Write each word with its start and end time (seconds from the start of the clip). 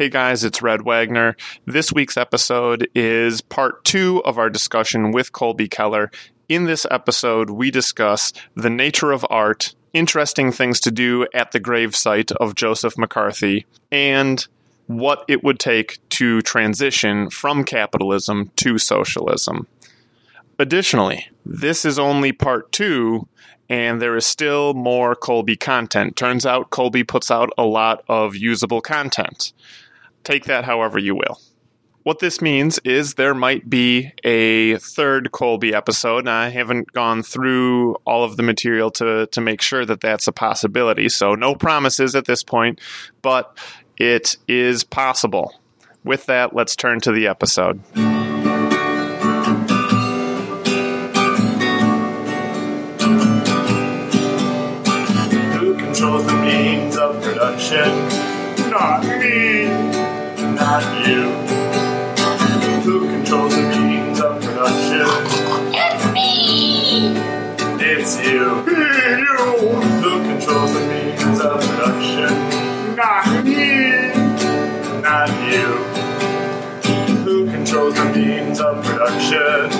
Hey 0.00 0.08
guys, 0.08 0.44
it's 0.44 0.62
Red 0.62 0.86
Wagner. 0.86 1.36
This 1.66 1.92
week's 1.92 2.16
episode 2.16 2.88
is 2.94 3.42
part 3.42 3.84
two 3.84 4.24
of 4.24 4.38
our 4.38 4.48
discussion 4.48 5.12
with 5.12 5.32
Colby 5.32 5.68
Keller. 5.68 6.10
In 6.48 6.64
this 6.64 6.86
episode, 6.90 7.50
we 7.50 7.70
discuss 7.70 8.32
the 8.54 8.70
nature 8.70 9.12
of 9.12 9.26
art, 9.28 9.74
interesting 9.92 10.52
things 10.52 10.80
to 10.80 10.90
do 10.90 11.26
at 11.34 11.52
the 11.52 11.60
gravesite 11.60 12.32
of 12.36 12.54
Joseph 12.54 12.96
McCarthy, 12.96 13.66
and 13.92 14.48
what 14.86 15.22
it 15.28 15.44
would 15.44 15.58
take 15.58 15.98
to 16.08 16.40
transition 16.40 17.28
from 17.28 17.62
capitalism 17.62 18.50
to 18.56 18.78
socialism. 18.78 19.66
Additionally, 20.58 21.28
this 21.44 21.84
is 21.84 21.98
only 21.98 22.32
part 22.32 22.72
two, 22.72 23.28
and 23.68 24.00
there 24.00 24.16
is 24.16 24.24
still 24.24 24.72
more 24.72 25.14
Colby 25.14 25.56
content. 25.56 26.16
Turns 26.16 26.46
out 26.46 26.70
Colby 26.70 27.04
puts 27.04 27.30
out 27.30 27.50
a 27.58 27.64
lot 27.66 28.02
of 28.08 28.34
usable 28.34 28.80
content. 28.80 29.52
Take 30.24 30.44
that 30.44 30.64
however 30.64 30.98
you 30.98 31.14
will. 31.14 31.40
What 32.02 32.18
this 32.18 32.40
means 32.40 32.78
is 32.78 33.14
there 33.14 33.34
might 33.34 33.68
be 33.68 34.10
a 34.24 34.78
third 34.78 35.32
Colby 35.32 35.74
episode. 35.74 36.24
Now, 36.24 36.40
I 36.40 36.48
haven't 36.48 36.92
gone 36.92 37.22
through 37.22 37.96
all 38.06 38.24
of 38.24 38.38
the 38.38 38.42
material 38.42 38.90
to, 38.92 39.26
to 39.26 39.40
make 39.42 39.60
sure 39.60 39.84
that 39.84 40.00
that's 40.00 40.26
a 40.26 40.32
possibility, 40.32 41.10
so 41.10 41.34
no 41.34 41.54
promises 41.54 42.16
at 42.16 42.24
this 42.24 42.42
point, 42.42 42.80
but 43.20 43.54
it 43.98 44.38
is 44.48 44.82
possible. 44.82 45.60
With 46.02 46.24
that, 46.24 46.56
let's 46.56 46.74
turn 46.74 47.00
to 47.00 47.12
the 47.12 47.26
episode. 47.26 47.82
Who 55.52 55.76
controls 55.76 56.24
the 56.24 56.40
means 56.42 56.96
of 56.96 57.22
production? 57.22 58.08
Not 58.70 59.04
not 60.70 61.08
you. 61.08 61.22
Who 62.84 63.00
controls 63.10 63.56
the 63.56 63.62
means 63.76 64.20
of 64.20 64.40
production? 64.40 65.06
It's 65.74 66.04
me! 66.12 67.16
It's 67.90 68.12
you. 68.24 68.44
You. 68.70 69.36
Who 70.00 70.12
controls 70.30 70.72
the 70.72 70.80
means 70.86 71.40
of 71.40 71.60
production? 71.60 72.30
Not 72.94 73.44
me, 73.44 74.12
not 75.02 75.30
you. 75.50 75.66
Who 77.24 77.50
controls 77.50 77.94
the 77.94 78.04
means 78.14 78.60
of 78.60 78.84
production? 78.84 79.70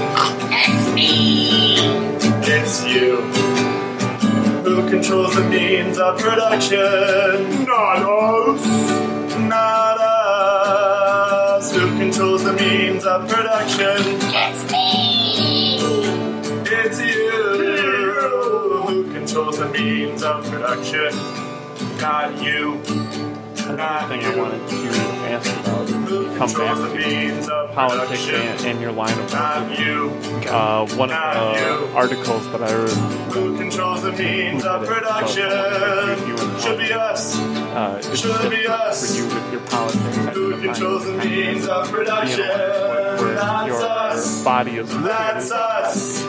It's 0.51 0.93
me! 0.93 1.77
It's 2.53 2.85
you. 2.85 3.21
Who 4.65 4.91
controls 4.91 5.37
the 5.37 5.45
means 5.45 5.99
of 5.99 6.19
production? 6.19 7.65
Not 7.65 8.03
us. 8.03 9.00
Controls 12.21 12.45
the 12.45 12.53
means 12.53 13.07
of 13.07 13.27
production? 13.31 13.97
It's 13.97 14.71
me! 14.71 15.79
It's 16.67 17.01
you. 17.01 17.31
Who 18.87 19.11
controls 19.11 19.59
the 19.59 19.71
means 19.71 20.23
of 20.23 20.45
production? 20.45 21.17
Not 21.99 22.43
you. 22.43 22.75
Not 23.75 24.09
thing 24.09 24.21
I 24.21 24.35
you. 24.35 24.39
wanted 24.39 24.69
to 24.69 24.77
ask 25.33 25.51
about. 25.61 25.79
Who 25.79 25.80
Come 26.41 26.55
back 26.55 26.75
to 26.75 27.71
politics 27.75 28.29
and, 28.29 28.67
and 28.67 28.81
your 28.81 28.93
line 28.93 29.13
of 29.19 29.31
work. 29.31 30.47
Uh, 30.47 30.87
one 30.97 31.11
of 31.11 31.57
the 31.59 31.95
articles 31.95 32.51
that 32.53 32.63
I 32.63 32.71
Who 33.35 33.59
controls 33.59 34.01
the 34.01 34.13
means 34.13 34.65
of 34.65 34.87
production? 34.87 35.51
Should 36.61 36.79
be 36.79 36.95
us. 36.95 37.39
uh, 37.39 38.17
Should 38.17 38.51
be 38.51 38.67
us. 38.67 39.07
for 39.07 39.19
you 39.19 39.35
with 39.35 39.53
your 39.53 39.61
politics. 39.67 40.17
Who 40.35 40.63
controls 40.63 41.05
the 41.05 41.13
means 41.19 41.69
of 41.69 41.91
production? 41.91 42.47
That's 42.49 43.83
us. 43.83 44.43
body 44.43 44.79
is 44.79 44.89
That's 45.03 45.53
us. 45.53 46.25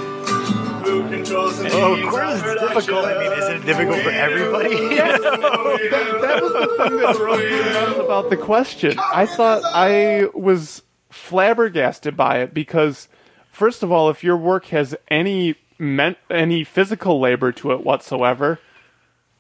Who 0.92 1.10
controls 1.10 1.58
the 1.58 1.70
Oh, 1.72 1.94
of 1.94 2.10
course 2.10 2.42
it's 2.44 2.62
difficult. 2.62 3.06
I 3.06 3.18
mean, 3.18 3.32
isn't 3.32 3.56
it 3.62 3.66
difficult 3.66 4.02
for 4.02 4.10
everybody? 4.10 4.76
that 4.98 6.42
was 6.42 6.52
the 6.52 6.68
thing 6.78 6.98
that 6.98 7.40
me 7.40 7.72
nuts 7.74 7.98
about 7.98 8.30
the 8.30 8.36
question. 8.36 9.00
I 9.00 9.26
thought 9.26 9.62
I 9.64 10.28
was 10.34 10.82
flabbergasted 11.10 12.18
by 12.18 12.40
it 12.40 12.54
because, 12.54 13.08
first 13.52 13.84
of 13.84 13.92
all, 13.92 14.10
if 14.10 14.22
your 14.22 14.36
work 14.36 14.66
has 14.66 14.94
any 15.08 15.56
meant 15.80 16.18
any 16.30 16.66
physical 16.66 17.22
labor 17.22 17.54
to 17.54 17.72
it 17.72 17.86
whatsoever, 17.86 18.60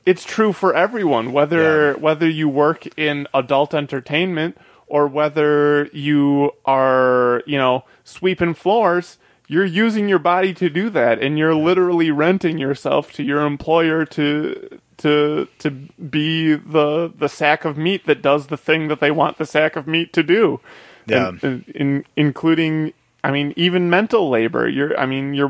it's 0.05 0.23
true 0.23 0.53
for 0.53 0.73
everyone. 0.73 1.33
Whether 1.33 1.95
whether 1.95 2.29
you 2.29 2.47
work 2.47 2.87
in 2.97 3.27
adult 3.33 3.73
entertainment 3.73 4.57
or 4.87 5.05
whether 5.05 5.87
you 5.87 6.51
are, 6.63 7.43
you 7.45 7.57
know, 7.57 7.83
sweeping 8.05 8.53
floors. 8.53 9.17
You're 9.51 9.65
using 9.65 10.07
your 10.07 10.17
body 10.19 10.53
to 10.53 10.69
do 10.69 10.89
that, 10.91 11.21
and 11.21 11.37
you're 11.37 11.53
literally 11.53 12.09
renting 12.09 12.57
yourself 12.57 13.11
to 13.13 13.23
your 13.23 13.45
employer 13.45 14.05
to 14.05 14.79
to 14.99 15.47
to 15.59 15.69
be 15.69 16.53
the 16.53 17.11
the 17.13 17.27
sack 17.27 17.65
of 17.65 17.75
meat 17.77 18.05
that 18.05 18.21
does 18.21 18.47
the 18.47 18.55
thing 18.55 18.87
that 18.87 19.01
they 19.01 19.11
want 19.11 19.37
the 19.37 19.45
sack 19.45 19.75
of 19.75 19.87
meat 19.87 20.13
to 20.13 20.23
do. 20.23 20.61
Yeah. 21.05 21.27
And- 21.27 21.43
and- 21.43 21.67
in, 21.75 22.05
including 22.15 22.93
I 23.25 23.31
mean 23.31 23.53
even 23.57 23.89
mental 23.89 24.29
labor. 24.29 24.69
Your 24.69 24.97
I 24.97 25.05
mean 25.05 25.33
your 25.33 25.49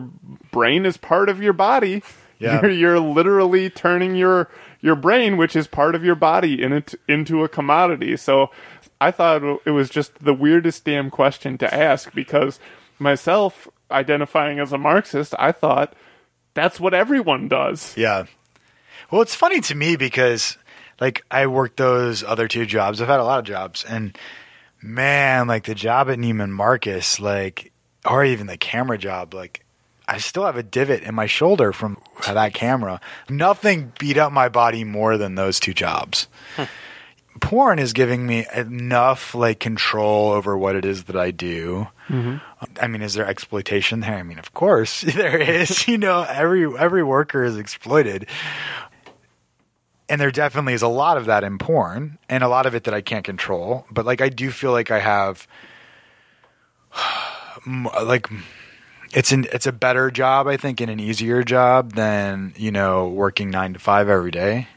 brain 0.51 0.87
is 0.87 0.97
part 0.97 1.29
of 1.29 1.39
your 1.39 1.53
body. 1.53 2.01
Yeah. 2.39 2.59
You're, 2.63 2.71
you're 2.71 2.99
literally 2.99 3.69
turning 3.69 4.15
your 4.15 4.49
your 4.81 4.95
brain, 4.95 5.37
which 5.37 5.55
is 5.55 5.67
part 5.67 5.93
of 5.93 6.03
your 6.03 6.15
body, 6.15 6.59
in 6.59 6.73
it 6.73 6.95
into 7.07 7.43
a 7.43 7.47
commodity. 7.47 8.17
So 8.17 8.49
I 8.99 9.11
thought 9.11 9.43
it 9.63 9.69
was 9.69 9.91
just 9.91 10.15
the 10.25 10.33
weirdest 10.33 10.85
damn 10.85 11.11
question 11.11 11.59
to 11.59 11.71
ask 11.71 12.11
because 12.15 12.59
myself 12.97 13.67
identifying 13.91 14.59
as 14.59 14.73
a 14.73 14.77
Marxist, 14.77 15.33
I 15.37 15.51
thought 15.51 15.93
that's 16.53 16.79
what 16.79 16.93
everyone 16.93 17.47
does. 17.47 17.95
yeah. 17.97 18.25
Well, 19.09 19.21
it's 19.21 19.35
funny 19.35 19.59
to 19.61 19.75
me 19.75 19.97
because, 19.97 20.57
like, 21.01 21.25
I 21.29 21.47
worked 21.47 21.75
those 21.75 22.23
other 22.23 22.47
two 22.47 22.65
jobs. 22.65 23.01
I've 23.01 23.09
had 23.09 23.19
a 23.19 23.25
lot 23.25 23.39
of 23.39 23.45
jobs, 23.45 23.83
and 23.83 24.17
man, 24.81 25.47
like 25.47 25.65
the 25.65 25.75
job 25.75 26.09
at 26.09 26.17
Neiman 26.17 26.49
Marcus, 26.51 27.19
like, 27.19 27.73
or 28.09 28.23
even 28.23 28.47
the 28.47 28.55
camera 28.55 28.97
job, 28.97 29.33
like, 29.33 29.65
I 30.07 30.17
still 30.17 30.45
have 30.45 30.57
a 30.57 30.63
divot 30.63 31.03
in 31.03 31.13
my 31.13 31.25
shoulder 31.25 31.71
from 31.73 31.97
that 32.25 32.53
camera. 32.53 32.99
Nothing 33.29 33.93
beat 33.99 34.17
up 34.17 34.31
my 34.31 34.49
body 34.49 34.83
more 34.83 35.17
than 35.17 35.35
those 35.35 35.59
two 35.59 35.73
jobs. 35.73 36.27
Porn 37.39 37.79
is 37.79 37.93
giving 37.93 38.25
me 38.25 38.45
enough 38.53 39.33
like 39.33 39.59
control 39.59 40.31
over 40.31 40.57
what 40.57 40.75
it 40.75 40.85
is 40.85 41.05
that 41.05 41.15
I 41.15 41.31
do. 41.31 41.87
Mm-hmm. 42.09 42.37
I 42.79 42.87
mean, 42.87 43.01
is 43.01 43.13
there 43.13 43.25
exploitation 43.25 44.01
there? 44.01 44.15
I 44.15 44.23
mean, 44.23 44.37
of 44.37 44.53
course 44.53 45.01
there 45.15 45.37
is. 45.37 45.87
you 45.87 45.97
know, 45.97 46.23
every 46.23 46.65
every 46.77 47.03
worker 47.03 47.43
is 47.43 47.57
exploited. 47.57 48.27
And 50.09 50.19
there 50.19 50.31
definitely 50.31 50.73
is 50.73 50.81
a 50.81 50.89
lot 50.89 51.17
of 51.17 51.27
that 51.27 51.45
in 51.45 51.57
porn 51.57 52.17
and 52.27 52.43
a 52.43 52.49
lot 52.49 52.65
of 52.65 52.75
it 52.75 52.83
that 52.83 52.93
I 52.93 52.99
can't 52.99 53.23
control, 53.23 53.85
but 53.89 54.05
like 54.05 54.19
I 54.19 54.27
do 54.27 54.51
feel 54.51 54.71
like 54.71 54.91
I 54.91 54.99
have 54.99 55.47
like 58.03 58.27
it's 59.13 59.31
an 59.31 59.47
it's 59.53 59.67
a 59.67 59.71
better 59.71 60.11
job 60.11 60.47
I 60.47 60.57
think 60.57 60.81
and 60.81 60.91
an 60.91 60.99
easier 60.99 61.43
job 61.43 61.93
than, 61.93 62.53
you 62.57 62.71
know, 62.71 63.07
working 63.07 63.49
9 63.49 63.73
to 63.73 63.79
5 63.79 64.09
every 64.09 64.31
day. 64.31 64.67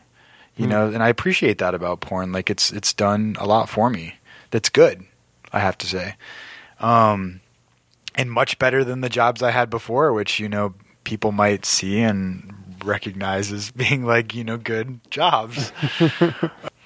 You 0.57 0.69
know, 0.69 0.87
and 0.87 1.03
I 1.03 1.09
appreciate 1.09 1.59
that 1.59 1.75
about 1.75 2.01
porn. 2.01 2.31
Like 2.31 2.49
it's 2.49 2.71
it's 2.73 2.93
done 2.93 3.37
a 3.41 3.47
lot 3.47 3.69
for 3.69 3.91
me. 3.91 4.17
That's 4.51 4.69
good, 4.69 5.05
I 5.53 5.59
have 5.59 5.77
to 5.79 5.87
say. 5.87 6.15
Um 6.79 7.41
and 8.15 8.31
much 8.31 8.59
better 8.59 8.85
than 8.85 9.01
the 9.01 9.09
jobs 9.09 9.43
I 9.43 9.51
had 9.51 9.69
before, 9.69 10.13
which 10.13 10.39
you 10.39 10.49
know 10.49 10.75
people 11.03 11.33
might 11.33 11.67
see 11.67 12.01
and 12.01 12.55
recognize 12.85 13.51
as 13.53 13.71
being 13.73 14.05
like 14.05 14.35
you 14.35 14.45
know 14.45 14.57
good 14.57 15.01
jobs, 15.11 15.73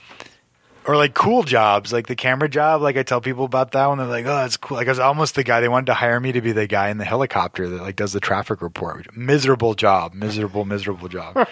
or 0.88 0.96
like 0.96 1.12
cool 1.14 1.42
jobs, 1.44 1.92
like 1.92 2.06
the 2.08 2.16
camera 2.16 2.48
job. 2.48 2.80
Like 2.82 2.96
I 2.96 3.02
tell 3.04 3.20
people 3.20 3.44
about 3.44 3.72
that 3.72 3.86
one, 3.86 3.98
they're 3.98 4.06
like, 4.06 4.24
"Oh, 4.24 4.34
that's 4.34 4.56
cool." 4.56 4.78
Like 4.78 4.88
I 4.88 4.90
was 4.90 4.98
almost 4.98 5.34
the 5.36 5.44
guy 5.44 5.60
they 5.60 5.68
wanted 5.68 5.86
to 5.86 5.94
hire 5.94 6.18
me 6.18 6.32
to 6.32 6.40
be 6.40 6.52
the 6.52 6.66
guy 6.66 6.88
in 6.88 6.98
the 6.98 7.04
helicopter 7.04 7.68
that 7.68 7.82
like 7.82 7.94
does 7.96 8.12
the 8.14 8.20
traffic 8.20 8.62
report. 8.62 9.14
Miserable 9.16 9.74
job, 9.74 10.14
miserable, 10.14 10.64
miserable 10.64 11.08
job. 11.08 11.46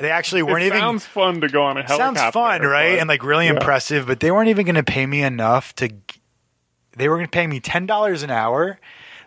they 0.00 0.10
actually 0.10 0.42
weren't 0.42 0.62
it 0.62 0.68
even 0.68 0.78
sounds 0.80 1.04
fun 1.04 1.40
to 1.42 1.48
go 1.48 1.62
on 1.62 1.76
a 1.76 1.82
helicopter. 1.82 2.18
sounds 2.20 2.32
fun, 2.32 2.62
right? 2.62 2.92
but- 2.94 2.98
And 3.00 3.08
like 3.08 3.22
really 3.22 3.46
yeah. 3.46 3.52
impressive, 3.52 4.06
but 4.06 4.20
they 4.20 4.30
weren't 4.30 4.48
even 4.48 4.64
going 4.64 4.74
to 4.74 4.82
pay 4.82 5.04
me 5.06 5.22
enough 5.22 5.74
to. 5.76 5.90
They 6.96 7.08
were 7.08 7.16
going 7.16 7.26
to 7.26 7.30
pay 7.30 7.46
me 7.46 7.60
ten 7.60 7.86
dollars 7.86 8.22
an 8.22 8.30
hour. 8.30 8.78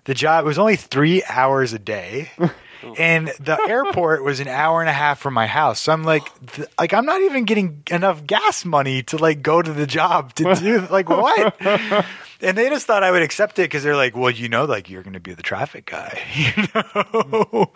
The 0.05 0.13
job 0.13 0.43
it 0.43 0.47
was 0.47 0.57
only 0.59 0.75
three 0.75 1.23
hours 1.29 1.71
a 1.71 1.79
day, 1.79 2.31
and 2.97 3.27
the 3.39 3.59
airport 3.67 4.23
was 4.23 4.39
an 4.39 4.47
hour 4.47 4.81
and 4.81 4.89
a 4.89 4.93
half 4.93 5.19
from 5.19 5.33
my 5.33 5.47
house. 5.47 5.81
So 5.81 5.91
I'm 5.93 6.03
like, 6.03 6.23
th- 6.53 6.67
like 6.79 6.93
I'm 6.93 7.05
not 7.05 7.21
even 7.21 7.45
getting 7.45 7.83
enough 7.89 8.25
gas 8.25 8.65
money 8.65 9.03
to 9.03 9.17
like 9.17 9.41
go 9.41 9.61
to 9.61 9.71
the 9.71 9.87
job 9.87 10.33
to 10.35 10.55
do 10.55 10.87
like 10.89 11.09
what? 11.09 11.55
And 12.43 12.57
they 12.57 12.67
just 12.67 12.85
thought 12.85 13.03
I 13.03 13.11
would 13.11 13.21
accept 13.21 13.57
it 13.57 13.63
because 13.63 13.83
they're 13.83 13.95
like, 13.95 14.17
well, 14.17 14.29
you 14.29 14.49
know, 14.49 14.65
like 14.65 14.89
you're 14.89 15.01
going 15.01 15.13
to 15.13 15.21
be 15.21 15.33
the 15.33 15.41
traffic 15.41 15.85
guy, 15.85 16.19
you 16.35 16.67
know. 16.75 17.71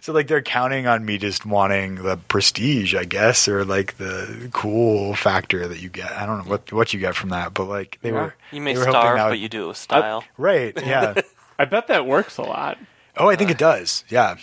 so 0.00 0.12
like 0.12 0.28
they're 0.28 0.40
counting 0.40 0.86
on 0.86 1.04
me 1.04 1.18
just 1.18 1.44
wanting 1.44 1.96
the 1.96 2.16
prestige, 2.16 2.94
I 2.94 3.06
guess, 3.06 3.48
or 3.48 3.64
like 3.64 3.96
the 3.98 4.50
cool 4.52 5.16
factor 5.16 5.66
that 5.66 5.80
you 5.82 5.88
get. 5.88 6.12
I 6.12 6.26
don't 6.26 6.38
know 6.38 6.44
what 6.50 6.72
what 6.72 6.94
you 6.94 7.00
get 7.00 7.16
from 7.16 7.30
that, 7.30 7.54
but 7.54 7.64
like 7.64 7.98
they 8.02 8.12
were 8.12 8.36
You 8.52 8.60
may 8.60 8.74
they 8.74 8.78
were 8.78 8.84
starve, 8.84 9.16
that 9.16 9.30
but 9.30 9.40
you 9.40 9.48
do 9.48 9.64
it 9.64 9.68
with 9.68 9.78
style. 9.78 10.22
right, 10.38 10.72
yeah. 10.80 11.20
I 11.58 11.64
bet 11.64 11.88
that 11.88 12.06
works 12.06 12.36
a 12.38 12.42
lot. 12.42 12.78
Oh, 13.16 13.28
I 13.28 13.36
think 13.36 13.50
it 13.50 13.58
does. 13.58 14.04
Yeah. 14.08 14.36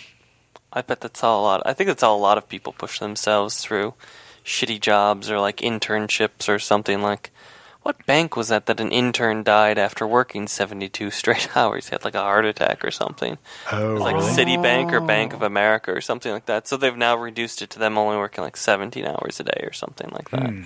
I 0.72 0.80
bet 0.82 1.00
that's 1.00 1.20
how 1.20 1.38
a 1.38 1.42
lot. 1.42 1.62
I 1.66 1.72
think 1.74 1.88
that's 1.88 2.02
how 2.02 2.14
a 2.14 2.16
lot 2.16 2.38
of 2.38 2.48
people 2.48 2.72
push 2.72 2.98
themselves 2.98 3.58
through 3.58 3.94
shitty 4.44 4.80
jobs 4.80 5.30
or 5.30 5.38
like 5.38 5.58
internships 5.58 6.48
or 6.48 6.58
something 6.58 7.02
like. 7.02 7.30
What 7.82 8.06
bank 8.06 8.36
was 8.36 8.46
that 8.46 8.66
that 8.66 8.78
an 8.78 8.92
intern 8.92 9.42
died 9.42 9.76
after 9.76 10.06
working 10.06 10.46
seventy-two 10.46 11.10
straight 11.10 11.48
hours? 11.56 11.88
He 11.88 11.94
had 11.94 12.04
like 12.04 12.14
a 12.14 12.20
heart 12.20 12.44
attack 12.46 12.84
or 12.84 12.92
something. 12.92 13.38
Oh, 13.72 13.90
It 13.90 13.92
was 13.94 14.02
like 14.02 14.14
really? 14.14 14.30
Citibank 14.30 14.92
or 14.92 15.00
Bank 15.00 15.32
of 15.34 15.42
America 15.42 15.92
or 15.92 16.00
something 16.00 16.30
like 16.32 16.46
that. 16.46 16.68
So 16.68 16.76
they've 16.76 16.96
now 16.96 17.16
reduced 17.16 17.60
it 17.60 17.70
to 17.70 17.80
them 17.80 17.98
only 17.98 18.16
working 18.16 18.44
like 18.44 18.56
seventeen 18.56 19.04
hours 19.04 19.40
a 19.40 19.42
day 19.44 19.64
or 19.64 19.72
something 19.72 20.08
like 20.12 20.30
that. 20.30 20.48
Hmm. 20.48 20.62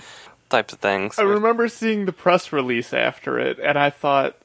Types 0.50 0.74
of 0.74 0.78
things. 0.78 1.18
I 1.18 1.22
remember 1.22 1.68
seeing 1.68 2.04
the 2.04 2.12
press 2.12 2.52
release 2.52 2.92
after 2.92 3.38
it, 3.40 3.58
and 3.58 3.78
I 3.78 3.88
thought 3.88 4.36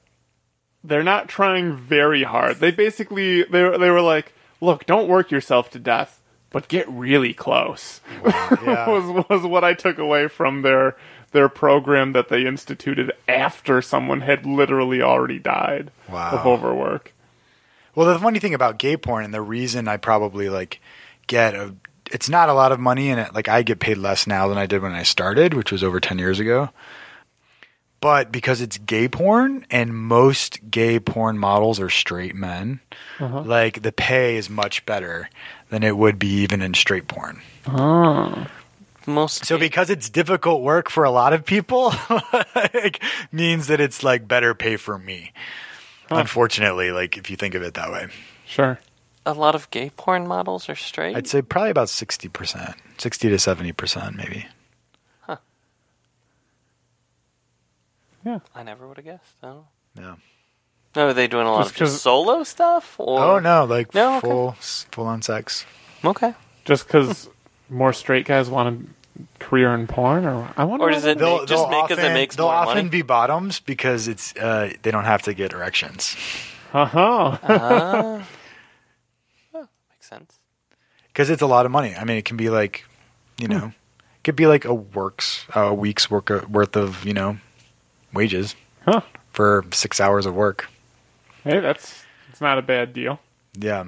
they're 0.83 1.03
not 1.03 1.27
trying 1.27 1.75
very 1.75 2.23
hard. 2.23 2.57
They 2.57 2.71
basically 2.71 3.43
they 3.43 3.63
were- 3.63 3.77
they 3.77 3.89
were 3.89 4.01
like, 4.01 4.33
"Look, 4.59 4.85
don't 4.85 5.07
work 5.07 5.31
yourself 5.31 5.69
to 5.71 5.79
death, 5.79 6.19
but 6.49 6.67
get 6.67 6.89
really 6.89 7.33
close." 7.33 8.01
Yeah. 8.25 8.87
was 8.89 9.25
was 9.29 9.43
what 9.43 9.63
I 9.63 9.73
took 9.73 9.97
away 9.97 10.27
from 10.27 10.61
their 10.63 10.95
their 11.31 11.47
program 11.49 12.11
that 12.11 12.27
they 12.29 12.45
instituted 12.45 13.11
after 13.27 13.81
someone 13.81 14.21
had 14.21 14.45
literally 14.45 15.01
already 15.01 15.39
died 15.39 15.89
Wow. 16.09 16.31
of 16.31 16.45
overwork. 16.45 17.13
Well, 17.95 18.11
the 18.13 18.19
funny 18.19 18.39
thing 18.39 18.53
about 18.53 18.77
gay 18.79 18.97
porn, 18.97 19.23
and 19.25 19.33
the 19.33 19.41
reason 19.41 19.87
I 19.87 19.97
probably 19.97 20.49
like 20.49 20.81
get 21.27 21.55
a, 21.55 21.73
it's 22.11 22.27
not 22.29 22.49
a 22.49 22.53
lot 22.53 22.71
of 22.73 22.79
money, 22.79 23.09
and 23.11 23.19
it, 23.19 23.33
like 23.33 23.47
I 23.47 23.63
get 23.63 23.79
paid 23.79 23.97
less 23.97 24.27
now 24.27 24.47
than 24.49 24.57
I 24.57 24.65
did 24.65 24.81
when 24.81 24.93
I 24.93 25.03
started, 25.03 25.53
which 25.53 25.71
was 25.71 25.83
over 25.83 25.99
ten 26.01 26.17
years 26.19 26.39
ago. 26.39 26.69
But 28.01 28.31
because 28.31 28.61
it's 28.61 28.79
gay 28.79 29.07
porn, 29.07 29.65
and 29.69 29.95
most 29.95 30.71
gay 30.71 30.99
porn 30.99 31.37
models 31.37 31.79
are 31.79 31.89
straight 31.89 32.35
men, 32.35 32.79
uh-huh. 33.19 33.43
like 33.43 33.83
the 33.83 33.91
pay 33.91 34.37
is 34.37 34.49
much 34.49 34.85
better 34.87 35.29
than 35.69 35.83
it 35.83 35.95
would 35.95 36.17
be 36.17 36.41
even 36.41 36.63
in 36.63 36.73
straight 36.73 37.07
porn. 37.07 37.41
Oh. 37.67 38.47
most. 39.05 39.45
So 39.45 39.59
because 39.59 39.91
it's 39.91 40.09
difficult 40.09 40.63
work 40.63 40.89
for 40.89 41.03
a 41.03 41.11
lot 41.11 41.31
of 41.33 41.45
people, 41.45 41.93
like, 42.55 43.03
means 43.31 43.67
that 43.67 43.79
it's 43.79 44.03
like 44.03 44.27
better 44.27 44.55
pay 44.55 44.77
for 44.77 44.97
me. 44.97 45.31
Unfortunately, 46.09 46.91
like 46.91 47.17
if 47.17 47.29
you 47.29 47.37
think 47.37 47.53
of 47.53 47.61
it 47.61 47.75
that 47.75 47.91
way. 47.91 48.07
Sure. 48.45 48.79
a 49.25 49.33
lot 49.33 49.53
of 49.53 49.69
gay 49.69 49.91
porn 49.95 50.27
models 50.27 50.67
are 50.69 50.75
straight. 50.75 51.15
I'd 51.15 51.27
say 51.27 51.41
probably 51.43 51.69
about 51.69 51.89
sixty 51.89 52.27
percent, 52.27 52.75
sixty 52.97 53.29
to 53.29 53.37
seventy 53.37 53.71
percent, 53.71 54.15
maybe. 54.17 54.47
I 58.55 58.63
never 58.63 58.87
would 58.87 58.97
have 58.97 59.05
guessed. 59.05 59.35
No. 59.43 59.67
Yeah. 59.97 60.15
No, 60.95 61.07
are 61.07 61.13
they 61.13 61.27
doing 61.27 61.47
a 61.47 61.51
lot 61.51 61.59
Just 61.63 61.71
of 61.71 61.77
just 61.77 61.91
'cause- 61.93 62.01
solo 62.01 62.43
stuff? 62.43 62.95
Or 62.99 63.19
Oh 63.19 63.39
no, 63.39 63.63
like 63.65 63.93
No, 63.93 64.17
okay. 64.17 64.27
full 64.27 64.51
full 64.59 65.05
on 65.07 65.21
sex. 65.21 65.65
Okay. 66.03 66.33
Just 66.65 66.85
because 66.87 67.29
more 67.69 67.93
straight 67.93 68.25
guys 68.25 68.49
want 68.49 68.87
a 69.19 69.23
career 69.39 69.73
in 69.73 69.87
porn, 69.87 70.25
or 70.25 70.51
I 70.57 70.63
wonder. 70.65 70.85
Or 70.85 70.89
why 70.89 70.93
does 70.93 71.03
that- 71.03 71.17
it 71.17 71.21
make, 71.21 71.47
just 71.47 71.69
make 71.69 71.83
because 71.87 71.97
it 71.99 72.01
often, 72.05 72.13
makes 72.13 72.35
they'll 72.35 72.45
more 72.47 72.55
often 72.55 72.77
money? 72.77 72.89
be 72.89 73.01
bottoms 73.01 73.59
because 73.59 74.07
it's 74.07 74.35
uh, 74.35 74.71
they 74.81 74.91
don't 74.91 75.05
have 75.05 75.21
to 75.23 75.33
get 75.33 75.53
erections 75.53 76.15
Uh-huh. 76.73 77.37
Ah. 77.43 78.23
Oh, 79.53 79.67
makes 79.89 80.07
sense. 80.09 80.39
because 81.07 81.29
it's 81.29 81.41
a 81.41 81.47
lot 81.47 81.65
of 81.65 81.71
money. 81.71 81.95
I 81.95 82.03
mean, 82.03 82.17
it 82.17 82.25
can 82.25 82.37
be 82.37 82.49
like, 82.49 82.85
you 83.37 83.47
know, 83.47 83.67
it 83.67 84.23
could 84.23 84.35
be 84.35 84.47
like 84.47 84.65
a 84.65 84.73
works 84.73 85.45
a 85.55 85.73
week's 85.73 86.09
work 86.11 86.29
worth 86.49 86.75
of 86.75 87.05
you 87.05 87.13
know 87.13 87.37
wages 88.13 88.55
Huh. 88.85 89.01
for 89.31 89.63
six 89.71 89.99
hours 89.99 90.25
of 90.25 90.33
work. 90.35 90.67
Hey, 91.43 91.59
that's 91.59 92.03
it's 92.29 92.41
not 92.41 92.57
a 92.57 92.61
bad 92.61 92.93
deal. 92.93 93.19
Yeah. 93.53 93.85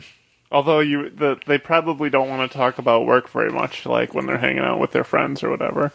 Although 0.51 0.81
you, 0.81 1.09
the, 1.09 1.39
they 1.47 1.57
probably 1.57 2.11
don't 2.11 2.29
want 2.29 2.51
to 2.51 2.55
talk 2.57 2.77
about 2.77 3.05
work 3.07 3.27
very 3.29 3.51
much, 3.51 3.85
like 3.87 4.13
when 4.13 4.27
they're 4.27 4.37
hanging 4.37 4.59
out 4.59 4.79
with 4.79 4.91
their 4.91 5.03
friends 5.03 5.41
or 5.43 5.49
whatever. 5.49 5.91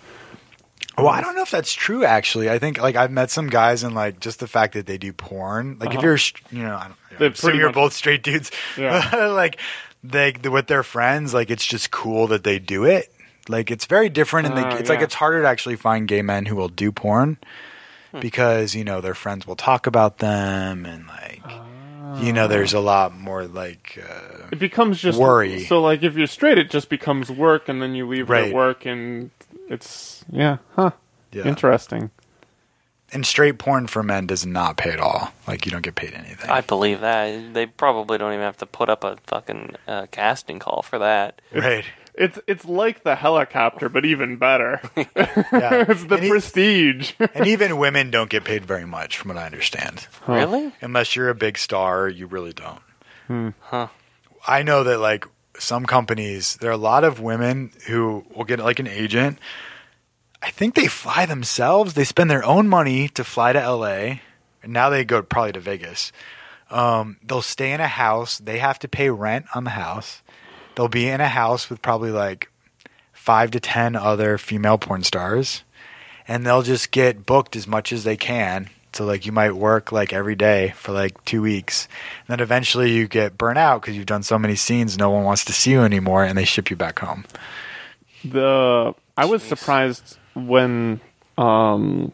Well, 0.97 1.09
I 1.09 1.21
don't 1.21 1.37
know 1.37 1.43
if 1.43 1.51
that's 1.53 1.73
true. 1.73 2.05
Actually, 2.05 2.51
I 2.51 2.59
think 2.59 2.79
like 2.81 2.97
I've 2.97 3.13
met 3.13 3.31
some 3.31 3.49
guys 3.49 3.85
and 3.85 3.95
like 3.95 4.19
just 4.19 4.41
the 4.41 4.49
fact 4.49 4.75
that 4.75 4.87
they 4.87 4.99
do 4.99 5.13
porn. 5.13 5.79
Like 5.79 5.91
if 5.91 5.99
Uh-huh. 5.99 6.07
you're, 6.07 6.19
you 6.51 6.63
know, 6.65 6.75
I 6.75 6.89
don't, 7.19 7.35
They 7.41 7.49
I'm 7.49 7.57
you're 7.57 7.73
both 7.73 7.93
straight 7.93 8.25
dudes. 8.25 8.51
Yeah. 8.77 9.27
like 9.33 9.61
they 10.03 10.33
with 10.33 10.67
their 10.67 10.83
friends, 10.83 11.33
like 11.33 11.51
it's 11.51 11.65
just 11.67 11.93
cool 11.93 12.27
that 12.29 12.43
they 12.43 12.59
do 12.59 12.85
it. 12.85 13.13
Like 13.49 13.71
it's 13.71 13.87
very 13.87 14.09
different, 14.09 14.49
and 14.49 14.57
they, 14.57 14.63
Uh, 14.63 14.77
it's 14.77 14.89
like 14.89 15.01
it's 15.03 15.15
harder 15.15 15.43
to 15.43 15.49
actually 15.49 15.77
find 15.77 16.09
gay 16.09 16.23
men 16.23 16.47
who 16.47 16.57
will 16.57 16.69
do 16.69 16.91
porn 16.91 17.39
Hmm. 18.13 18.21
because 18.21 18.75
you 18.75 18.85
know 18.85 19.01
their 19.01 19.15
friends 19.15 19.47
will 19.47 19.57
talk 19.57 19.87
about 19.87 20.19
them 20.19 20.87
and 20.87 21.07
like 21.07 21.43
you 22.23 22.33
know 22.33 22.49
there's 22.49 22.73
a 22.73 22.81
lot 22.81 23.15
more 23.15 23.45
like 23.47 23.99
uh, 24.03 24.47
It 24.51 24.59
becomes 24.59 24.99
just 24.99 25.19
Worry. 25.19 25.65
So, 25.65 25.83
like, 25.83 26.03
if 26.03 26.17
you're 26.17 26.27
straight, 26.27 26.57
it 26.59 26.71
just 26.71 26.89
becomes 26.89 27.31
work, 27.31 27.69
and 27.69 27.83
then 27.83 27.95
you 27.95 28.09
leave 28.09 28.31
it 28.31 28.33
Right. 28.33 28.49
at 28.49 28.55
work, 28.55 28.87
and 28.87 29.31
it's 29.69 30.25
yeah, 30.31 30.57
huh? 30.75 30.93
yeah. 31.33 31.45
Interesting. 31.45 32.11
and 33.13 33.25
straight 33.27 33.59
porn 33.59 33.87
for 33.87 34.03
men 34.03 34.27
does 34.27 34.45
not 34.47 34.77
pay 34.79 34.91
at 34.91 35.01
all. 35.01 35.33
Like 35.47 35.67
you 35.67 35.71
don't 35.71 35.83
get 35.83 35.95
paid 35.97 36.15
anything. 36.15 36.49
I 36.51 36.63
believe 36.63 37.01
that. 37.03 37.53
They 37.55 37.67
probably 37.67 38.17
don't 38.19 38.33
even 38.33 38.45
have 38.45 38.57
to 38.59 38.67
put 38.67 38.89
up 38.89 39.05
a 39.05 39.19
fucking 39.27 39.77
uh, 39.87 40.07
casting 40.11 40.59
call 40.59 40.81
for 40.83 40.99
that. 40.99 41.41
right. 41.55 41.85
It's 42.19 42.39
it's 42.49 42.65
like 42.65 43.05
the 43.05 43.15
helicopter, 43.15 43.89
but 43.89 44.05
even 44.05 44.37
better. 44.37 44.81
Yeah. 44.97 45.87
it's 45.89 46.05
the 46.05 46.17
And 46.17 46.25
e- 46.25 46.29
prestige. 46.31 47.13
and 47.35 47.47
even 47.47 47.79
women 47.79 48.11
don't 48.11 48.29
get 48.29 48.45
paid 48.45 48.65
very 48.67 48.85
much, 48.85 49.17
from 49.19 49.29
what 49.29 49.37
I 49.39 49.47
understand. 49.47 50.07
Really? 50.27 50.73
Unless 50.83 51.15
you're 51.17 51.29
a 51.31 51.35
big 51.35 51.57
star, 51.59 52.09
you 52.09 52.27
really 52.27 52.53
don't. 52.53 53.55
Huh. 53.61 53.89
I 54.47 54.63
know 54.63 54.85
that 54.85 54.99
like 54.99 55.27
some 55.59 55.87
companies, 55.87 56.57
there 56.61 56.71
are 56.71 56.75
a 56.75 56.77
lot 56.77 57.05
of 57.05 57.21
women 57.21 57.71
who 57.87 58.25
will 58.35 58.45
get 58.45 58.59
like 58.59 58.79
an 58.79 58.87
agent. 58.89 59.39
I 60.43 60.51
think 60.51 60.75
they 60.75 60.87
fly 60.87 61.27
themselves. 61.27 61.95
They 61.95 62.05
spend 62.05 62.31
their 62.31 62.45
own 62.45 62.69
money 62.69 63.09
to 63.11 63.25
fly 63.25 63.53
to 63.53 63.59
LA. 63.73 64.21
And 64.63 64.73
now 64.73 64.89
they 64.91 65.05
go 65.05 65.23
probably 65.23 65.53
to 65.53 65.61
Vegas. 65.61 66.11
Um, 66.71 67.17
they'll 67.25 67.43
stay 67.43 67.73
in 67.73 67.81
a 67.81 67.89
house. 67.89 68.39
They 68.39 68.59
have 68.59 68.79
to 68.81 68.89
pay 68.89 69.11
rent 69.11 69.47
on 69.55 69.65
the 69.65 69.71
house. 69.71 70.23
They'll 70.79 70.87
be 70.87 71.09
in 71.09 71.21
a 71.21 71.27
house 71.27 71.69
with 71.69 71.83
probably 71.83 72.13
like 72.13 72.53
five 73.13 73.51
to 73.51 73.59
ten 73.59 73.97
other 73.97 74.39
female 74.39 74.79
porn 74.79 75.03
stars, 75.03 75.65
and 76.29 76.47
they'll 76.47 76.63
just 76.63 76.93
get 76.93 77.27
booked 77.27 77.57
as 77.57 77.67
much 77.67 77.93
as 77.93 78.05
they 78.05 78.17
can. 78.17 78.71
So 78.93 79.05
like 79.05 79.27
you 79.27 79.33
might 79.33 79.57
work 79.57 79.91
like 79.91 80.13
every 80.13 80.37
day 80.37 80.75
for 80.77 80.93
like 80.93 81.25
two 81.25 81.43
weeks, 81.43 81.89
and 82.21 82.29
then 82.29 82.41
eventually 82.41 82.93
you 82.93 83.09
get 83.09 83.37
burnt 83.37 83.59
out 83.59 83.81
because 83.83 83.97
you've 83.97 84.07
done 84.07 84.23
so 84.23 84.39
many 84.39 84.55
scenes, 84.55 84.97
no 84.97 85.11
one 85.11 85.25
wants 85.25 85.45
to 85.47 85.53
see 85.53 85.73
you 85.73 85.81
anymore, 85.81 86.23
and 86.23 86.39
they 86.39 86.45
ship 86.45 86.71
you 86.71 86.77
back 86.77 87.01
home. 87.01 87.25
the 88.25 88.95
I 89.17 89.25
was 89.25 89.43
Jeez. 89.43 89.49
surprised 89.49 90.17
when 90.35 91.01
um 91.37 92.13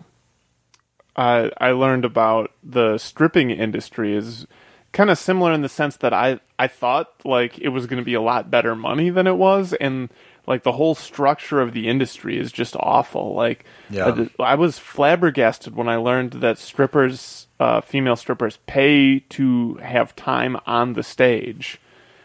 I 1.17 1.51
I 1.61 1.73
learned 1.73 2.07
about 2.07 2.51
the 2.63 2.97
stripping 2.97 3.51
industry 3.51 4.17
is 4.17 4.47
kind 4.93 5.11
of 5.11 5.19
similar 5.19 5.53
in 5.53 5.61
the 5.61 5.69
sense 5.69 5.97
that 5.99 6.15
I 6.15 6.41
I 6.65 6.69
thought 6.69 7.09
like 7.25 7.59
it 7.59 7.69
was 7.69 7.87
going 7.87 7.99
to 8.01 8.05
be 8.05 8.15
a 8.15 8.21
lot 8.33 8.51
better 8.51 8.75
money 8.75 9.11
than 9.11 9.27
it 9.27 9.37
was 9.37 9.73
and 9.75 10.09
like 10.47 10.63
the 10.63 10.73
whole 10.73 10.95
structure 10.95 11.61
of 11.61 11.73
the 11.73 11.89
industry 11.89 12.39
is 12.39 12.53
just 12.53 12.77
awful. 12.77 13.35
Like 13.35 13.65
Yeah. 13.91 14.27
I, 14.39 14.43
I 14.53 14.55
was 14.57 14.79
flabbergasted 14.79 15.75
when 15.75 15.89
I 15.89 15.97
learned 15.97 16.33
that 16.45 16.59
strippers 16.59 17.47
uh, 17.61 17.81
female 17.81 18.17
strippers 18.17 18.59
pay 18.67 19.21
to 19.37 19.75
have 19.77 20.15
time 20.17 20.59
on 20.67 20.93
the 20.95 21.03
stage. 21.03 21.81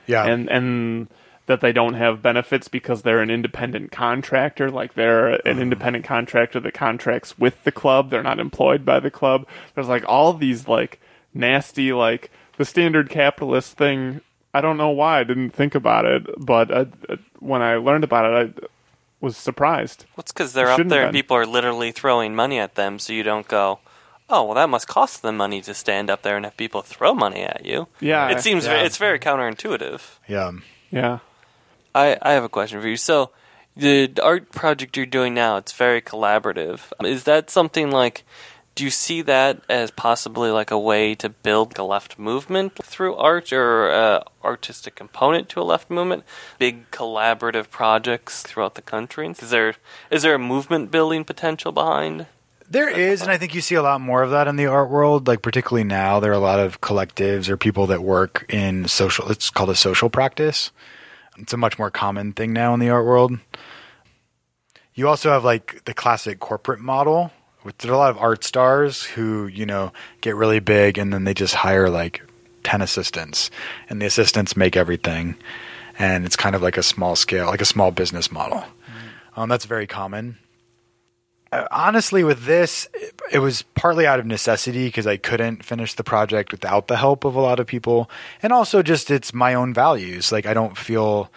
Yeah, 0.07 0.25
and 0.25 0.49
and 0.49 1.07
that 1.45 1.61
they 1.61 1.71
don't 1.71 1.93
have 1.95 2.21
benefits 2.21 2.67
because 2.67 3.01
they're 3.03 3.21
an 3.21 3.29
independent 3.31 3.91
contractor 3.91 4.69
like 4.69 4.93
they're 4.95 5.27
an 5.29 5.41
Uh-huh. 5.45 5.61
independent 5.61 6.03
contractor 6.05 6.59
that 6.59 6.73
contracts 6.73 7.37
with 7.39 7.63
the 7.63 7.71
club. 7.71 8.09
They're 8.09 8.23
not 8.31 8.39
employed 8.39 8.83
by 8.85 8.99
the 8.99 9.11
club. 9.11 9.47
There's 9.73 9.87
like 9.87 10.03
all 10.07 10.33
these 10.33 10.67
like 10.67 10.99
nasty 11.33 11.93
like 11.93 12.31
the 12.57 12.65
standard 12.65 13.09
capitalist 13.09 13.77
thing 13.77 14.21
i 14.53 14.61
don't 14.61 14.77
know 14.77 14.89
why 14.89 15.19
i 15.19 15.23
didn't 15.23 15.51
think 15.51 15.75
about 15.75 16.05
it 16.05 16.25
but 16.37 16.71
uh, 16.71 16.85
uh, 17.09 17.15
when 17.39 17.61
i 17.61 17.75
learned 17.75 18.03
about 18.03 18.25
it 18.25 18.55
i 18.61 18.65
was 19.21 19.35
surprised 19.35 20.05
What's 20.15 20.31
because 20.31 20.53
they're 20.53 20.69
up 20.69 20.87
there 20.87 21.03
and 21.03 21.13
people 21.13 21.35
are 21.35 21.45
literally 21.45 21.91
throwing 21.91 22.35
money 22.35 22.57
at 22.57 22.75
them, 22.75 22.99
so 22.99 23.11
you 23.11 23.21
don't 23.21 23.47
go, 23.49 23.79
oh, 24.29 24.45
well, 24.45 24.55
that 24.55 24.69
must 24.69 24.87
cost 24.87 25.21
them 25.23 25.35
money 25.35 25.59
to 25.61 25.73
stand 25.73 26.09
up 26.09 26.21
there 26.21 26.37
and 26.37 26.45
have 26.45 26.55
people 26.55 26.81
throw 26.81 27.13
money 27.13 27.41
at 27.41 27.65
you. 27.65 27.87
yeah 27.99 28.29
It 28.29 28.39
seems 28.41 28.65
Yeah. 28.65 28.81
it's 28.83 28.95
very 28.95 29.19
counterintuitive. 29.19 30.01
yeah. 30.25 30.51
Yeah. 30.89 31.19
I, 31.93 32.17
I 32.21 32.31
have 32.31 32.45
a 32.45 32.49
question 32.49 32.79
for 32.79 32.87
you. 32.87 32.95
So, 32.95 33.31
the 33.75 34.09
art 34.23 34.51
project 34.53 34.95
you're 34.95 35.05
doing 35.05 35.33
now, 35.33 35.57
it's 35.57 35.73
very 35.73 36.01
collaborative. 36.01 36.79
Is 37.03 37.25
that 37.25 37.49
something 37.49 37.91
like, 37.91 38.23
do 38.75 38.85
you 38.85 38.89
see 38.89 39.21
that 39.23 39.59
as 39.67 39.91
possibly 39.91 40.49
like 40.49 40.71
a 40.71 40.79
way 40.79 41.13
to 41.15 41.27
build 41.27 41.77
a 41.77 41.83
left 41.83 42.17
movement 42.17 42.79
through 42.85 43.15
art 43.15 43.51
or 43.51 43.89
a 43.89 44.23
artistic 44.43 44.95
component 44.95 45.49
to 45.49 45.61
a 45.61 45.63
left 45.63 45.89
movement? 45.89 46.23
Big 46.57 46.89
collaborative 46.91 47.69
projects 47.69 48.43
throughout 48.43 48.75
the 48.75 48.81
country? 48.81 49.27
Is 49.27 49.49
there 49.49 49.75
is 50.09 50.23
there 50.23 50.35
a 50.35 50.39
movement 50.39 50.91
building 50.91 51.23
potential 51.23 51.71
behind? 51.71 52.27
There 52.69 52.89
is, 52.89 53.23
and 53.23 53.31
I 53.31 53.37
think 53.37 53.55
you 53.55 53.61
see 53.61 53.73
a 53.73 53.81
lot 53.81 53.99
more 53.99 54.21
of 54.21 54.29
that 54.29 54.47
in 54.47 54.55
the 54.55 54.67
art 54.67 54.91
world. 54.91 55.27
Like 55.27 55.41
particularly 55.41 55.83
now, 55.83 56.19
there 56.19 56.31
are 56.31 56.35
a 56.35 56.39
lot 56.39 56.59
of 56.59 56.81
collectives 56.81 57.49
or 57.49 57.57
people 57.57 57.87
that 57.87 58.03
work 58.03 58.45
in 58.47 58.87
social. 58.87 59.29
It's 59.31 59.49
called 59.49 59.71
a 59.71 59.75
social 59.75 60.09
practice. 60.09 60.71
It's 61.37 61.53
a 61.53 61.57
much 61.57 61.79
more 61.79 61.89
common 61.89 62.33
thing 62.33 62.53
now 62.53 62.73
in 62.75 62.79
the 62.79 62.89
art 62.89 63.05
world. 63.05 63.39
You 64.93 65.07
also 65.07 65.31
have 65.31 65.43
like 65.43 65.83
the 65.85 65.93
classic 65.93 66.39
corporate 66.39 66.79
model. 66.79 67.31
Which 67.63 67.83
are 67.83 67.91
a 67.91 67.97
lot 67.97 68.09
of 68.09 68.17
art 68.17 68.45
stars 68.45 69.03
who 69.03 69.47
you 69.47 69.65
know 69.65 69.91
get 70.21 70.35
really 70.35 70.59
big, 70.61 70.97
and 70.97 71.11
then 71.11 71.25
they 71.25 71.33
just 71.33 71.55
hire 71.55 71.89
like 71.89 72.21
ten 72.63 72.81
assistants, 72.81 73.49
and 73.89 74.01
the 74.01 74.05
assistants 74.05 74.55
make 74.57 74.75
everything, 74.75 75.35
and 75.97 76.25
it's 76.25 76.35
kind 76.35 76.55
of 76.55 76.61
like 76.61 76.77
a 76.77 76.83
small 76.83 77.15
scale, 77.15 77.47
like 77.47 77.61
a 77.61 77.65
small 77.65 77.91
business 77.91 78.31
model. 78.31 78.63
Um, 79.35 79.49
that's 79.49 79.65
very 79.65 79.87
common. 79.87 80.37
Uh, 81.51 81.65
honestly 81.71 82.23
with 82.23 82.43
this 82.45 82.87
it, 82.93 83.19
it 83.31 83.39
was 83.39 83.63
partly 83.73 84.05
out 84.05 84.19
of 84.19 84.25
necessity 84.27 84.85
because 84.85 85.07
i 85.07 85.17
couldn't 85.17 85.65
finish 85.65 85.95
the 85.95 86.03
project 86.03 86.51
without 86.51 86.87
the 86.87 86.95
help 86.95 87.25
of 87.25 87.33
a 87.33 87.41
lot 87.41 87.59
of 87.59 87.65
people 87.65 88.07
and 88.43 88.53
also 88.53 88.83
just 88.83 89.09
it's 89.09 89.33
my 89.33 89.55
own 89.55 89.73
values. 89.73 90.31
Like 90.31 90.45
i 90.45 90.53
don't 90.53 90.77
feel 90.77 91.31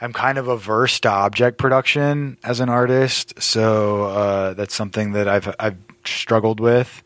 i'm 0.00 0.14
kind 0.14 0.38
of 0.38 0.48
averse 0.48 0.98
to 1.00 1.10
object 1.10 1.58
production 1.58 2.38
as 2.42 2.60
an 2.60 2.70
artist 2.70 3.34
so 3.42 4.04
uh, 4.04 4.54
that's 4.54 4.74
something 4.74 5.12
that 5.12 5.28
i've 5.28 5.54
i've 5.60 5.76
struggled 6.04 6.60
with. 6.60 7.02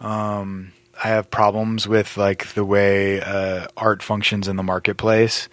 Um, 0.00 0.72
i 1.02 1.08
have 1.08 1.30
problems 1.30 1.86
with 1.86 2.16
like 2.16 2.52
the 2.54 2.64
way 2.64 3.20
uh, 3.20 3.66
art 3.76 4.02
functions 4.02 4.48
in 4.48 4.56
the 4.56 4.62
marketplace 4.62 5.48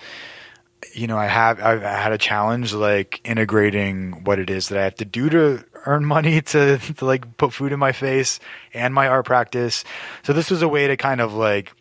you 0.94 1.08
know, 1.08 1.18
I 1.18 1.28
have 1.28 1.60
I've 1.62 1.82
had 1.82 2.14
a 2.14 2.18
challenge 2.18 2.74
like 2.74 3.20
integrating 3.24 4.24
what 4.24 4.40
it 4.40 4.50
is 4.50 4.70
that 4.70 4.78
I 4.78 4.84
have 4.84 4.96
to 4.96 5.06
do 5.06 5.30
to 5.30 5.66
earn 5.86 6.06
money 6.06 6.42
to 6.54 6.78
to 6.78 7.06
like 7.06 7.38
put 7.38 7.54
food 7.54 7.72
in 7.72 7.80
my 7.80 7.92
face 7.92 8.40
and 8.74 8.94
my 8.94 9.08
art 9.08 9.26
practice. 9.26 9.84
So 10.24 10.34
this 10.34 10.50
was 10.50 10.62
a 10.62 10.68
way 10.68 10.88
to 10.88 10.98
kind 10.98 11.22
of 11.22 11.34
like 11.34 11.74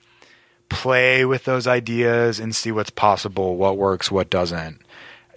play 0.68 1.24
with 1.24 1.44
those 1.44 1.66
ideas 1.66 2.40
and 2.40 2.54
see 2.54 2.72
what's 2.72 2.90
possible, 2.90 3.56
what 3.56 3.76
works, 3.76 4.10
what 4.10 4.30
doesn't. 4.30 4.80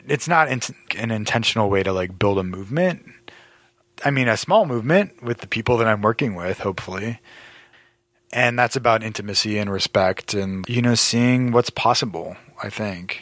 It's 0.07 0.27
not 0.27 0.49
in- 0.49 0.61
an 0.97 1.11
intentional 1.11 1.69
way 1.69 1.83
to 1.83 1.93
like 1.93 2.17
build 2.17 2.39
a 2.39 2.43
movement. 2.43 3.05
I 4.05 4.11
mean, 4.11 4.27
a 4.27 4.37
small 4.37 4.65
movement 4.65 5.21
with 5.23 5.39
the 5.39 5.47
people 5.47 5.77
that 5.77 5.87
I'm 5.87 6.01
working 6.01 6.35
with, 6.35 6.59
hopefully. 6.59 7.19
And 8.31 8.59
that's 8.59 8.75
about 8.75 9.03
intimacy 9.03 9.57
and 9.57 9.71
respect 9.71 10.33
and, 10.33 10.67
you 10.67 10.81
know, 10.81 10.95
seeing 10.95 11.51
what's 11.51 11.69
possible, 11.69 12.35
I 12.61 12.69
think 12.69 13.21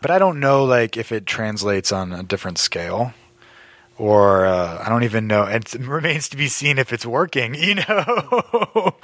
but 0.00 0.10
I 0.10 0.18
don't 0.18 0.40
know 0.40 0.64
like 0.64 0.96
if 0.96 1.12
it 1.12 1.26
translates 1.26 1.92
on 1.92 2.12
a 2.12 2.22
different 2.22 2.58
scale 2.58 3.12
or 3.98 4.46
uh, 4.46 4.82
I 4.84 4.88
don't 4.88 5.02
even 5.02 5.26
know. 5.26 5.44
It 5.44 5.74
remains 5.78 6.28
to 6.30 6.36
be 6.36 6.48
seen 6.48 6.78
if 6.78 6.92
it's 6.92 7.04
working. 7.04 7.54
You 7.60 7.74
know, 7.74 8.94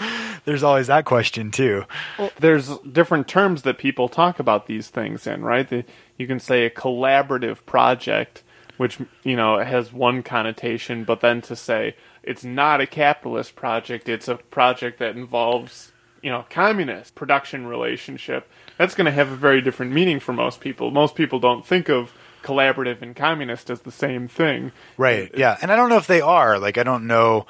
there's 0.44 0.62
always 0.62 0.86
that 0.86 1.04
question 1.04 1.50
too. 1.50 1.84
Well, 2.18 2.30
there's 2.38 2.78
different 2.78 3.28
terms 3.28 3.62
that 3.62 3.78
people 3.78 4.08
talk 4.08 4.40
about 4.40 4.66
these 4.66 4.88
things 4.88 5.26
in, 5.26 5.44
right? 5.44 5.68
The, 5.68 5.84
you 6.16 6.26
can 6.26 6.40
say 6.40 6.64
a 6.64 6.70
collaborative 6.70 7.64
project, 7.66 8.42
which 8.78 8.98
you 9.22 9.36
know 9.36 9.58
has 9.58 9.92
one 9.92 10.22
connotation, 10.22 11.04
but 11.04 11.20
then 11.20 11.42
to 11.42 11.54
say 11.54 11.94
it's 12.26 12.44
not 12.44 12.80
a 12.80 12.86
capitalist 12.86 13.56
project, 13.56 14.08
it's 14.08 14.28
a 14.28 14.36
project 14.36 14.98
that 14.98 15.16
involves 15.16 15.92
you 16.22 16.30
know 16.30 16.44
communist 16.50 17.14
production 17.14 17.66
relationship. 17.66 18.50
That's 18.76 18.94
going 18.94 19.06
to 19.06 19.12
have 19.12 19.32
a 19.32 19.36
very 19.36 19.62
different 19.62 19.92
meaning 19.92 20.20
for 20.20 20.32
most 20.32 20.60
people. 20.60 20.90
Most 20.90 21.14
people 21.14 21.38
don't 21.38 21.64
think 21.64 21.88
of 21.88 22.12
collaborative 22.42 23.02
and 23.02 23.14
communist 23.16 23.70
as 23.70 23.80
the 23.80 23.90
same 23.90 24.28
thing. 24.28 24.72
Right. 24.96 25.30
Yeah. 25.36 25.56
And 25.60 25.72
I 25.72 25.76
don't 25.76 25.88
know 25.88 25.96
if 25.96 26.06
they 26.06 26.20
are. 26.20 26.58
Like, 26.58 26.78
I 26.78 26.82
don't 26.82 27.06
know 27.06 27.46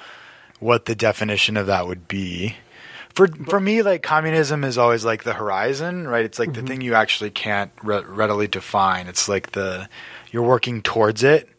what 0.61 0.87
the 0.87 0.95
definition 0.95 1.57
of 1.57 1.67
that 1.67 1.87
would 1.87 2.09
be. 2.09 2.57
For 3.15 3.29
for 3.49 3.59
me, 3.59 3.81
like 3.81 4.03
communism 4.03 4.63
is 4.63 4.77
always 4.77 5.05
like 5.05 5.25
the 5.25 5.33
horizon, 5.33 6.07
right? 6.07 6.25
It's 6.25 6.39
like 6.39 6.53
the 6.53 6.61
mm-hmm. 6.61 6.67
thing 6.67 6.81
you 6.83 6.95
actually 6.95 7.31
can't 7.31 7.73
re- 7.83 8.05
readily 8.07 8.47
define. 8.47 9.07
It's 9.07 9.27
like 9.27 9.53
the 9.53 9.89
you're 10.31 10.43
working 10.43 10.83
towards 10.83 11.23
it. 11.23 11.56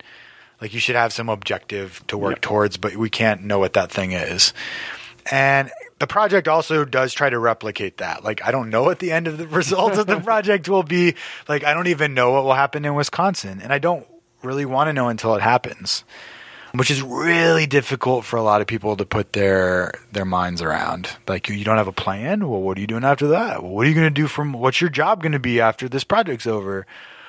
Like 0.61 0.73
you 0.73 0.79
should 0.79 0.95
have 0.95 1.13
some 1.13 1.29
objective 1.29 2.03
to 2.07 2.17
work 2.17 2.35
Yep. 2.37 2.41
towards, 2.41 2.77
but 2.77 2.95
we 2.95 3.09
can't 3.09 3.43
know 3.43 3.59
what 3.59 3.73
that 3.73 3.91
thing 3.91 4.11
is. 4.11 4.53
And 5.29 5.71
the 5.99 6.07
project 6.07 6.47
also 6.47 6.85
does 6.85 7.13
try 7.13 7.29
to 7.29 7.37
replicate 7.39 7.97
that. 7.97 8.23
Like 8.23 8.43
I 8.43 8.51
don't 8.51 8.69
know 8.69 8.83
what 8.83 8.99
the 8.99 9.11
end 9.11 9.27
of 9.27 9.37
the 9.37 9.47
results 9.59 9.97
of 9.97 10.07
the 10.07 10.19
project 10.21 10.67
will 10.69 10.83
be. 10.83 11.15
Like 11.47 11.63
I 11.63 11.73
don't 11.73 11.87
even 11.87 12.13
know 12.13 12.31
what 12.31 12.43
will 12.43 12.53
happen 12.53 12.85
in 12.85 12.95
Wisconsin, 12.95 13.61
and 13.61 13.71
I 13.71 13.79
don't 13.79 14.07
really 14.43 14.65
want 14.65 14.87
to 14.87 14.93
know 14.93 15.09
until 15.09 15.35
it 15.35 15.41
happens 15.41 16.03
which 16.73 16.91
is 16.91 17.01
really 17.01 17.65
difficult 17.65 18.23
for 18.25 18.35
a 18.37 18.43
lot 18.43 18.61
of 18.61 18.67
people 18.67 18.95
to 18.97 19.05
put 19.05 19.33
their 19.33 19.93
their 20.11 20.25
minds 20.25 20.61
around. 20.61 21.09
Like 21.27 21.49
you 21.49 21.63
don't 21.63 21.77
have 21.77 21.87
a 21.87 21.93
plan. 21.93 22.47
Well, 22.47 22.61
what 22.61 22.77
are 22.77 22.81
you 22.81 22.85
doing 22.87 23.03
after 23.05 23.27
that? 23.29 23.63
Well, 23.63 23.71
what 23.71 23.85
are 23.85 23.89
you 23.89 23.95
going 23.95 24.05
to 24.05 24.21
do 24.21 24.27
from? 24.27 24.53
What's 24.53 24.79
your 24.81 24.89
job 24.89 25.23
going 25.23 25.31
to 25.31 25.39
be 25.39 25.59
after 25.61 25.89
this 25.89 26.03
project's 26.03 26.45
over? 26.45 26.85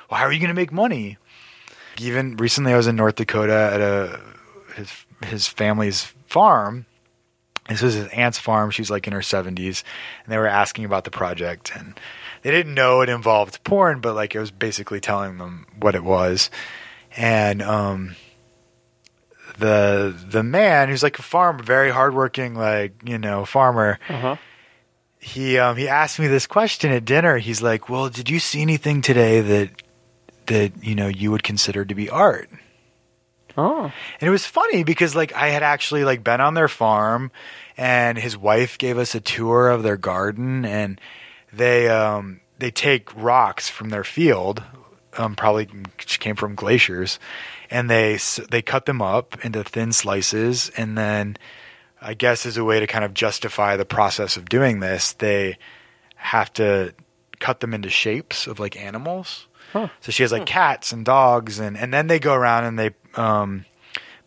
Well, 0.09 0.19
how 0.19 0.25
are 0.25 0.31
you 0.31 0.39
going 0.39 0.49
to 0.49 0.53
make 0.53 0.71
money? 0.71 1.17
Even 1.99 2.37
recently, 2.37 2.73
I 2.73 2.77
was 2.77 2.87
in 2.87 2.95
North 2.95 3.15
Dakota 3.15 3.71
at 3.73 3.81
a 3.81 4.19
his 4.75 5.05
his 5.25 5.47
family's 5.47 6.03
farm. 6.25 6.85
This 7.67 7.81
was 7.81 7.93
his 7.93 8.07
aunt's 8.07 8.39
farm. 8.39 8.71
She's 8.71 8.89
like 8.89 9.05
in 9.05 9.13
her 9.13 9.21
seventies, 9.21 9.83
and 10.23 10.31
they 10.31 10.37
were 10.37 10.47
asking 10.47 10.85
about 10.85 11.03
the 11.03 11.11
project, 11.11 11.71
and 11.75 11.99
they 12.41 12.51
didn't 12.51 12.73
know 12.73 13.01
it 13.01 13.09
involved 13.09 13.63
porn, 13.63 13.99
but 13.99 14.15
like 14.15 14.33
it 14.33 14.39
was 14.39 14.51
basically 14.51 14.99
telling 14.99 15.37
them 15.37 15.67
what 15.79 15.95
it 15.95 16.03
was, 16.03 16.49
and 17.15 17.61
um 17.61 18.15
the 19.57 20.15
the 20.29 20.43
man 20.43 20.89
who's 20.89 21.03
like 21.03 21.19
a 21.19 21.23
farmer, 21.23 21.61
very 21.61 21.91
hardworking, 21.91 22.55
like 22.55 22.93
you 23.05 23.17
know, 23.17 23.45
farmer. 23.45 23.99
Uh-huh. 24.07 24.37
He 25.19 25.57
um 25.57 25.75
he 25.75 25.87
asked 25.87 26.17
me 26.19 26.27
this 26.27 26.47
question 26.47 26.91
at 26.91 27.05
dinner. 27.05 27.37
He's 27.37 27.61
like, 27.61 27.89
"Well, 27.89 28.09
did 28.09 28.29
you 28.29 28.39
see 28.39 28.61
anything 28.61 29.01
today 29.01 29.41
that 29.41 29.83
that 30.49 30.83
you 30.83 30.93
know 30.93 31.07
you 31.07 31.31
would 31.31 31.43
consider 31.43 31.85
to 31.85 31.95
be 31.95 32.09
art?" 32.09 32.49
Oh. 33.57 33.91
And 34.21 34.27
it 34.27 34.31
was 34.31 34.45
funny 34.45 34.83
because 34.83 35.15
like 35.15 35.33
I 35.33 35.49
had 35.49 35.63
actually 35.63 36.03
like 36.03 36.23
been 36.23 36.39
on 36.39 36.53
their 36.53 36.67
farm 36.67 37.31
and 37.77 38.17
his 38.17 38.37
wife 38.37 38.77
gave 38.77 38.97
us 38.97 39.15
a 39.15 39.19
tour 39.19 39.69
of 39.69 39.83
their 39.83 39.97
garden 39.97 40.65
and 40.65 40.99
they 41.51 41.89
um 41.89 42.39
they 42.59 42.71
take 42.71 43.13
rocks 43.15 43.67
from 43.67 43.89
their 43.89 44.03
field 44.03 44.63
um 45.17 45.35
probably 45.35 45.67
came 45.97 46.35
from 46.35 46.55
glaciers 46.55 47.19
and 47.69 47.89
they 47.89 48.17
they 48.49 48.61
cut 48.61 48.85
them 48.85 49.01
up 49.01 49.43
into 49.43 49.63
thin 49.63 49.91
slices 49.91 50.71
and 50.77 50.97
then 50.97 51.35
I 52.01 52.13
guess 52.13 52.45
as 52.45 52.55
a 52.55 52.63
way 52.63 52.79
to 52.79 52.87
kind 52.87 53.03
of 53.03 53.13
justify 53.13 53.75
the 53.75 53.85
process 53.85 54.37
of 54.37 54.47
doing 54.47 54.79
this 54.79 55.13
they 55.13 55.57
have 56.15 56.53
to 56.53 56.93
cut 57.39 57.59
them 57.59 57.73
into 57.73 57.89
shapes 57.89 58.47
of 58.47 58.59
like 58.59 58.77
animals 58.77 59.47
so 59.73 60.11
she 60.11 60.23
has 60.23 60.31
like 60.31 60.45
cats 60.45 60.91
and 60.91 61.05
dogs, 61.05 61.59
and 61.59 61.77
and 61.77 61.93
then 61.93 62.07
they 62.07 62.19
go 62.19 62.33
around 62.33 62.65
and 62.65 62.79
they 62.79 62.91
um, 63.15 63.65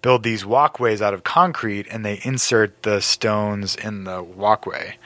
build 0.03 0.23
these 0.23 0.45
walkways 0.45 1.01
out 1.01 1.15
of 1.15 1.25
concrete, 1.25 1.87
and 1.91 2.05
they 2.05 2.21
insert 2.25 2.83
the 2.83 3.01
stones 3.01 3.77
in 3.77 4.05
the 4.05 4.23
walkway. 4.23 4.97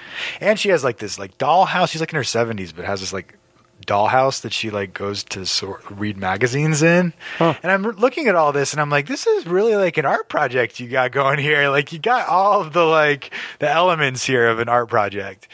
And 0.40 0.58
she 0.58 0.70
has 0.70 0.82
like 0.84 0.98
this 0.98 1.18
like 1.18 1.38
dollhouse. 1.38 1.90
She's 1.90 2.00
like 2.00 2.12
in 2.12 2.16
her 2.16 2.24
seventies, 2.24 2.72
but 2.72 2.84
has 2.84 3.00
this 3.00 3.12
like 3.12 3.38
dollhouse 3.86 4.40
that 4.40 4.52
she 4.52 4.70
like 4.70 4.94
goes 4.94 5.22
to 5.22 5.44
sort 5.46 5.82
read 5.90 6.16
magazines 6.16 6.82
in. 6.82 7.12
And 7.62 7.70
I'm 7.70 7.82
looking 7.82 8.26
at 8.26 8.34
all 8.34 8.52
this, 8.52 8.72
and 8.72 8.80
I'm 8.80 8.90
like, 8.90 9.06
this 9.06 9.26
is 9.26 9.46
really 9.46 9.76
like 9.76 9.96
an 9.98 10.06
art 10.06 10.28
project 10.28 10.80
you 10.80 10.88
got 10.88 11.12
going 11.12 11.38
here. 11.38 11.68
Like 11.68 11.92
you 11.92 11.98
got 11.98 12.28
all 12.28 12.62
of 12.62 12.72
the 12.72 12.84
like 12.84 13.32
the 13.58 13.70
elements 13.70 14.24
here 14.24 14.48
of 14.48 14.58
an 14.58 14.68
art 14.68 14.88
project. 14.88 15.48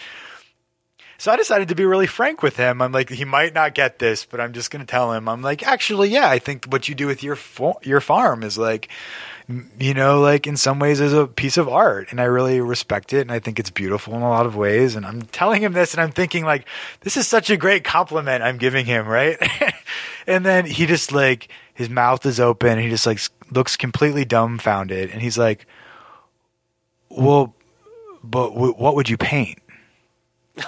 So 1.22 1.30
I 1.30 1.36
decided 1.36 1.68
to 1.68 1.76
be 1.76 1.84
really 1.84 2.08
frank 2.08 2.42
with 2.42 2.56
him. 2.56 2.82
I'm 2.82 2.90
like, 2.90 3.08
he 3.08 3.24
might 3.24 3.54
not 3.54 3.76
get 3.76 4.00
this, 4.00 4.24
but 4.24 4.40
I'm 4.40 4.52
just 4.52 4.72
going 4.72 4.84
to 4.84 4.90
tell 4.90 5.12
him. 5.12 5.28
I'm 5.28 5.40
like, 5.40 5.62
actually, 5.62 6.08
yeah, 6.08 6.28
I 6.28 6.40
think 6.40 6.64
what 6.64 6.88
you 6.88 6.96
do 6.96 7.06
with 7.06 7.22
your 7.22 7.36
fo- 7.36 7.78
your 7.84 8.00
farm 8.00 8.42
is 8.42 8.58
like, 8.58 8.88
you 9.78 9.94
know, 9.94 10.20
like 10.20 10.48
in 10.48 10.56
some 10.56 10.80
ways 10.80 10.98
is 10.98 11.12
a 11.12 11.28
piece 11.28 11.58
of 11.58 11.68
art, 11.68 12.08
and 12.10 12.20
I 12.20 12.24
really 12.24 12.60
respect 12.60 13.12
it, 13.12 13.20
and 13.20 13.30
I 13.30 13.38
think 13.38 13.60
it's 13.60 13.70
beautiful 13.70 14.16
in 14.16 14.22
a 14.22 14.28
lot 14.28 14.46
of 14.46 14.56
ways. 14.56 14.96
And 14.96 15.06
I'm 15.06 15.22
telling 15.22 15.62
him 15.62 15.74
this, 15.74 15.94
and 15.94 16.00
I'm 16.00 16.10
thinking 16.10 16.44
like, 16.44 16.66
this 17.02 17.16
is 17.16 17.28
such 17.28 17.50
a 17.50 17.56
great 17.56 17.84
compliment 17.84 18.42
I'm 18.42 18.58
giving 18.58 18.84
him, 18.84 19.06
right? 19.06 19.38
and 20.26 20.44
then 20.44 20.66
he 20.66 20.86
just 20.86 21.12
like 21.12 21.50
his 21.72 21.88
mouth 21.88 22.26
is 22.26 22.40
open, 22.40 22.80
he 22.80 22.88
just 22.88 23.06
like 23.06 23.20
looks 23.52 23.76
completely 23.76 24.24
dumbfounded, 24.24 25.10
and 25.10 25.22
he's 25.22 25.38
like, 25.38 25.66
well, 27.10 27.54
but 28.24 28.48
w- 28.54 28.74
what 28.74 28.96
would 28.96 29.08
you 29.08 29.16
paint? 29.16 29.60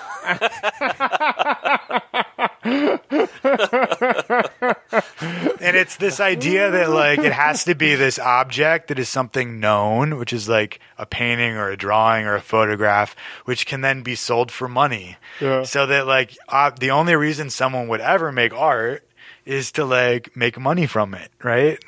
and 5.65 5.77
it's 5.77 5.97
this 5.97 6.21
idea 6.21 6.71
that 6.71 6.89
like 6.91 7.19
it 7.19 7.33
has 7.33 7.65
to 7.65 7.75
be 7.75 7.95
this 7.95 8.19
object 8.19 8.89
that 8.89 8.99
is 8.99 9.09
something 9.09 9.61
known, 9.61 10.19
which 10.19 10.33
is 10.33 10.49
like 10.49 10.81
a 10.97 11.05
painting 11.05 11.57
or 11.57 11.71
a 11.71 11.77
drawing 11.77 12.25
or 12.25 12.35
a 12.35 12.41
photograph, 12.41 13.15
which 13.45 13.67
can 13.67 13.83
then 13.83 14.03
be 14.03 14.15
sold 14.15 14.51
for 14.51 14.69
money. 14.69 15.17
Yeah. 15.41 15.65
So 15.65 15.87
that 15.87 16.07
like 16.07 16.37
uh, 16.49 16.71
the 16.71 16.91
only 16.91 17.17
reason 17.17 17.51
someone 17.51 17.89
would 17.89 18.01
ever 18.01 18.33
make 18.33 18.55
art 18.55 19.07
is 19.45 19.73
to 19.73 19.85
like 19.85 20.35
make 20.35 20.59
money 20.59 20.87
from 20.87 21.15
it, 21.15 21.31
right? 21.43 21.79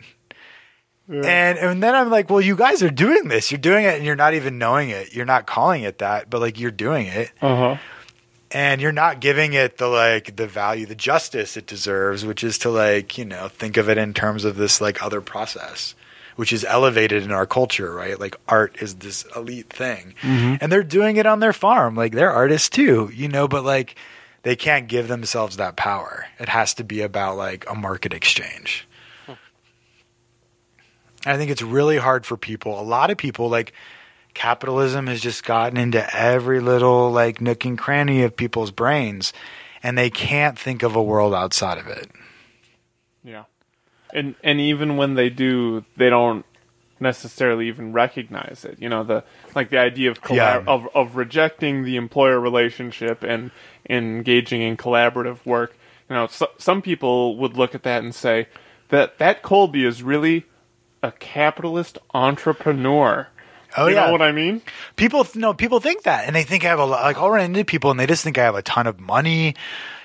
And 1.09 1.59
and 1.59 1.83
then 1.83 1.95
I'm 1.95 2.11
like, 2.11 2.29
well, 2.31 2.41
you 2.41 2.57
guys 2.57 2.83
are 2.83 2.91
doing 2.91 3.29
this. 3.29 3.51
You're 3.51 3.59
doing 3.59 3.85
it, 3.85 3.95
and 3.95 4.05
you're 4.05 4.17
not 4.17 4.35
even 4.35 4.59
knowing 4.59 4.91
it. 4.91 5.15
You're 5.15 5.25
not 5.25 5.47
calling 5.47 5.83
it 5.85 5.99
that, 5.99 6.29
but 6.29 6.41
like 6.41 6.59
you're 6.59 6.71
doing 6.73 7.07
it. 7.07 7.31
Uh 7.41 7.57
huh. 7.57 7.77
and 8.51 8.81
you're 8.81 8.93
not 8.93 9.21
giving 9.21 9.53
it 9.53 9.79
the 9.79 9.89
like 9.89 10.37
the 10.37 10.47
value 10.47 10.87
the 10.87 10.95
justice 10.95 11.57
it 11.57 11.67
deserves 11.67 12.25
which 12.25 12.45
is 12.45 12.59
to 12.59 12.71
like 12.71 13.19
you 13.19 13.25
know 13.25 13.49
think 13.49 13.77
of 13.77 13.89
it 13.89 13.99
in 13.99 14.15
terms 14.15 14.45
of 14.45 14.57
this 14.57 14.81
like 14.81 15.03
other 15.03 15.21
process 15.21 15.95
which 16.37 16.53
is 16.53 16.65
elevated 16.65 17.23
in 17.25 17.33
our 17.33 17.47
culture 17.47 17.93
right? 17.93 18.21
Like 18.21 18.37
art 18.49 18.77
is 18.81 18.97
this 18.97 19.25
elite 19.35 19.71
thing. 19.71 20.15
And 20.23 20.71
they're 20.71 20.83
doing 20.85 21.17
it 21.17 21.27
on 21.27 21.41
their 21.41 21.53
farm. 21.53 21.97
Like 21.97 22.13
they're 22.13 22.33
artists 22.33 22.69
too 22.69 23.11
you 23.13 23.29
know 23.29 23.49
but 23.49 23.65
like 23.65 23.97
they 24.43 24.55
can't 24.55 24.87
give 24.87 25.09
themselves 25.09 25.57
that 25.57 25.75
power. 25.77 26.27
It 26.39 26.49
has 26.49 26.75
to 26.75 26.85
be 26.85 27.01
about 27.03 27.37
like 27.37 27.65
a 27.69 27.75
market 27.75 28.13
exchange 28.13 28.87
I 31.27 31.37
think 31.37 31.51
it's 31.51 31.63
really 31.63 31.99
hard 31.99 32.25
for 32.25 32.37
people. 32.37 32.81
A 32.81 32.83
lot 32.83 33.11
of 33.11 33.17
people 33.19 33.49
like 33.49 33.73
capitalism 34.35 35.07
has 35.07 35.21
just 35.21 35.45
gotten 35.45 35.77
into 35.79 36.15
every 36.17 36.61
little 36.61 37.11
like 37.11 37.41
nook 37.41 37.65
and 37.65 37.79
cranny 37.79 38.23
of 38.23 38.37
people's 38.37 38.71
brains 38.71 39.33
and 39.83 39.97
they 39.97 40.11
can't 40.11 40.59
think 40.59 40.83
of 40.83 40.95
a 40.95 41.03
world 41.03 41.35
outside 41.35 41.79
of 41.79 41.87
it. 41.87 42.11
Yeah. 43.25 43.45
And 44.13 44.35
and 44.45 44.61
even 44.61 44.97
when 44.97 45.15
they 45.15 45.29
do, 45.31 45.85
they 45.97 46.11
don't 46.11 46.45
necessarily 47.01 47.69
even 47.69 47.93
recognize 47.93 48.65
it. 48.65 48.81
You 48.81 48.89
know, 48.89 49.05
the 49.05 49.25
like 49.55 49.71
the 49.71 49.79
idea 49.79 50.11
of 50.11 50.23
collab- 50.23 50.37
Yeah. 50.37 50.65
of 50.67 50.89
of 50.95 51.17
rejecting 51.17 51.85
the 51.85 51.97
employer 51.97 52.39
relationship 52.41 53.23
and 53.23 53.51
engaging 53.91 54.63
in 54.63 54.77
collaborative 54.77 55.45
work. 55.45 55.77
You 56.09 56.15
know, 56.17 56.27
so, 56.29 56.49
some 56.59 56.83
people 56.83 57.37
would 57.39 57.57
look 57.57 57.75
at 57.75 57.83
that 57.83 58.03
and 58.05 58.15
say 58.15 58.47
that 58.89 59.19
that 59.19 59.43
Colby 59.43 59.85
is 59.85 60.03
really 60.03 60.45
a 61.07 61.13
capitalist 61.13 61.99
entrepreneur. 62.13 63.29
Oh 63.77 63.87
you 63.87 63.95
yeah. 63.95 64.07
know 64.07 64.13
what 64.13 64.23
I 64.23 64.33
mean? 64.33 64.63
people 64.97 65.27
no 65.35 65.55
people 65.55 65.81
think 65.81 66.03
that 66.05 66.27
and 66.27 66.35
they 66.35 66.43
think 66.43 66.65
I 66.65 66.69
have 66.69 66.79
a 66.79 66.85
lot 66.85 67.03
like 67.03 67.17
I'll 67.19 67.31
run 67.31 67.45
into 67.45 67.65
people 67.65 67.91
and 67.91 68.01
they 68.01 68.07
just 68.07 68.25
think 68.25 68.39
I 68.39 68.45
have 68.45 68.55
a 68.55 68.63
ton 68.63 68.87
of 68.87 68.99
money 68.99 69.55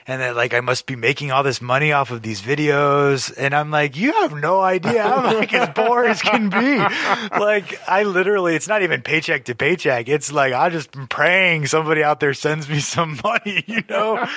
and 0.07 0.21
that 0.21 0.35
like 0.35 0.53
I 0.53 0.59
must 0.59 0.87
be 0.87 0.95
making 0.97 1.31
all 1.31 1.43
this 1.43 1.61
money 1.61 1.93
off 1.93 2.11
of 2.11 2.21
these 2.21 2.41
videos 2.41 3.33
and 3.37 3.53
I'm 3.55 3.71
like 3.71 3.95
you 3.95 4.11
have 4.13 4.35
no 4.35 4.59
idea 4.59 5.03
I'm 5.03 5.35
like 5.37 5.53
as 5.53 5.69
poor 5.69 6.03
as 6.03 6.21
can 6.21 6.49
be 6.49 6.77
like 7.39 7.79
I 7.87 8.03
literally 8.03 8.55
it's 8.55 8.67
not 8.67 8.83
even 8.83 9.01
paycheck 9.01 9.45
to 9.45 9.55
paycheck 9.55 10.09
it's 10.09 10.31
like 10.31 10.53
I 10.53 10.69
just 10.69 10.95
am 10.97 11.07
praying 11.07 11.67
somebody 11.67 12.03
out 12.03 12.19
there 12.19 12.33
sends 12.33 12.67
me 12.67 12.79
some 12.79 13.19
money 13.23 13.63
you 13.67 13.83
know 13.89 14.27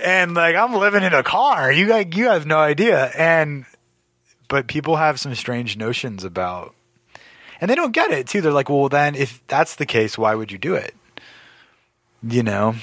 and 0.00 0.34
like 0.34 0.54
I'm 0.54 0.74
living 0.74 1.02
in 1.02 1.14
a 1.14 1.22
car 1.24 1.72
you 1.72 1.88
got 1.88 2.14
you 2.14 2.28
have 2.28 2.46
no 2.46 2.58
idea 2.58 3.06
and 3.16 3.64
but 4.52 4.66
people 4.66 4.96
have 4.96 5.18
some 5.18 5.34
strange 5.34 5.78
notions 5.78 6.24
about 6.24 6.74
and 7.58 7.70
they 7.70 7.74
don't 7.74 7.92
get 7.92 8.10
it 8.10 8.26
too. 8.26 8.42
They're 8.42 8.52
like, 8.52 8.68
well, 8.68 8.90
then 8.90 9.14
if 9.14 9.40
that's 9.46 9.76
the 9.76 9.86
case, 9.86 10.18
why 10.18 10.34
would 10.34 10.52
you 10.52 10.58
do 10.58 10.74
it? 10.74 10.94
You 12.22 12.42
know? 12.42 12.74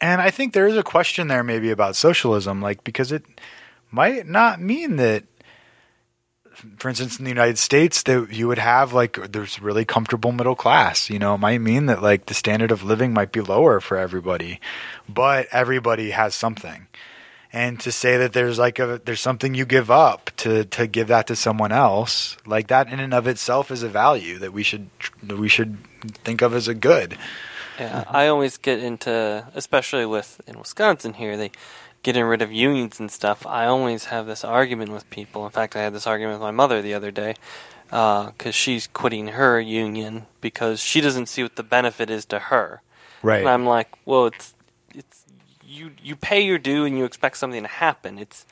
And 0.00 0.20
I 0.20 0.30
think 0.30 0.52
there 0.52 0.66
is 0.66 0.76
a 0.76 0.82
question 0.82 1.28
there 1.28 1.44
maybe 1.44 1.70
about 1.70 1.94
socialism, 1.94 2.60
like, 2.60 2.82
because 2.82 3.12
it 3.12 3.22
might 3.92 4.26
not 4.26 4.60
mean 4.60 4.96
that, 4.96 5.22
for 6.76 6.88
instance, 6.88 7.20
in 7.20 7.24
the 7.24 7.30
United 7.30 7.58
States, 7.58 8.02
that 8.02 8.32
you 8.32 8.48
would 8.48 8.58
have 8.58 8.92
like, 8.92 9.30
there's 9.30 9.62
really 9.62 9.84
comfortable 9.84 10.32
middle 10.32 10.56
class. 10.56 11.08
You 11.08 11.20
know, 11.20 11.36
it 11.36 11.38
might 11.38 11.60
mean 11.60 11.86
that 11.86 12.02
like 12.02 12.26
the 12.26 12.34
standard 12.34 12.72
of 12.72 12.82
living 12.82 13.14
might 13.14 13.30
be 13.30 13.40
lower 13.40 13.78
for 13.78 13.96
everybody, 13.96 14.58
but 15.08 15.46
everybody 15.52 16.10
has 16.10 16.34
something 16.34 16.88
and 17.52 17.78
to 17.80 17.92
say 17.92 18.16
that 18.16 18.32
there's 18.32 18.58
like 18.58 18.78
a 18.78 19.00
there's 19.04 19.20
something 19.20 19.54
you 19.54 19.66
give 19.66 19.90
up 19.90 20.30
to 20.36 20.64
to 20.64 20.86
give 20.86 21.08
that 21.08 21.26
to 21.26 21.36
someone 21.36 21.72
else 21.72 22.36
like 22.46 22.68
that 22.68 22.90
in 22.92 23.00
and 23.00 23.12
of 23.12 23.26
itself 23.26 23.70
is 23.70 23.82
a 23.82 23.88
value 23.88 24.38
that 24.38 24.52
we 24.52 24.62
should 24.62 24.88
that 25.22 25.38
we 25.38 25.48
should 25.48 25.76
think 26.24 26.42
of 26.42 26.54
as 26.54 26.68
a 26.68 26.74
good 26.74 27.16
Yeah, 27.78 28.04
I 28.08 28.26
always 28.28 28.58
get 28.58 28.80
into, 28.80 29.46
especially 29.54 30.04
with 30.06 30.40
in 30.46 30.58
Wisconsin 30.58 31.14
here, 31.14 31.36
they 31.36 31.50
getting 32.02 32.24
rid 32.24 32.42
of 32.42 32.52
unions 32.52 33.00
and 33.00 33.10
stuff. 33.10 33.46
I 33.46 33.66
always 33.66 34.06
have 34.06 34.26
this 34.26 34.44
argument 34.44 34.92
with 34.92 35.08
people. 35.10 35.44
In 35.44 35.50
fact, 35.50 35.76
I 35.76 35.82
had 35.82 35.94
this 35.94 36.06
argument 36.06 36.38
with 36.38 36.42
my 36.42 36.50
mother 36.50 36.82
the 36.82 36.94
other 36.94 37.10
day 37.10 37.34
uh, 37.90 38.26
because 38.26 38.54
she's 38.54 38.88
quitting 38.88 39.28
her 39.28 39.60
union 39.60 40.26
because 40.40 40.80
she 40.80 41.00
doesn't 41.00 41.26
see 41.26 41.42
what 41.42 41.56
the 41.56 41.62
benefit 41.62 42.10
is 42.10 42.24
to 42.26 42.38
her. 42.38 42.82
right 43.22 43.40
And 43.40 43.48
I'm 43.48 43.64
like, 43.64 43.88
well, 44.04 44.26
it's 44.26 44.54
you 45.72 45.90
you 46.02 46.14
pay 46.16 46.40
your 46.42 46.58
due 46.58 46.84
and 46.84 46.98
you 46.98 47.04
expect 47.04 47.36
something 47.38 47.62
to 47.62 47.68
happen. 47.68 48.18
It's 48.18 48.44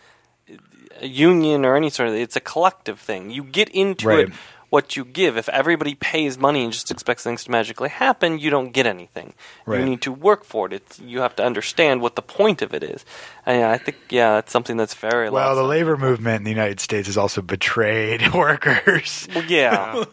a 1.01 1.07
union 1.07 1.65
or 1.65 1.77
any 1.77 1.91
sort 1.91 2.09
of 2.09 2.15
it's 2.15 2.37
a 2.37 2.41
collective 2.41 2.99
thing. 2.99 3.31
You 3.31 3.45
get 3.45 3.69
into 3.71 4.09
Right. 4.09 4.29
it 4.29 4.33
what 4.71 4.95
you 4.97 5.05
give. 5.05 5.37
If 5.37 5.49
everybody 5.49 5.97
pays 5.97 6.39
money 6.39 6.63
and 6.63 6.73
just 6.73 6.93
expects 6.93 7.25
things 7.25 7.43
to 7.45 7.51
magically 7.51 7.89
happen, 7.89 8.39
you 8.39 8.51
don't 8.51 8.71
get 8.73 8.87
anything. 8.87 9.35
Right. 9.67 9.81
You 9.81 9.85
need 9.85 10.01
to 10.03 10.13
work 10.13 10.45
for 10.45 10.67
it. 10.69 10.73
It's, 10.73 11.01
you 11.01 11.21
have 11.23 11.35
to 11.37 11.45
understand 11.45 12.01
what 12.03 12.15
the 12.15 12.23
point 12.23 12.63
of 12.63 12.73
it 12.73 12.85
is. 12.85 13.05
And 13.45 13.65
I 13.65 13.79
think 13.79 13.97
yeah, 14.11 14.39
it's 14.39 14.53
something 14.53 14.77
that's 14.77 14.95
very 14.95 15.29
well 15.29 15.57
the 15.57 15.65
labor 15.65 15.97
movement 15.97 16.37
in 16.39 16.45
the 16.45 16.51
united 16.51 16.79
states 16.81 17.07
has 17.09 17.17
also 17.17 17.43
betrayed 17.43 18.33
workers 18.45 19.27
Well, 19.35 19.45
yeah. 19.45 20.05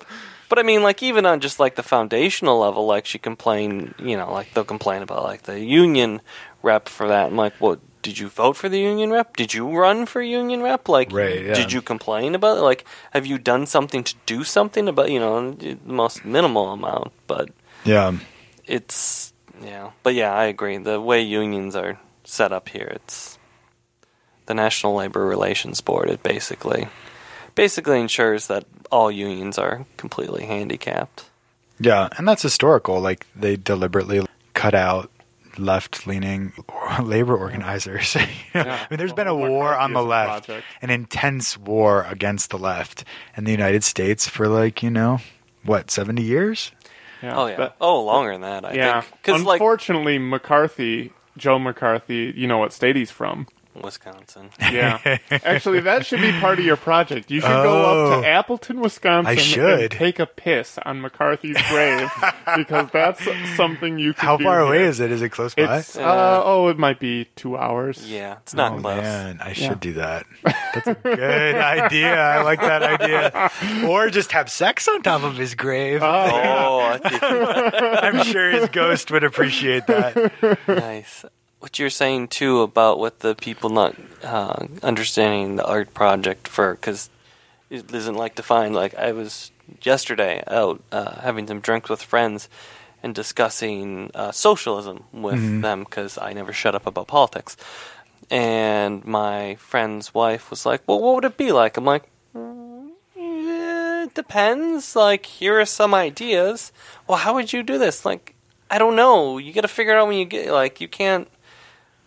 But 0.50 0.60
I 0.60 0.64
mean, 0.64 0.82
like 0.82 1.04
even 1.04 1.26
on 1.26 1.42
just 1.42 1.60
like 1.60 1.76
the 1.76 1.84
foundational 1.84 2.58
level, 2.60 2.86
like 2.86 3.06
she 3.06 3.20
complained, 3.20 3.94
you 4.00 4.16
know, 4.16 4.32
like 4.32 4.54
they'll 4.54 4.64
complain 4.64 5.02
about 5.02 5.24
like 5.24 5.44
the 5.44 5.60
union 5.60 6.22
rep 6.62 6.90
for 6.90 7.08
that. 7.08 7.28
I'm 7.28 7.36
like, 7.36 7.54
well, 7.60 7.78
did 8.02 8.20
you 8.20 8.30
vote 8.30 8.56
for 8.56 8.70
the 8.70 8.80
union 8.80 9.12
rep? 9.12 9.36
Did 9.36 9.54
you 9.54 9.70
run 9.70 10.06
for 10.06 10.22
union 10.22 10.62
rep? 10.62 10.88
Like, 10.88 11.12
Right, 11.12 11.46
yeah. 11.46 11.54
did 11.54 11.72
you 11.74 11.82
complain 11.82 12.36
about 12.36 12.58
it? 12.58 12.62
Like, 12.62 12.86
have 13.12 13.26
you 13.26 13.38
done 13.38 13.66
something 13.66 14.04
to 14.04 14.16
do 14.26 14.44
something 14.44 14.88
about, 14.88 15.12
you 15.12 15.20
know, 15.20 15.52
the 15.52 15.78
most 15.86 16.24
minimal 16.24 16.72
amount? 16.72 17.12
But 17.28 17.50
yeah 17.84 18.18
it's, 18.66 19.34
yeah. 19.62 19.92
But 20.04 20.14
yeah, 20.14 20.34
I 20.34 20.46
agree. 20.46 20.78
The 20.78 21.00
way 21.00 21.22
unions 21.22 21.76
are 21.76 22.00
set 22.24 22.52
up 22.52 22.70
here, 22.70 22.92
it's 22.96 23.38
the 24.46 24.54
National 24.54 24.96
Labor 24.96 25.26
Relations 25.26 25.80
Board. 25.82 26.10
It 26.10 26.22
basically, 26.24 26.88
basically 27.56 28.00
ensures 28.00 28.48
that 28.48 28.66
all 28.92 29.10
unions 29.12 29.58
are 29.58 29.86
completely 29.98 30.46
handicapped. 30.46 31.26
yeah 31.80 32.08
and 32.18 32.26
that's 32.28 32.42
historical 32.42 33.00
like 33.02 33.26
they 33.36 33.56
deliberately 33.58 34.26
cut 34.54 34.74
out 34.74 35.12
left-leaning 35.60 36.54
labor 37.02 37.36
organizers. 37.38 38.16
You 38.54 38.64
know? 38.64 38.70
Yeah. 38.70 38.80
I 38.82 38.88
mean, 38.90 38.98
there's 38.98 39.12
The 39.12 39.16
been 39.16 39.28
a 39.28 39.36
war 39.36 39.76
on 39.78 39.94
the 39.94 40.02
left, 40.02 40.48
project. 40.48 40.66
an 40.82 40.90
intense 40.90 41.58
war 41.58 42.06
against 42.10 42.50
the 42.50 42.58
left 42.58 43.04
in 43.36 43.44
the 43.44 43.52
United 43.52 43.84
States 43.84 44.28
for 44.28 44.48
like 44.48 44.82
you 44.82 44.90
know 44.90 45.20
what 45.64 45.92
seventy 45.92 46.24
years. 46.24 46.72
Yeah. 47.22 47.36
Oh 47.38 47.46
yeah. 47.48 47.58
But- 47.58 47.76
oh, 47.82 48.04
longer 48.04 48.32
than 48.32 48.42
that. 48.42 48.66
I 48.66 48.74
yeah. 48.74 49.02
think 49.02 49.22
because 49.22 49.44
like 49.44 49.60
Unfortunately, 49.60 50.18
McCarthy, 50.20 51.12
Joe 51.38 51.60
McCarthy, 51.60 52.34
you 52.36 52.48
know 52.48 52.58
what 52.58 52.74
state 52.74 52.96
he's 52.96 53.12
from. 53.12 53.48
Wisconsin. 53.84 54.50
Yeah. 54.60 55.18
Actually, 55.32 55.82
that 55.82 56.06
should 56.06 56.22
be 56.22 56.32
part 56.40 56.60
of 56.60 56.66
your 56.66 56.78
project. 56.78 57.30
You 57.32 57.42
should 57.42 57.48
go 57.48 57.82
up 57.86 58.18
Oh. 58.18 58.22
to 58.22 58.28
Appleton, 58.28 58.80
Wisconsin, 58.80 59.28
I 59.64 59.82
and 59.84 59.92
take 59.92 60.20
a 60.20 60.26
piss 60.26 60.78
on 60.86 61.02
McCarthy's 61.02 61.58
grave 61.70 62.10
because 62.58 62.90
that's 62.92 63.22
something 63.56 63.98
you 64.00 64.14
can 64.14 64.26
How 64.26 64.38
do 64.38 64.44
far 64.44 64.60
away 64.62 64.80
here. 64.80 64.88
is 64.88 65.00
it? 65.00 65.12
Is 65.12 65.22
it 65.22 65.30
close 65.30 65.54
by? 65.56 65.78
It's 65.80 65.96
uh, 65.98 66.42
oh, 66.44 66.68
it 66.68 66.78
might 66.78 67.00
be 67.00 67.26
two 67.36 67.58
hours. 67.58 68.10
Yeah, 68.10 68.38
it's 68.42 68.54
not 68.54 68.74
oh 68.74 68.80
close. 68.82 69.02
man, 69.02 69.40
I 69.42 69.54
should 69.54 69.64
Yeah. 69.64 69.76
do 69.80 69.94
that. 69.94 70.26
That's 70.74 70.88
a 70.88 70.94
good 70.96 71.56
idea. 71.56 72.14
I 72.16 72.42
like 72.44 72.60
that 72.62 72.84
idea. 72.84 73.52
Or 73.88 74.10
just 74.10 74.32
have 74.34 74.50
sex 74.52 74.88
on 74.88 75.02
top 75.02 75.24
of 75.24 75.38
his 75.38 75.56
grave. 75.56 76.02
Oh, 76.04 76.80
I 76.80 76.98
think, 76.98 77.24
I'm 77.24 78.24
sure 78.26 78.52
his 78.52 78.70
ghost 78.70 79.12
would 79.12 79.24
appreciate 79.24 79.88
that. 79.88 80.32
nice. 80.68 81.26
What 81.60 81.80
you're 81.80 81.90
saying 81.90 82.28
too 82.30 82.62
about 82.62 83.00
with 83.00 83.20
the 83.20 83.34
people 83.36 83.70
not 83.70 83.96
uh, 84.24 84.68
understanding 84.84 85.56
the 85.56 85.66
art 85.66 85.94
project 85.94 86.48
for 86.48 86.76
because 86.76 87.10
it 87.70 87.92
isn't 87.94 88.16
like 88.16 88.36
defined. 88.36 88.76
Like 88.76 88.96
I 88.96 89.12
was 89.12 89.52
yesterday 89.82 90.44
out 90.48 90.82
uh, 90.92 91.20
having 91.22 91.48
some 91.48 91.60
drinks 91.60 91.90
with 91.90 92.02
friends 92.02 92.48
and 93.04 93.14
discussing 93.14 94.12
uh, 94.14 94.32
socialism 94.32 95.04
with 95.12 95.62
them 95.62 95.84
because 95.84 96.18
I 96.18 96.34
never 96.34 96.54
shut 96.54 96.76
up 96.76 96.88
about 96.88 97.08
politics. 97.08 97.58
And 98.30 99.06
my 99.06 99.56
friend's 99.56 100.14
wife 100.14 100.50
was 100.50 100.66
like, 100.66 100.82
"Well, 100.86 101.00
what 101.00 101.16
would 101.16 101.26
it 101.26 101.38
be 101.38 101.52
like?" 101.52 101.78
I'm 101.78 101.86
like, 101.86 102.04
"Mm, 102.36 102.90
"It 103.16 104.14
depends. 104.14 104.96
Like, 104.96 105.26
here 105.26 105.60
are 105.60 105.66
some 105.66 105.94
ideas. 105.94 106.72
Well, 107.08 107.20
how 107.20 107.36
would 107.36 107.54
you 107.54 107.64
do 107.64 107.78
this? 107.78 108.04
Like, 108.04 108.36
I 108.70 108.78
don't 108.80 108.96
know. 108.96 109.38
You 109.38 109.54
got 109.54 109.62
to 109.62 109.70
figure 109.70 109.94
it 109.94 109.98
out 109.98 110.08
when 110.08 110.18
you 110.18 110.26
get 110.26 110.52
like 110.52 110.82
you 110.82 110.90
can't 110.90 111.30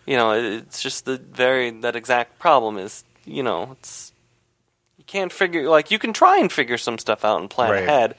You 0.06 0.16
know, 0.16 0.32
it's 0.32 0.82
just 0.82 1.04
the 1.04 1.18
very 1.18 1.70
that 1.70 1.94
exact 1.96 2.38
problem 2.38 2.78
is 2.78 3.04
you 3.24 3.42
know 3.42 3.76
it's 3.78 4.12
you 4.98 5.04
can't 5.06 5.32
figure 5.32 5.68
like 5.68 5.90
you 5.90 5.98
can 5.98 6.12
try 6.12 6.38
and 6.38 6.50
figure 6.50 6.78
some 6.78 6.98
stuff 6.98 7.24
out 7.24 7.40
and 7.40 7.48
plan 7.50 7.70
Right. 7.72 7.84
ahead, 7.88 8.14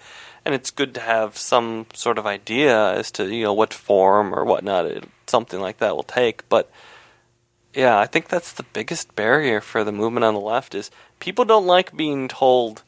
and 0.46 0.56
it's 0.56 0.72
good 0.72 0.94
to 0.96 1.02
have 1.02 1.38
some 1.38 1.86
sort 1.94 2.18
of 2.18 2.26
idea 2.26 2.94
as 2.94 3.12
to 3.12 3.28
you 3.34 3.44
know 3.44 3.54
what 3.54 3.74
form 3.74 4.34
or 4.34 4.46
whatnot 4.46 4.86
it, 4.86 5.04
something 5.28 5.60
like 5.60 5.78
that 5.80 5.96
will 5.96 6.04
take, 6.04 6.48
but. 6.50 6.70
Yeah, 7.74 7.98
I 7.98 8.06
think 8.06 8.28
that's 8.28 8.52
the 8.52 8.64
biggest 8.74 9.16
barrier 9.16 9.62
for 9.62 9.86
the 9.86 9.94
movement 9.94 10.26
on 10.26 10.34
the 10.34 10.42
left 10.42 10.76
is 10.76 10.92
people 11.22 11.46
don't 11.46 11.66
like 11.66 11.96
being 11.96 12.28
told, 12.28 12.84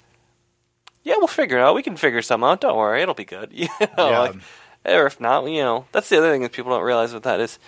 "Yeah, 1.04 1.16
we'll 1.20 1.28
figure 1.28 1.58
it 1.58 1.62
out. 1.62 1.74
We 1.74 1.84
can 1.84 1.96
figure 1.96 2.22
something 2.22 2.46
out. 2.50 2.60
Don't 2.60 2.76
worry, 2.76 3.02
it'll 3.02 3.14
be 3.16 3.24
good." 3.24 3.52
You 3.54 3.70
know, 3.98 4.10
Yeah. 4.10 4.20
like, 4.20 4.36
or 4.84 5.06
if 5.06 5.22
not, 5.22 5.46
you 5.50 5.62
know, 5.62 5.86
that's 5.94 6.10
the 6.10 6.18
other 6.18 6.30
thing 6.30 6.42
that 6.42 6.52
people 6.52 6.72
don't 6.74 6.84
realize 6.84 7.14
with 7.14 7.24
that 7.24 7.40
is, 7.40 7.60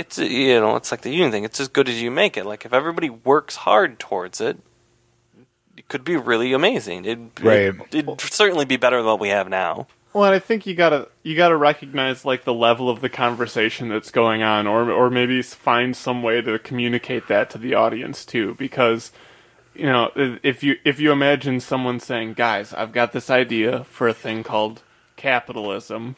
it's 0.00 0.18
you 0.18 0.60
know, 0.60 0.76
it's 0.76 0.90
like 0.90 1.02
the 1.02 1.10
union 1.10 1.30
thing. 1.30 1.44
It's 1.44 1.60
as 1.60 1.68
good 1.68 1.88
as 1.88 2.00
you 2.02 2.10
make 2.10 2.36
it. 2.36 2.44
Like 2.46 2.64
if 2.64 2.72
everybody 2.72 3.08
works 3.10 3.56
hard 3.56 3.98
towards 3.98 4.40
it, 4.40 4.58
it 5.76 5.88
could 5.88 6.04
be 6.04 6.16
really 6.16 6.52
amazing. 6.52 7.04
It'd, 7.04 7.30
Right. 7.42 7.58
it, 7.68 7.76
it'd 7.92 8.20
certainly 8.20 8.64
be 8.64 8.76
better 8.76 8.96
than 8.98 9.06
what 9.06 9.20
we 9.20 9.28
have 9.28 9.48
now. 9.48 9.86
Well, 10.12 10.24
and 10.24 10.34
I 10.34 10.40
think 10.40 10.66
you 10.66 10.74
gotta 10.74 11.08
you 11.22 11.36
gotta 11.36 11.56
recognize 11.56 12.24
like 12.24 12.42
the 12.44 12.52
level 12.52 12.90
of 12.90 13.00
the 13.00 13.08
conversation 13.08 13.88
that's 13.88 14.10
going 14.10 14.42
on, 14.42 14.66
or 14.66 14.90
or 14.90 15.08
maybe 15.08 15.40
find 15.42 15.96
some 15.96 16.22
way 16.24 16.40
to 16.42 16.58
communicate 16.58 17.28
that 17.28 17.48
to 17.50 17.58
the 17.58 17.74
audience 17.74 18.24
too, 18.24 18.56
because 18.58 19.12
you 19.72 19.86
know 19.86 20.10
if 20.16 20.64
you 20.64 20.76
if 20.84 20.98
you 20.98 21.12
imagine 21.12 21.60
someone 21.60 22.00
saying, 22.00 22.32
"Guys, 22.32 22.74
I've 22.74 22.90
got 22.92 23.12
this 23.12 23.30
idea 23.30 23.84
for 23.84 24.08
a 24.08 24.12
thing 24.12 24.42
called 24.42 24.82
capitalism," 25.14 26.16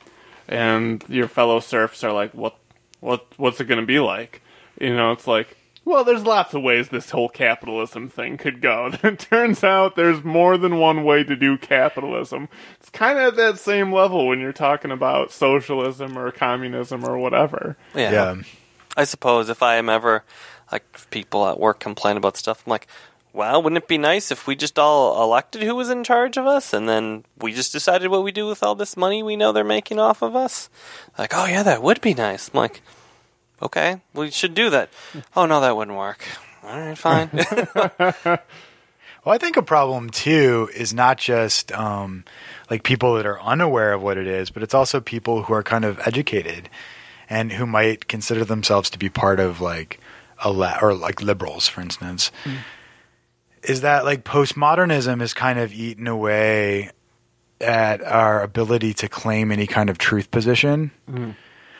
and 0.49 1.05
your 1.07 1.29
fellow 1.29 1.61
serfs 1.61 2.03
are 2.03 2.12
like, 2.12 2.33
"What 2.33 2.57
what 3.02 3.26
what's 3.36 3.60
it 3.60 3.66
gonna 3.66 3.84
be 3.84 4.00
like?" 4.00 4.40
You 4.80 4.96
know, 4.96 5.12
it's 5.12 5.26
like. 5.26 5.58
Well, 5.84 6.04
there's 6.04 6.22
lots 6.22 6.54
of 6.54 6.62
ways 6.62 6.90
this 6.90 7.10
whole 7.10 7.28
capitalism 7.28 8.08
thing 8.08 8.36
could 8.36 8.60
go. 8.60 8.92
It 9.02 9.18
turns 9.18 9.64
out 9.64 9.96
there's 9.96 10.22
more 10.22 10.56
than 10.56 10.78
one 10.78 11.02
way 11.02 11.24
to 11.24 11.34
do 11.34 11.58
capitalism. 11.58 12.48
It's 12.78 12.88
kind 12.88 13.18
of 13.18 13.24
at 13.24 13.36
that 13.36 13.58
same 13.58 13.92
level 13.92 14.28
when 14.28 14.38
you're 14.38 14.52
talking 14.52 14.92
about 14.92 15.32
socialism 15.32 16.16
or 16.16 16.30
communism 16.30 17.04
or 17.04 17.18
whatever. 17.18 17.76
Yeah. 17.96 18.12
Yeah. 18.12 18.42
I 18.96 19.02
suppose 19.02 19.48
if 19.48 19.60
I 19.60 19.74
am 19.74 19.88
ever 19.88 20.22
like 20.70 21.10
people 21.10 21.46
at 21.48 21.58
work 21.58 21.80
complain 21.80 22.16
about 22.16 22.36
stuff, 22.36 22.62
I'm 22.64 22.70
like, 22.70 22.86
well, 23.33 23.62
wouldn't 23.62 23.83
it 23.83 23.88
be 23.88 23.99
nice 23.99 24.31
if 24.31 24.47
we 24.47 24.55
just 24.57 24.79
all 24.79 25.23
elected 25.23 25.62
who 25.62 25.75
was 25.75 25.90
in 25.90 26.05
charge 26.05 26.37
of 26.37 26.47
us, 26.47 26.73
and 26.73 26.88
then 26.88 27.25
we 27.38 27.53
just 27.53 27.73
decided 27.73 28.09
what 28.09 28.25
we 28.25 28.33
do 28.33 28.47
with 28.47 28.62
all 28.62 28.75
this 28.75 28.97
money 28.97 29.23
we 29.23 29.37
know 29.37 29.53
they're 29.53 29.64
making 29.64 29.99
off 29.99 30.23
of 30.23 30.37
us? 30.37 30.68
Like, 31.18 31.33
oh 31.35 31.47
yeah, 31.47 31.62
that 31.62 31.83
would 31.83 32.01
be 32.01 32.14
nice. 32.14 32.51
I'm 32.53 32.59
like, 32.61 32.83
okay, 33.61 34.01
we 34.14 34.31
should 34.31 34.55
do 34.55 34.71
that. 34.71 34.90
Oh 35.37 35.47
no, 35.47 35.61
that 35.61 35.77
wouldn't 35.77 35.97
work. 35.97 36.25
All 36.62 36.79
right, 36.79 36.99
fine. 36.99 37.31
Well, 39.25 39.35
I 39.35 39.38
think 39.38 39.57
a 39.57 39.62
problem 39.62 40.11
too 40.11 40.68
is 40.75 40.92
not 40.92 41.16
just 41.16 41.71
um, 41.71 42.25
like 42.68 42.83
people 42.83 43.14
that 43.14 43.27
are 43.27 43.40
unaware 43.40 43.92
of 43.92 44.03
what 44.03 44.18
it 44.18 44.27
is, 44.27 44.51
but 44.51 44.64
it's 44.64 44.75
also 44.75 45.01
people 45.01 45.45
who 45.45 45.55
are 45.55 45.62
kind 45.62 45.85
of 45.85 46.01
educated 46.01 46.68
and 47.31 47.53
who 47.53 47.64
might 47.64 48.09
consider 48.09 48.45
themselves 48.45 48.90
to 48.90 48.99
be 48.99 49.09
part 49.09 49.38
of 49.38 49.61
like 49.61 50.01
a 50.42 50.51
la- 50.51 50.79
or 50.83 50.92
like 50.92 51.23
liberals, 51.23 51.68
for 51.68 51.81
instance. 51.81 52.33
Is 53.62 53.83
that 53.83 54.05
like 54.05 54.25
postmodernism 54.25 55.20
has 55.20 55.35
kind 55.35 55.59
of 55.59 55.72
eaten 55.72 56.07
away 56.07 56.90
at 57.62 58.03
our 58.03 58.42
ability 58.42 58.92
to 58.94 59.09
claim 59.09 59.53
any 59.53 59.66
kind 59.66 59.88
of 59.88 59.96
truth 59.96 60.31
position. 60.31 60.90
Mm-hmm. 61.09 61.31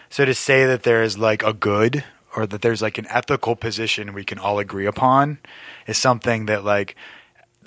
So 0.09 0.25
to 0.25 0.35
say 0.35 0.65
that 0.67 0.85
there 0.85 1.03
is 1.03 1.19
like 1.19 1.43
a 1.43 1.53
good 1.53 2.05
or 2.37 2.47
that 2.47 2.63
there's 2.63 2.81
like 2.81 2.99
an 2.99 3.07
ethical 3.09 3.57
position 3.57 4.15
we 4.15 4.25
can 4.25 4.39
all 4.39 4.59
agree 4.59 4.87
upon 4.87 5.39
is 5.87 5.99
something 5.99 6.47
that 6.47 6.65
like 6.65 6.97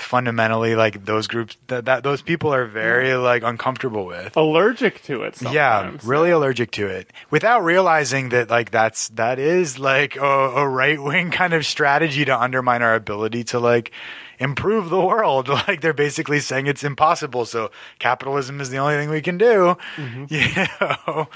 fundamentally 0.02 0.76
like 0.76 1.06
those 1.06 1.28
groups 1.28 1.58
that, 1.68 1.86
that 1.86 2.04
those 2.04 2.22
people 2.22 2.54
are 2.54 2.66
very 2.66 3.14
like 3.16 3.44
uncomfortable 3.44 4.06
with. 4.06 4.36
Allergic 4.36 5.02
to 5.04 5.24
it 5.24 5.36
Yeah, 5.54 5.98
really 6.04 6.32
allergic 6.32 6.72
to 6.72 6.88
it 6.88 7.12
without 7.30 7.64
realizing 7.64 8.30
that 8.30 8.50
like 8.50 8.72
that's 8.72 9.10
that 9.10 9.40
is 9.40 9.80
like 9.80 10.16
a, 10.16 10.22
a 10.22 10.68
right 10.68 11.02
wing 11.02 11.32
kind 11.32 11.54
of 11.54 11.66
strategy 11.66 12.26
to 12.26 12.40
undermine 12.40 12.82
our 12.82 12.96
ability 12.96 13.44
to 13.46 13.60
like 13.60 13.92
improve 14.40 14.90
the 14.90 15.02
world. 15.02 15.50
Like 15.68 15.82
they're 15.82 15.94
basically 15.94 16.42
saying 16.42 16.68
it's 16.68 16.84
impossible, 16.84 17.46
so 17.46 17.72
capitalism 17.98 18.62
is 18.62 18.70
the 18.70 18.78
only 18.78 18.96
thing 18.96 19.10
we 19.10 19.22
can 19.22 19.38
do. 19.38 19.78
Mm-hmm. 19.96 20.26
You 20.30 20.68
know. 20.80 21.28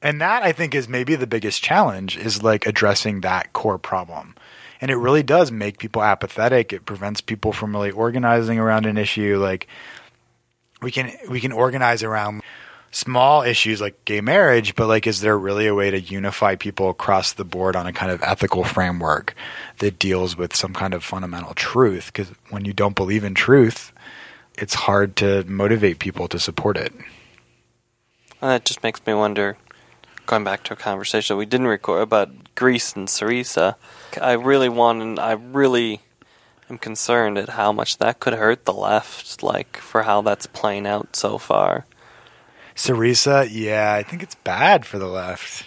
And 0.00 0.20
that 0.20 0.42
I 0.42 0.52
think 0.52 0.74
is 0.74 0.88
maybe 0.88 1.16
the 1.16 1.26
biggest 1.26 1.62
challenge 1.62 2.16
is 2.16 2.42
like 2.42 2.66
addressing 2.66 3.22
that 3.22 3.52
core 3.52 3.78
problem. 3.78 4.36
And 4.80 4.90
it 4.90 4.96
really 4.96 5.22
does 5.22 5.50
make 5.50 5.78
people 5.78 6.02
apathetic. 6.02 6.72
It 6.72 6.86
prevents 6.86 7.20
people 7.20 7.52
from 7.52 7.74
really 7.74 7.90
organizing 7.90 8.58
around 8.58 8.86
an 8.86 8.96
issue. 8.96 9.38
Like 9.38 9.66
we 10.80 10.90
can 10.90 11.12
we 11.28 11.40
can 11.40 11.52
organize 11.52 12.02
around 12.02 12.42
small 12.90 13.42
issues 13.42 13.80
like 13.80 14.04
gay 14.04 14.20
marriage, 14.20 14.74
but 14.74 14.86
like 14.86 15.06
is 15.06 15.20
there 15.20 15.38
really 15.38 15.66
a 15.66 15.74
way 15.74 15.90
to 15.90 16.00
unify 16.00 16.54
people 16.54 16.90
across 16.90 17.32
the 17.32 17.44
board 17.44 17.76
on 17.76 17.86
a 17.86 17.92
kind 17.92 18.10
of 18.10 18.22
ethical 18.22 18.64
framework 18.64 19.34
that 19.78 19.98
deals 19.98 20.36
with 20.36 20.54
some 20.54 20.72
kind 20.72 20.94
of 20.94 21.04
fundamental 21.04 21.54
truth? 21.54 22.06
Because 22.06 22.28
when 22.50 22.64
you 22.64 22.72
don't 22.72 22.96
believe 22.96 23.24
in 23.24 23.34
truth, 23.34 23.92
it's 24.56 24.74
hard 24.74 25.16
to 25.16 25.44
motivate 25.44 25.98
people 25.98 26.28
to 26.28 26.38
support 26.38 26.76
it. 26.76 26.92
Uh, 28.40 28.46
and 28.46 28.50
that 28.50 28.64
just 28.64 28.82
makes 28.82 29.04
me 29.06 29.14
wonder. 29.14 29.56
Going 30.28 30.44
back 30.44 30.62
to 30.64 30.74
a 30.74 30.76
conversation 30.76 31.34
that 31.34 31.38
we 31.38 31.46
didn't 31.46 31.68
record 31.68 32.02
about 32.02 32.54
Greece 32.54 32.94
and 32.94 33.08
Syriza, 33.08 33.76
I 34.20 34.32
really 34.32 34.68
want, 34.68 35.00
and 35.00 35.18
I 35.18 35.32
really 35.32 36.02
am 36.68 36.76
concerned 36.76 37.38
at 37.38 37.48
how 37.48 37.72
much 37.72 37.96
that 37.96 38.20
could 38.20 38.34
hurt 38.34 38.66
the 38.66 38.74
left, 38.74 39.42
like 39.42 39.78
for 39.78 40.02
how 40.02 40.20
that's 40.20 40.46
playing 40.46 40.86
out 40.86 41.16
so 41.16 41.38
far. 41.38 41.86
Syriza, 42.76 43.48
yeah, 43.50 43.94
I 43.94 44.02
think 44.02 44.22
it's 44.22 44.34
bad 44.34 44.84
for 44.84 44.98
the 44.98 45.06
left. 45.06 45.64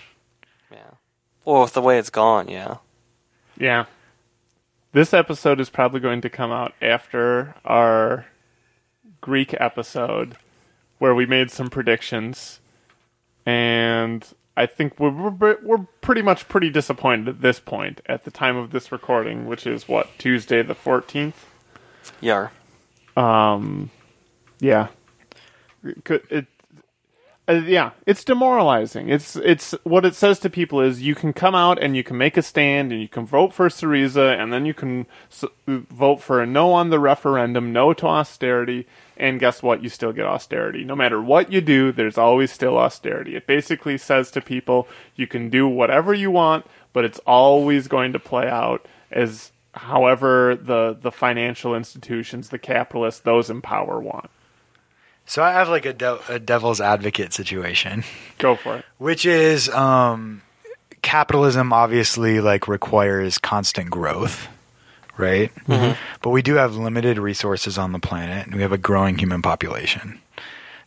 Yeah, 0.71 0.91
or 1.43 1.63
with 1.63 1.73
the 1.73 1.81
way 1.81 1.97
it's 1.97 2.11
gone. 2.11 2.47
Yeah, 2.47 2.77
Yeah. 3.57 3.85
This 4.91 5.11
episode 5.11 5.59
is 5.59 5.71
probably 5.71 6.01
going 6.01 6.21
to 6.21 6.29
come 6.29 6.51
out 6.51 6.73
after 6.83 7.55
our 7.65 8.27
Greek 9.21 9.55
episode 9.59 10.37
where 10.99 11.15
we 11.15 11.25
made 11.25 11.49
some 11.49 11.71
predictions. 11.71 12.59
And 13.43 14.23
I 14.57 14.65
think 14.65 14.99
we're, 14.99 15.09
we're, 15.09 15.57
we're 15.61 15.87
pretty 16.01 16.21
much 16.21 16.47
pretty 16.49 16.69
disappointed 16.69 17.27
at 17.27 17.41
this 17.41 17.59
point 17.59 18.01
at 18.05 18.25
the 18.25 18.31
time 18.31 18.57
of 18.57 18.71
this 18.71 18.91
recording, 18.91 19.45
which 19.47 19.65
is 19.65 19.87
what, 19.87 20.09
Tuesday 20.17 20.61
the 20.61 20.75
14th? 20.75 21.33
Yar. 22.19 22.51
Yeah. 23.17 23.43
Um, 23.43 23.89
it, 25.83 26.03
could- 26.03 26.27
it, 26.29 26.47
uh, 27.51 27.61
yeah, 27.65 27.91
it's 28.05 28.23
demoralizing. 28.23 29.09
It's 29.09 29.35
it's 29.35 29.73
what 29.83 30.05
it 30.05 30.15
says 30.15 30.39
to 30.39 30.49
people 30.49 30.81
is 30.81 31.01
you 31.01 31.15
can 31.15 31.33
come 31.33 31.55
out 31.55 31.81
and 31.81 31.95
you 31.95 32.03
can 32.03 32.17
make 32.17 32.37
a 32.37 32.41
stand 32.41 32.91
and 32.91 33.01
you 33.01 33.09
can 33.09 33.25
vote 33.25 33.53
for 33.53 33.67
Syriza 33.69 34.39
and 34.39 34.53
then 34.53 34.65
you 34.65 34.73
can 34.73 35.05
s- 35.31 35.45
vote 35.67 36.21
for 36.21 36.41
a 36.41 36.45
no 36.47 36.73
on 36.73 36.89
the 36.89 36.99
referendum, 36.99 37.73
no 37.73 37.93
to 37.93 38.07
austerity, 38.07 38.87
and 39.17 39.39
guess 39.39 39.61
what? 39.61 39.83
You 39.83 39.89
still 39.89 40.13
get 40.13 40.25
austerity. 40.25 40.83
No 40.83 40.95
matter 40.95 41.21
what 41.21 41.51
you 41.51 41.61
do, 41.61 41.91
there's 41.91 42.17
always 42.17 42.51
still 42.51 42.77
austerity. 42.77 43.35
It 43.35 43.47
basically 43.47 43.97
says 43.97 44.31
to 44.31 44.41
people 44.41 44.87
you 45.15 45.27
can 45.27 45.49
do 45.49 45.67
whatever 45.67 46.13
you 46.13 46.31
want, 46.31 46.65
but 46.93 47.05
it's 47.05 47.19
always 47.27 47.87
going 47.87 48.13
to 48.13 48.19
play 48.19 48.47
out 48.47 48.85
as 49.11 49.51
however 49.73 50.55
the 50.55 50.97
the 50.99 51.11
financial 51.11 51.75
institutions, 51.75 52.49
the 52.49 52.59
capitalists, 52.59 53.21
those 53.21 53.49
in 53.49 53.61
power 53.61 53.99
want. 53.99 54.29
So 55.25 55.43
I 55.43 55.51
have 55.51 55.69
like 55.69 55.85
a, 55.85 55.93
de- 55.93 56.19
a 56.33 56.39
devil's 56.39 56.81
advocate 56.81 57.33
situation. 57.33 58.03
Go 58.37 58.55
for 58.55 58.77
it. 58.77 58.85
which 58.97 59.25
is 59.25 59.69
um, 59.69 60.41
capitalism 61.01 61.71
obviously 61.73 62.41
like 62.41 62.67
requires 62.67 63.37
constant 63.37 63.89
growth 63.89 64.47
right? 65.17 65.51
But 65.67 66.29
we 66.31 66.41
do 66.41 66.55
have 66.55 66.75
limited 66.77 67.19
resources 67.19 67.77
on 67.77 67.91
the 67.91 67.99
planet 67.99 68.47
and 68.47 68.55
we 68.55 68.63
have 68.63 68.71
a 68.71 68.77
growing 68.77 69.19
human 69.19 69.43
population. 69.43 70.19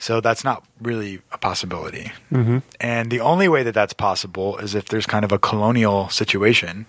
So 0.01 0.21
that's 0.21 0.43
not 0.43 0.65
really 0.83 1.21
a 1.31 1.39
possibility. 1.39 2.11
And 2.81 3.11
the 3.13 3.21
only 3.21 3.49
way 3.49 3.63
that 3.63 3.75
that's 3.75 3.93
possible 3.93 4.57
is 4.59 4.75
if 4.75 4.87
there's 4.89 5.07
kind 5.07 5.25
of 5.25 5.31
a 5.31 5.39
colonial 5.39 6.09
situation 6.09 6.87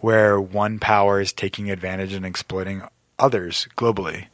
where 0.00 0.38
one 0.38 0.78
power 0.78 1.18
is 1.20 1.32
taking 1.32 1.70
advantage 1.70 2.12
and 2.12 2.26
exploiting 2.26 2.82
others 3.18 3.68
globally 3.78 4.26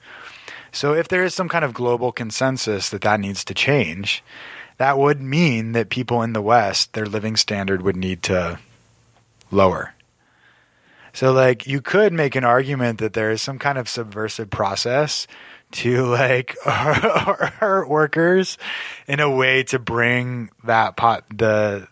so 0.73 0.95
if 0.95 1.09
there 1.09 1.25
is 1.25 1.35
some 1.35 1.49
kind 1.49 1.65
of 1.65 1.75
global 1.75 2.13
consensus 2.13 2.91
that 2.91 3.03
that 3.03 3.21
needs 3.21 3.45
to 3.45 3.55
change, 3.55 4.25
that 4.79 4.99
would 4.99 5.21
mean 5.21 5.73
that 5.73 5.91
people 5.91 6.23
in 6.23 6.33
the 6.33 6.43
West, 6.43 6.95
their 6.95 7.07
living 7.07 7.37
standard 7.37 7.83
would 7.83 7.97
need 7.97 8.23
to 8.25 8.59
lower. 9.51 9.95
So 11.13 11.33
like 11.33 11.67
you 11.67 11.81
could 11.83 12.13
make 12.13 12.35
an 12.35 12.45
argument 12.45 12.99
that 12.99 13.13
there 13.13 13.31
is 13.31 13.43
some 13.43 13.59
kind 13.59 13.77
of 13.77 13.89
subversive 13.89 14.49
process 14.51 15.27
to 15.73 16.07
like 16.07 16.57
hurt 16.65 17.89
workers 17.89 18.57
in 19.07 19.21
a 19.21 19.31
way 19.31 19.63
to 19.65 19.79
bring 19.79 20.51
that 20.65 20.97
pot 20.97 21.25
the 21.35 21.87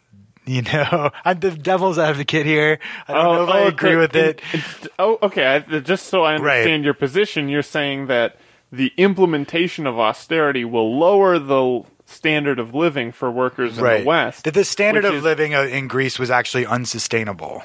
You 0.46 0.62
know, 0.62 1.10
I'm 1.24 1.38
the 1.38 1.50
devil's 1.50 1.98
advocate 1.98 2.46
here. 2.46 2.78
I 3.06 3.12
don't 3.12 3.26
oh, 3.26 3.34
know 3.34 3.42
if 3.44 3.48
I 3.50 3.60
oh, 3.60 3.66
agree 3.68 3.96
with 3.96 4.16
it. 4.16 4.40
And- 4.52 4.88
oh, 4.98 5.18
okay. 5.22 5.46
I, 5.46 5.80
just 5.80 6.06
so 6.06 6.24
I 6.24 6.38
Right. 6.38 6.56
understand 6.56 6.84
your 6.84 6.94
position, 6.94 7.48
you're 7.48 7.62
saying 7.62 8.06
that 8.06 8.36
the 8.72 8.92
implementation 8.96 9.86
of 9.86 9.98
austerity 9.98 10.64
will 10.64 10.98
lower 10.98 11.38
the 11.38 11.82
standard 12.06 12.58
of 12.58 12.74
living 12.74 13.12
for 13.12 13.30
workers 13.30 13.78
in 13.78 13.84
right. 13.84 14.00
the 14.00 14.06
West. 14.06 14.44
That 14.44 14.54
the 14.54 14.64
standard 14.64 15.04
of 15.04 15.14
is- 15.14 15.22
living 15.22 15.54
uh, 15.54 15.62
in 15.62 15.88
Greece 15.88 16.18
was 16.18 16.30
actually 16.30 16.66
unsustainable. 16.66 17.62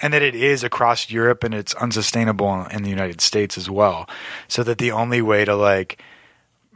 And 0.00 0.14
that 0.14 0.22
it 0.22 0.36
is 0.36 0.62
across 0.62 1.10
Europe 1.10 1.42
and 1.42 1.52
it's 1.52 1.74
unsustainable 1.74 2.66
in 2.66 2.84
the 2.84 2.90
United 2.90 3.20
States 3.20 3.58
as 3.58 3.68
well. 3.68 4.08
So 4.46 4.62
that 4.62 4.78
the 4.78 4.92
only 4.92 5.20
way 5.22 5.44
to 5.44 5.56
like 5.56 6.00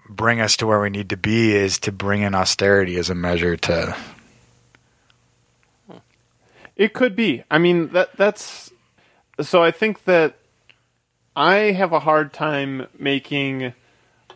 bring 0.09 0.41
us 0.41 0.57
to 0.57 0.67
where 0.67 0.81
we 0.81 0.91
need 0.91 1.09
to 1.11 1.17
be 1.17 1.55
is 1.55 1.79
to 1.81 1.93
bring 1.93 2.23
in 2.23 2.35
austerity 2.35 2.97
as 2.97 3.11
a 3.11 3.15
measure 3.15 3.57
to 3.57 3.97
It 6.75 6.95
could 6.95 7.15
be. 7.15 7.45
I 7.49 7.59
mean, 7.59 7.91
that 7.91 8.17
that's 8.17 8.73
so. 9.41 9.63
I 9.63 9.71
think 9.71 10.05
that 10.05 10.37
I 11.35 11.73
have 11.73 11.93
a 11.93 12.01
hard 12.01 12.33
time 12.33 12.87
making 12.99 13.75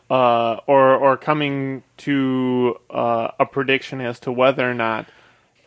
uh, 0.09 0.61
or 0.67 0.95
or 0.95 1.17
coming 1.17 1.83
to 1.99 2.79
uh, 2.91 3.29
a 3.39 3.47
prediction 3.47 4.01
as 4.01 4.21
to 4.21 4.33
whether 4.33 4.69
or 4.69 4.75
not 4.75 5.07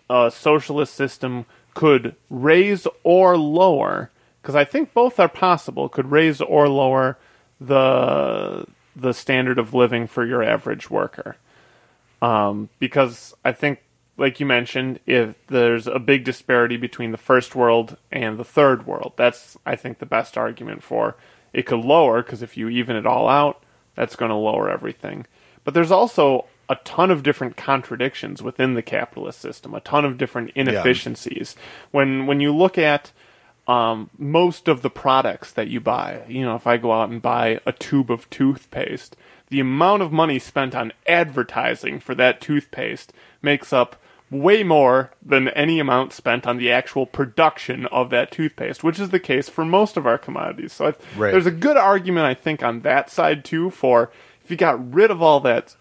a 0.09 0.31
socialist 0.33 0.93
system 0.93 1.45
could 1.73 2.15
raise 2.29 2.87
or 3.03 3.37
lower. 3.37 4.11
Because 4.41 4.55
I 4.55 4.63
think 4.63 4.93
both 4.93 5.19
are 5.19 5.29
possible. 5.29 5.89
Could 5.89 6.11
raise 6.11 6.41
or 6.41 6.67
lower 6.69 7.17
the 7.59 8.65
the 8.95 9.13
standard 9.13 9.59
of 9.59 9.73
living 9.73 10.07
for 10.07 10.25
your 10.25 10.43
average 10.43 10.89
worker 10.89 11.35
um, 12.21 12.69
because 12.79 13.33
I 13.43 13.51
think, 13.51 13.79
like 14.19 14.39
you 14.39 14.45
mentioned, 14.45 14.99
if 15.05 15.35
there's 15.47 15.87
a 15.87 15.99
big 15.99 16.23
disparity 16.23 16.77
between 16.77 17.11
the 17.11 17.17
first 17.17 17.55
world 17.55 17.97
and 18.11 18.37
the 18.37 18.43
third 18.43 18.85
world, 18.85 19.13
that's 19.15 19.57
I 19.65 19.75
think 19.75 19.99
the 19.99 20.05
best 20.05 20.37
argument 20.37 20.83
for 20.83 21.15
it 21.53 21.65
could 21.65 21.79
lower 21.79 22.21
because 22.21 22.41
if 22.41 22.57
you 22.57 22.69
even 22.69 22.95
it 22.95 23.05
all 23.05 23.27
out, 23.27 23.63
that's 23.95 24.15
going 24.15 24.29
to 24.29 24.35
lower 24.35 24.69
everything. 24.69 25.25
But 25.63 25.73
there's 25.73 25.91
also 25.91 26.45
a 26.67 26.75
ton 26.75 27.09
of 27.09 27.23
different 27.23 27.57
contradictions 27.57 28.43
within 28.43 28.75
the 28.75 28.83
capitalist 28.83 29.39
system, 29.39 29.73
a 29.73 29.79
ton 29.79 30.05
of 30.05 30.17
different 30.17 30.51
inefficiencies. 30.53 31.55
When 31.91 32.27
when 32.27 32.39
you 32.39 32.55
look 32.55 32.77
at 32.77 33.11
um, 33.69 34.09
most 34.17 34.67
of 34.67 34.81
the 34.81 34.89
products 34.89 35.51
that 35.51 35.67
you 35.67 35.79
buy. 35.79 36.23
You 36.27 36.43
know, 36.43 36.55
if 36.55 36.65
I 36.65 36.77
go 36.77 36.91
out 36.91 37.09
and 37.09 37.21
buy 37.21 37.59
a 37.67 37.71
tube 37.71 38.09
of 38.09 38.27
toothpaste, 38.31 39.15
the 39.49 39.59
amount 39.59 40.01
of 40.01 40.11
money 40.11 40.39
spent 40.39 40.73
on 40.73 40.91
advertising 41.05 41.99
for 41.99 42.15
that 42.15 42.41
toothpaste 42.41 43.13
makes 43.43 43.71
up 43.71 44.01
way 44.31 44.63
more 44.63 45.11
than 45.25 45.47
any 45.49 45.79
amount 45.79 46.13
spent 46.13 46.45
on 46.45 46.57
the 46.57 46.71
actual 46.71 47.05
production 47.05 47.85
of 47.87 48.09
that 48.11 48.31
toothpaste, 48.31 48.83
which 48.83 48.99
is 48.99 49.09
the 49.09 49.19
case 49.19 49.49
for 49.49 49.65
most 49.65 49.97
of 49.97 50.05
our 50.05 50.17
commodities. 50.17 50.73
So 50.73 50.85
I, 50.85 50.93
Right. 51.17 51.31
there's 51.31 51.47
a 51.47 51.51
good 51.51 51.77
argument, 51.77 52.25
I 52.25 52.35
think, 52.35 52.61
on 52.61 52.81
that 52.81 53.09
side 53.09 53.43
too 53.43 53.69
for 53.71 54.11
if 54.43 54.51
you 54.51 54.57
got 54.57 54.93
rid 54.93 55.09
of 55.11 55.21
all 55.21 55.39
that 55.41 55.75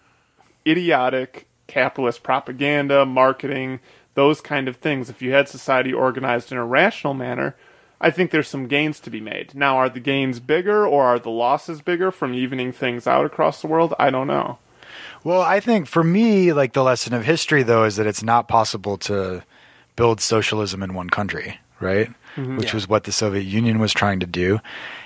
idiotic 0.67 1.47
capitalist 1.67 2.23
propaganda, 2.23 3.05
marketing, 3.05 3.79
those 4.15 4.41
kind 4.41 4.67
of 4.67 4.77
things. 4.77 5.09
If 5.09 5.21
you 5.21 5.31
had 5.33 5.47
society 5.47 5.93
organized 5.93 6.51
in 6.51 6.57
a 6.57 6.65
rational 6.65 7.13
manner, 7.13 7.55
I 8.01 8.11
think 8.11 8.31
there's 8.31 8.47
some 8.47 8.67
gains 8.67 8.99
to 9.01 9.09
be 9.09 9.21
made. 9.21 9.53
Now, 9.53 9.77
are 9.77 9.89
the 9.89 9.99
gains 9.99 10.39
bigger 10.39 10.85
or 10.87 11.05
are 11.05 11.19
the 11.19 11.29
losses 11.29 11.81
bigger 11.81 12.11
from 12.11 12.33
evening 12.33 12.71
things 12.71 13.05
out 13.05 13.25
across 13.25 13.61
the 13.61 13.67
world? 13.67 13.93
I 13.99 14.09
don't 14.09 14.27
know. 14.27 14.57
Well, 15.23 15.41
I 15.41 15.59
think 15.59 15.87
for 15.87 16.03
me, 16.03 16.53
like 16.53 16.73
the 16.73 16.83
lesson 16.83 17.13
of 17.13 17.25
history, 17.25 17.63
though, 17.63 17.83
is 17.83 17.97
that 17.97 18.07
it's 18.07 18.23
not 18.23 18.47
possible 18.47 18.97
to 18.99 19.43
build 19.95 20.21
socialism 20.21 20.81
in 20.81 20.93
one 20.93 21.09
country, 21.09 21.59
right? 21.79 22.09
Which 22.57 22.73
was 22.73 22.87
what 22.87 23.03
the 23.03 23.11
Soviet 23.11 23.43
Union 23.43 23.79
was 23.79 23.91
trying 23.91 24.21
to 24.21 24.25
do. 24.25 24.59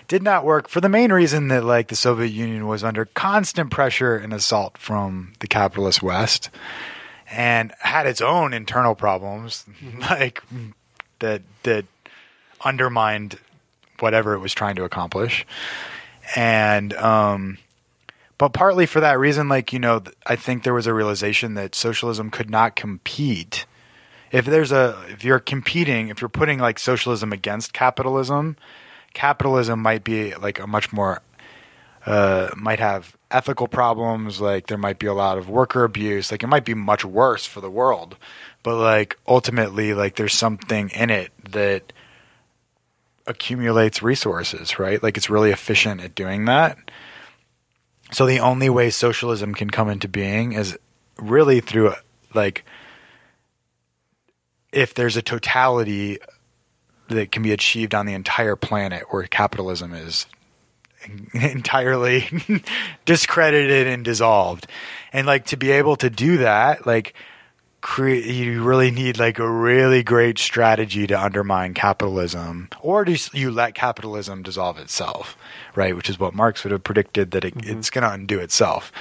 Did 0.08 0.22
not 0.22 0.46
work 0.46 0.68
for 0.68 0.82
the 0.82 0.90
main 0.90 1.12
reason 1.12 1.48
that, 1.48 1.64
like, 1.64 1.88
the 1.88 1.96
Soviet 1.96 2.28
Union 2.32 2.68
was 2.68 2.84
under 2.84 3.06
constant 3.06 3.72
pressure 3.72 4.16
and 4.16 4.34
assault 4.34 4.78
from 4.78 5.34
the 5.40 5.48
capitalist 5.48 6.04
West 6.04 6.52
and 7.32 7.74
had 7.80 8.06
its 8.06 8.22
own 8.22 8.54
internal 8.54 8.94
problems, 8.94 9.66
like 10.12 10.44
that 11.20 11.42
that 11.64 11.86
undermined 12.64 13.40
whatever 14.00 14.34
it 14.34 14.40
was 14.40 14.54
trying 14.54 14.76
to 14.76 14.84
accomplish. 14.84 15.46
And 16.36 16.94
um, 16.94 17.58
but 18.44 18.52
partly 18.52 18.86
for 18.86 19.00
that 19.00 19.20
reason, 19.20 19.48
like 19.48 19.72
you 19.72 19.80
know, 19.80 20.04
I 20.28 20.36
think 20.36 20.64
there 20.64 20.74
was 20.74 20.86
a 20.86 20.94
realization 20.94 21.54
that 21.54 21.74
socialism 21.74 22.30
could 22.30 22.50
not 22.50 22.76
compete. 22.76 23.66
If 24.34 24.44
there's 24.44 24.74
a, 24.74 25.02
if 25.08 25.24
you're 25.24 25.40
competing, 25.40 26.10
if 26.10 26.20
you're 26.20 26.28
putting 26.28 26.60
like 26.60 26.78
socialism 26.78 27.32
against 27.32 27.72
capitalism, 27.72 28.58
capitalism 29.14 29.82
might 29.82 30.04
be 30.04 30.36
like 30.36 30.60
a 30.60 30.68
much 30.68 30.92
more, 30.92 31.22
uh, 32.06 32.50
might 32.58 32.82
have 32.82 33.16
ethical 33.32 33.70
problems. 33.70 34.42
Like 34.42 34.68
there 34.68 34.78
might 34.78 35.00
be 35.00 35.08
a 35.08 35.14
lot 35.14 35.38
of 35.38 35.48
worker 35.48 35.86
abuse. 35.86 36.30
Like 36.30 36.44
it 36.44 36.48
might 36.48 36.66
be 36.66 36.74
much 36.74 37.06
worse 37.06 37.46
for 37.46 37.62
the 37.62 37.72
world. 37.72 38.18
But 38.62 38.76
like 38.76 39.18
ultimately, 39.26 39.94
like 39.94 40.18
there's 40.18 40.34
something 40.34 40.90
in 40.90 41.10
it 41.10 41.32
that 41.52 41.94
accumulates 43.26 44.04
resources, 44.04 44.78
right? 44.80 45.02
Like 45.02 45.16
it's 45.16 45.30
really 45.30 45.52
efficient 45.52 46.02
at 46.02 46.14
doing 46.14 46.44
that. 46.44 46.78
So 48.12 48.26
the 48.26 48.40
only 48.40 48.70
way 48.70 48.90
socialism 48.90 49.54
can 49.56 49.70
come 49.70 49.90
into 49.90 50.08
being 50.08 50.54
is 50.54 50.78
really 51.18 51.62
through 51.62 51.94
like 52.34 52.66
if 54.72 54.94
there's 54.94 55.18
a 55.18 55.22
totality 55.22 56.20
that 57.08 57.32
can 57.32 57.44
be 57.44 57.52
achieved 57.52 57.94
on 57.94 58.06
the 58.06 58.14
entire 58.14 58.56
planet 58.56 59.04
where 59.10 59.24
capitalism 59.24 59.94
is 59.94 60.26
entirely 61.34 62.28
discredited 63.06 63.88
and 63.88 64.04
dissolved. 64.04 64.68
And 65.12 65.28
like 65.28 65.46
to 65.48 65.58
be 65.58 65.72
able 65.72 65.96
to 65.98 66.10
do 66.10 66.38
that, 66.38 66.86
like 66.86 67.14
create 67.84 68.26
you 68.26 68.64
really 68.64 68.90
need 68.90 69.20
like 69.20 69.38
a 69.38 69.50
really 69.50 70.02
great 70.02 70.40
strategy 70.40 71.06
to 71.06 71.22
undermine 71.22 71.74
capitalism 71.74 72.70
or 72.82 73.06
do 73.06 73.16
you 73.34 73.52
let 73.52 73.76
capitalism 73.76 74.42
dissolve 74.42 74.80
itself 74.80 75.38
right? 75.76 75.96
Which 75.96 76.10
is 76.10 76.20
what 76.20 76.34
marx 76.34 76.64
would 76.64 76.72
have 76.72 76.84
predicted 76.84 77.32
that 77.32 77.46
it, 77.46 77.56
mm-hmm. 77.56 77.78
it's 77.78 77.90
going 77.90 78.04
to 78.04 78.12
undo 78.12 78.40
itself. 78.40 78.92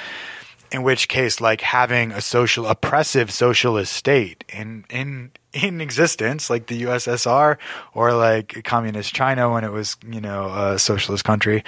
In 0.70 0.82
which 0.82 1.08
case 1.08 1.40
like 1.40 1.60
having 1.60 2.12
a 2.12 2.22
social 2.22 2.66
oppressive 2.66 3.30
socialist 3.30 3.92
state 3.92 4.42
in 4.48 4.86
in 4.88 5.32
in 5.52 5.82
existence 5.82 6.48
like 6.48 6.68
the 6.68 6.84
USSR 6.84 7.58
or 7.92 8.14
like 8.14 8.64
communist 8.64 9.14
China 9.14 9.52
when 9.52 9.64
it 9.64 9.72
was 9.72 9.98
you 10.08 10.20
know 10.20 10.46
a 10.48 10.78
socialist 10.78 11.24
country 11.24 11.62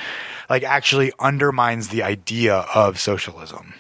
like 0.49 0.63
actually 0.63 1.13
undermines 1.19 1.89
the 1.89 2.03
idea 2.03 2.65
of 2.75 2.99
socialism 2.99 3.75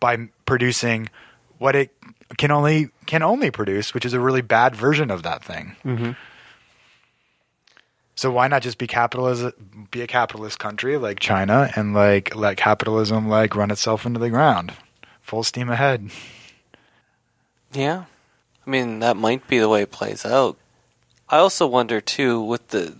by 0.00 0.16
producing 0.46 1.10
what 1.58 1.76
it 1.76 1.94
can 2.36 2.50
only 2.50 2.90
can 3.06 3.22
only 3.22 3.50
produce, 3.50 3.94
which 3.94 4.04
is 4.04 4.12
a 4.12 4.20
really 4.20 4.42
bad 4.42 4.74
version 4.74 5.10
of 5.10 5.22
that 5.22 5.44
thing. 5.44 5.76
Mm-hmm. 5.84 6.12
So 8.14 8.32
why 8.32 8.48
not 8.48 8.62
just 8.62 8.78
be 8.78 8.88
capitalist, 8.88 9.54
be 9.92 10.02
a 10.02 10.06
capitalist 10.08 10.58
country 10.58 10.96
like 10.96 11.20
China, 11.20 11.70
and 11.76 11.94
like 11.94 12.34
let 12.34 12.56
capitalism 12.56 13.28
like 13.28 13.54
run 13.54 13.70
itself 13.70 14.04
into 14.04 14.18
the 14.18 14.30
ground, 14.30 14.72
full 15.20 15.44
steam 15.44 15.70
ahead? 15.70 16.10
Yeah. 17.72 18.04
I 18.66 18.70
mean, 18.70 18.98
that 18.98 19.16
might 19.16 19.46
be 19.46 19.58
the 19.58 19.68
way 19.68 19.82
it 19.82 19.92
plays 19.92 20.26
out. 20.26 20.56
I 21.28 21.38
also 21.38 21.66
wonder 21.66 22.00
too 22.00 22.40
with 22.40 22.68
the 22.68 22.94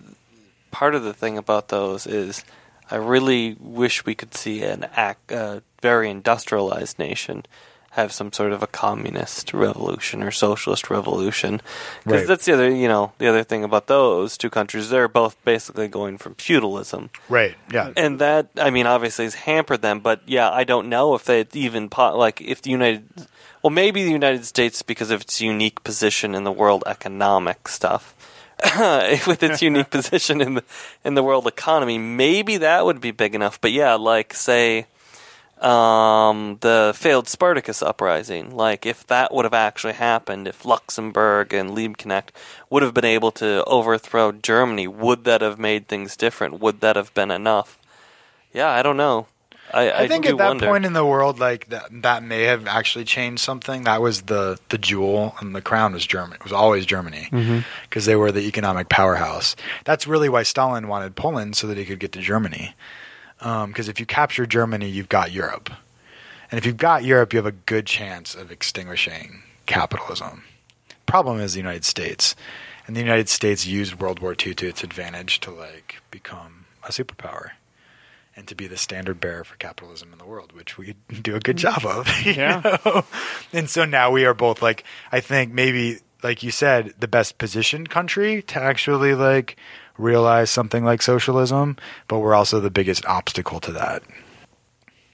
part 0.71 0.95
of 0.95 1.03
the 1.03 1.13
thing 1.13 1.37
about 1.37 1.67
those 1.67 2.07
is 2.07 2.43
I 2.89 2.95
really 2.95 3.57
wish 3.59 4.05
we 4.05 4.15
could 4.15 4.33
see 4.33 4.63
an 4.63 4.87
act, 4.95 5.31
a 5.31 5.63
very 5.81 6.09
industrialized 6.09 6.97
nation 6.97 7.45
have 7.91 8.11
some 8.11 8.31
sort 8.31 8.51
of 8.51 8.61
a 8.61 8.67
communist 8.67 9.53
revolution 9.53 10.21
or 10.23 10.31
socialist 10.31 10.89
revolution 10.89 11.59
because 12.03 12.19
Right. 12.21 12.27
that's 12.27 12.45
the 12.45 12.53
other 12.53 12.69
you 12.69 12.87
know 12.87 13.11
the 13.17 13.27
other 13.27 13.43
thing 13.43 13.63
about 13.63 13.87
those 13.87 14.37
two 14.37 14.49
countries 14.49 14.89
they're 14.89 15.07
both 15.07 15.35
basically 15.43 15.87
going 15.87 16.17
from 16.17 16.35
feudalism 16.35 17.09
Right. 17.29 17.55
Yeah. 17.73 17.91
and 17.97 18.19
that 18.19 18.47
I 18.57 18.69
mean 18.69 18.85
obviously 18.87 19.25
has 19.25 19.35
hampered 19.35 19.81
them. 19.81 19.99
But 20.01 20.21
yeah, 20.27 20.49
I 20.51 20.63
don't 20.63 20.87
know 20.89 21.15
if 21.15 21.25
they 21.25 21.45
even 21.53 21.89
po- 21.89 22.15
like 22.17 22.39
if 22.41 22.61
the 22.61 22.69
United, 22.69 23.03
well 23.63 23.71
maybe 23.71 24.03
the 24.03 24.11
United 24.11 24.45
States 24.45 24.81
because 24.83 25.09
of 25.11 25.21
its 25.21 25.41
unique 25.41 25.83
position 25.83 26.35
in 26.35 26.43
the 26.43 26.51
world 26.51 26.83
economic 26.85 27.67
stuff. 27.67 28.13
with 29.25 29.41
its 29.41 29.61
unique 29.69 29.89
position 29.89 30.41
in 30.41 30.55
the 30.55 30.63
in 31.05 31.13
the 31.15 31.23
world 31.23 31.47
economy, 31.47 31.97
maybe 31.97 32.57
that 32.57 32.83
would 32.85 32.99
be 32.99 33.11
big 33.11 33.33
enough. 33.33 33.59
But 33.61 33.71
yeah, 33.71 33.93
like 33.95 34.33
say 34.33 34.85
um, 35.61 36.57
the 36.61 36.93
failed 36.95 37.27
Spartacus 37.27 37.81
uprising, 37.81 38.55
like 38.55 38.85
if 38.85 39.05
that 39.07 39.33
would 39.33 39.45
have 39.45 39.53
actually 39.53 39.93
happened, 39.93 40.47
if 40.47 40.65
Luxemburg 40.65 41.53
and 41.53 41.71
Liebknecht 41.71 42.29
would 42.69 42.83
have 42.83 42.93
been 42.93 43.05
able 43.05 43.31
to 43.33 43.63
overthrow 43.65 44.31
Germany, 44.31 44.87
would 44.87 45.25
that 45.25 45.41
have 45.41 45.59
made 45.59 45.87
things 45.87 46.15
different? 46.15 46.59
Would 46.59 46.81
that 46.81 46.95
have 46.95 47.13
been 47.13 47.31
enough? 47.31 47.77
Yeah, 48.53 48.69
I 48.69 48.81
don't 48.81 48.97
know. 48.97 49.27
I, 49.71 49.89
I, 49.89 49.99
I 50.01 50.07
think 50.07 50.25
at 50.25 50.37
that 50.37 50.47
wonder. 50.47 50.65
point 50.65 50.85
in 50.85 50.93
the 50.93 51.05
world, 51.05 51.39
like 51.39 51.69
that, 51.69 51.89
that 52.01 52.23
may 52.23 52.43
have 52.43 52.65
actually 52.65 53.05
changed 53.05 53.41
something. 53.41 53.83
That 53.83 54.01
was 54.01 54.23
the 54.23 54.57
the 54.69 54.77
jewel, 54.77 55.35
and 55.39 55.55
the 55.55 55.61
crown 55.61 55.93
was 55.93 56.07
German. 56.07 56.35
It 56.35 56.43
was 56.43 56.53
always 56.53 56.85
Germany 56.85 57.27
because 57.83 58.05
they 58.05 58.15
were 58.15 58.31
the 58.31 58.47
economic 58.47 58.89
powerhouse. 58.89 59.55
That's 59.85 60.07
really 60.07 60.29
why 60.29 60.43
Stalin 60.43 60.87
wanted 60.87 61.15
Poland 61.15 61.55
so 61.55 61.67
that 61.67 61.77
he 61.77 61.85
could 61.85 61.99
get 61.99 62.13
to 62.13 62.19
Germany. 62.19 62.73
Um, 63.41 63.69
because 63.69 63.87
if 63.87 63.99
you 63.99 64.05
capture 64.05 64.45
Germany, 64.45 64.89
you've 64.89 65.09
got 65.09 65.31
Europe, 65.31 65.69
and 66.51 66.57
if 66.57 66.65
you've 66.65 66.77
got 66.77 67.03
Europe, 67.03 67.31
you 67.31 67.37
have 67.37 67.45
a 67.45 67.51
good 67.51 67.85
chance 67.85 68.35
of 68.35 68.51
extinguishing 68.51 69.43
capitalism. 69.65 70.43
Problem 71.05 71.39
is 71.39 71.53
the 71.53 71.59
United 71.59 71.85
States, 71.85 72.35
and 72.85 72.95
the 72.95 73.01
United 73.01 73.29
States 73.29 73.65
used 73.65 73.99
World 73.99 74.19
War 74.19 74.31
II 74.33 74.55
to 74.55 74.67
its 74.67 74.83
advantage 74.83 75.39
to 75.41 75.51
like 75.51 76.01
become 76.11 76.65
a 76.83 76.89
superpower 76.91 77.51
and 78.35 78.47
to 78.47 78.55
be 78.55 78.67
the 78.67 78.77
standard 78.77 79.19
bearer 79.19 79.43
for 79.43 79.57
capitalism 79.57 80.13
in 80.13 80.17
the 80.17 80.25
world, 80.25 80.53
which 80.53 80.77
we 80.77 80.95
do 81.21 81.35
a 81.35 81.39
good 81.39 81.57
job 81.57 81.85
of. 81.85 82.07
Yeah. 82.25 82.79
know? 82.85 83.05
And 83.51 83.69
so 83.69 83.85
now 83.85 84.11
we 84.11 84.25
are 84.25 84.33
both 84.33 84.61
like, 84.61 84.83
I 85.11 85.19
think 85.19 85.53
maybe, 85.53 85.99
like 86.23 86.41
you 86.41 86.51
said, 86.51 86.93
the 86.99 87.07
best 87.07 87.37
positioned 87.37 87.89
country 87.89 88.41
to 88.43 88.61
actually 88.61 89.13
like 89.13 89.57
realize 89.99 90.49
something 90.49 90.83
like 90.83 91.01
socialism, 91.01 91.77
but 92.07 92.19
we're 92.19 92.33
also 92.33 92.59
the 92.59 92.71
biggest 92.71 93.05
obstacle 93.05 93.59
to 93.59 93.71
that. 93.73 94.01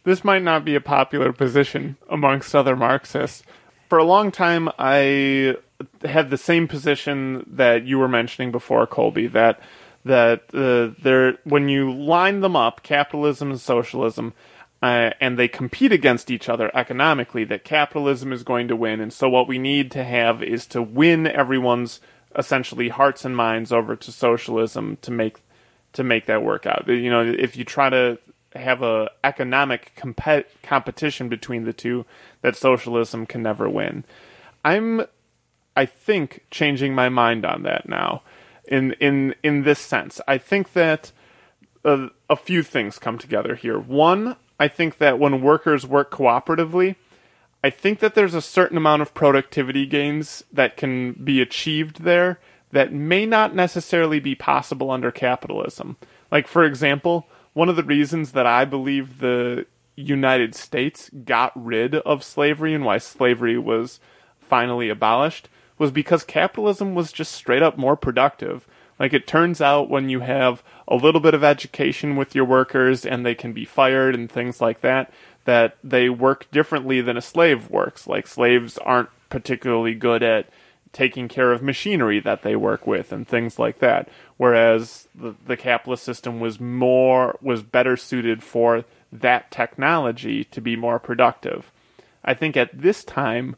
this 0.06 0.24
might 0.24 0.44
not 0.44 0.64
be 0.64 0.76
a 0.76 0.82
popular 0.82 1.34
position 1.34 1.98
amongst 2.10 2.56
other 2.56 2.76
Marxists. 2.76 3.44
For 3.90 3.98
a 3.98 4.04
long 4.04 4.32
time, 4.32 4.70
I 4.78 5.58
had 6.04 6.30
the 6.30 6.38
same 6.38 6.68
position 6.68 7.46
that 7.48 7.86
you 7.86 8.00
were 8.00 8.08
mentioning 8.08 8.52
before, 8.52 8.88
Colby. 8.88 9.28
That 9.28 9.60
that 10.06 10.44
uh, 10.54 10.96
there, 11.02 11.38
when 11.44 11.68
you 11.68 11.92
line 11.92 12.42
them 12.42 12.56
up, 12.56 12.84
capitalism 12.84 13.50
and 13.50 13.60
socialism, 13.60 14.34
uh, 14.82 15.12
and 15.20 15.38
they 15.38 15.48
compete 15.48 15.92
against 15.92 16.30
each 16.30 16.48
other 16.48 16.70
economically, 16.76 17.44
that 17.46 17.64
capitalism 17.64 18.32
is 18.32 18.44
going 18.44 18.68
to 18.68 18.76
win. 18.76 19.02
And 19.02 19.12
so, 19.12 19.28
what 19.28 19.48
we 19.48 19.58
need 19.58 19.92
to 19.92 20.04
have 20.04 20.44
is 20.44 20.68
to 20.68 20.82
win 20.82 21.26
everyone's 21.26 22.00
essentially 22.38 22.90
hearts 22.90 23.26
and 23.26 23.36
minds 23.36 23.72
over 23.72 23.96
to 23.96 24.12
socialism 24.12 24.98
to 25.02 25.12
make 25.12 25.42
to 25.94 26.04
make 26.04 26.26
that 26.26 26.44
work 26.44 26.66
out. 26.66 26.88
You 26.88 27.10
know, 27.10 27.24
if 27.24 27.56
you 27.56 27.64
try 27.64 27.90
to 27.90 28.20
have 28.56 28.82
a 28.82 29.10
economic 29.24 29.94
compet- 29.96 30.46
competition 30.64 31.30
between 31.30 31.66
the 31.66 31.74
two, 31.74 32.06
that 32.42 32.56
socialism 32.56 33.26
can 33.26 33.44
never 33.44 33.70
win. 33.70 34.04
I'm, 34.64 35.06
I 35.76 35.86
think, 35.86 36.46
changing 36.52 36.96
my 36.96 37.10
mind 37.10 37.46
on 37.46 37.64
that 37.64 37.88
now. 37.88 38.24
In 38.68 38.94
in 38.94 39.36
in 39.44 39.64
this 39.64 39.80
sense, 39.80 40.20
I 40.28 40.38
think 40.38 40.74
that 40.74 41.12
uh, 41.84 42.08
a 42.30 42.36
few 42.36 42.64
things 42.64 42.98
come 42.98 43.18
together 43.18 43.56
here. 43.56 43.78
One, 43.78 44.38
I 44.60 44.68
think 44.68 44.98
that 44.98 45.20
when 45.20 45.42
workers 45.42 45.86
work 45.86 46.12
cooperatively, 46.12 46.96
I 47.66 47.72
think 47.72 47.98
that 47.98 48.14
there's 48.14 48.36
a 48.36 48.44
certain 48.44 48.78
amount 48.78 49.02
of 49.02 49.16
productivity 49.16 49.88
gains 49.88 50.44
that 50.54 50.78
can 50.78 51.14
be 51.14 51.42
achieved 51.42 52.04
there 52.04 52.40
that 52.72 52.94
may 52.94 53.26
not 53.26 53.56
necessarily 53.56 54.20
be 54.20 54.36
possible 54.36 54.92
under 54.92 55.10
capitalism. 55.10 55.98
Like, 56.32 56.48
for 56.48 56.64
example, 56.64 57.26
one 57.54 57.68
of 57.68 57.76
the 57.76 57.82
reasons 57.82 58.34
that 58.34 58.46
I 58.46 58.66
believe 58.66 59.18
the 59.18 59.66
United 59.96 60.54
States 60.54 61.10
got 61.10 61.54
rid 61.56 61.96
of 61.96 62.24
slavery 62.24 62.76
and 62.76 62.86
why 62.86 63.00
slavery 63.00 63.58
was 63.58 64.00
finally 64.40 64.90
abolished 64.90 65.50
was 65.80 65.90
because 65.90 66.24
capitalism 66.24 66.94
was 66.94 67.12
just 67.12 67.32
straight 67.32 67.64
up 67.64 67.80
more 67.80 67.98
productive. 67.98 68.68
Like 69.00 69.12
it 69.12 69.26
turns 69.26 69.60
out 69.60 69.90
when 69.90 70.08
you 70.08 70.20
have 70.20 70.62
a 70.88 70.96
little 70.96 71.20
bit 71.20 71.34
of 71.34 71.44
education 71.44 72.16
with 72.16 72.36
your 72.36 72.46
workers 72.46 73.08
and 73.08 73.26
they 73.26 73.34
can 73.34 73.54
be 73.54 73.66
fired 73.66 74.14
and 74.14 74.32
things 74.32 74.62
like 74.62 74.82
that, 74.82 75.12
that 75.46 75.78
they 75.84 76.10
work 76.10 76.50
differently 76.52 77.02
than 77.02 77.18
a 77.18 77.22
slave 77.22 77.70
works. 77.70 78.06
Like 78.08 78.28
slaves 78.28 78.78
aren't 78.80 79.10
particularly 79.30 79.96
good 79.96 80.22
at 80.22 80.48
taking 80.92 81.28
care 81.28 81.52
of 81.52 81.62
machinery 81.62 82.20
that 82.22 82.42
they 82.42 82.56
work 82.56 82.88
with 82.88 83.12
and 83.12 83.28
things 83.28 83.60
like 83.60 83.80
that. 83.80 84.08
Whereas 84.38 85.08
the, 85.14 85.36
the 85.46 85.58
capitalist 85.58 86.04
system 86.04 86.40
was 86.40 86.60
more 86.60 87.38
was 87.42 87.64
better 87.64 87.98
suited 87.98 88.44
for 88.44 88.86
that 89.12 89.52
technology 89.52 90.44
to 90.46 90.62
be 90.62 90.76
more 90.76 91.00
productive. 91.00 91.72
I 92.24 92.34
think 92.34 92.58
at 92.58 92.82
this 92.82 93.04
time 93.04 93.56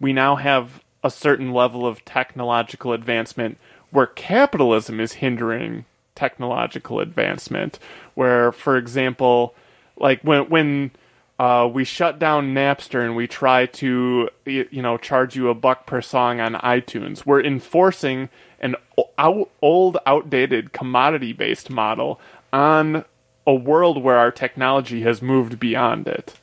we 0.00 0.12
now 0.12 0.36
have 0.36 0.82
a 1.02 1.10
certain 1.10 1.52
level 1.52 1.86
of 1.86 2.04
technological 2.04 2.92
advancement 2.92 3.58
where 3.90 4.06
capitalism 4.06 4.98
is 4.98 5.14
hindering 5.14 5.84
technological 6.14 6.98
advancement. 7.00 7.78
Where, 8.14 8.50
for 8.50 8.76
example, 8.76 9.54
like 9.96 10.20
when 10.22 10.48
when 10.50 10.90
uh, 11.38 11.68
we 11.72 11.84
shut 11.84 12.18
down 12.18 12.54
Napster 12.54 13.04
and 13.04 13.16
we 13.16 13.26
try 13.26 13.66
to 13.66 14.28
you 14.44 14.82
know 14.82 14.96
charge 14.96 15.34
you 15.34 15.48
a 15.48 15.54
buck 15.54 15.86
per 15.86 16.00
song 16.00 16.40
on 16.40 16.54
iTunes, 16.54 17.26
we're 17.26 17.42
enforcing 17.42 18.28
an 18.60 18.76
out, 19.18 19.50
old, 19.60 19.98
outdated 20.06 20.72
commodity-based 20.72 21.70
model 21.70 22.20
on 22.52 23.04
a 23.46 23.54
world 23.54 24.02
where 24.02 24.16
our 24.16 24.30
technology 24.30 25.02
has 25.02 25.20
moved 25.20 25.58
beyond 25.58 26.08
it. 26.08 26.34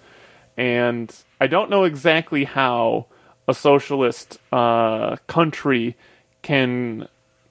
And 0.55 1.15
I 1.39 1.47
don't 1.47 1.69
know 1.69 1.83
exactly 1.83 2.43
how 2.43 3.07
a 3.47 3.53
socialist 3.53 4.37
uh, 4.51 5.15
country 5.27 5.95
can 6.41 7.07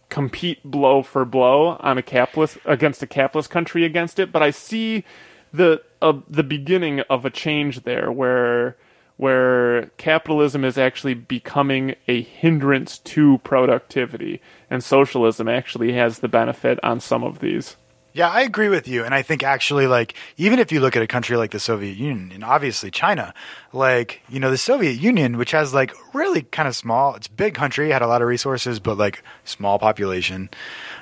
compete 0.08 0.62
blow 0.62 1.02
for 1.02 1.24
blow 1.24 1.78
on 1.80 1.98
a 1.98 2.02
capitalist 2.02 2.58
against 2.64 3.02
a 3.02 3.06
capitalist 3.06 3.50
country 3.50 3.84
against 3.84 4.18
it, 4.18 4.30
but 4.30 4.42
I 4.42 4.50
see 4.50 5.04
the 5.52 5.82
uh, 6.02 6.14
the 6.28 6.42
beginning 6.42 7.00
of 7.10 7.24
a 7.24 7.30
change 7.30 7.82
there 7.82 8.10
where 8.10 8.76
where 9.16 9.90
capitalism 9.98 10.64
is 10.64 10.78
actually 10.78 11.12
becoming 11.12 11.94
a 12.08 12.22
hindrance 12.22 12.98
to 12.98 13.36
productivity 13.44 14.40
and 14.70 14.82
socialism 14.82 15.46
actually 15.46 15.92
has 15.92 16.20
the 16.20 16.28
benefit 16.28 16.78
on 16.82 16.98
some 16.98 17.22
of 17.22 17.40
these. 17.40 17.76
Yeah, 18.12 18.28
I 18.28 18.40
agree 18.40 18.68
with 18.68 18.88
you. 18.88 19.04
And 19.04 19.14
I 19.14 19.22
think 19.22 19.42
actually, 19.42 19.86
like, 19.86 20.14
even 20.36 20.58
if 20.58 20.72
you 20.72 20.80
look 20.80 20.96
at 20.96 21.02
a 21.02 21.06
country 21.06 21.36
like 21.36 21.52
the 21.52 21.60
Soviet 21.60 21.96
Union 21.96 22.32
and 22.32 22.42
obviously 22.42 22.90
China, 22.90 23.34
like, 23.72 24.22
you 24.28 24.40
know, 24.40 24.50
the 24.50 24.58
Soviet 24.58 24.94
Union, 24.94 25.36
which 25.36 25.52
has 25.52 25.72
like 25.72 25.92
really 26.14 26.42
kind 26.42 26.66
of 26.66 26.74
small, 26.74 27.14
it's 27.14 27.28
a 27.28 27.32
big 27.32 27.54
country, 27.54 27.90
had 27.90 28.02
a 28.02 28.08
lot 28.08 28.22
of 28.22 28.28
resources, 28.28 28.80
but 28.80 28.98
like 28.98 29.22
small 29.44 29.78
population, 29.78 30.48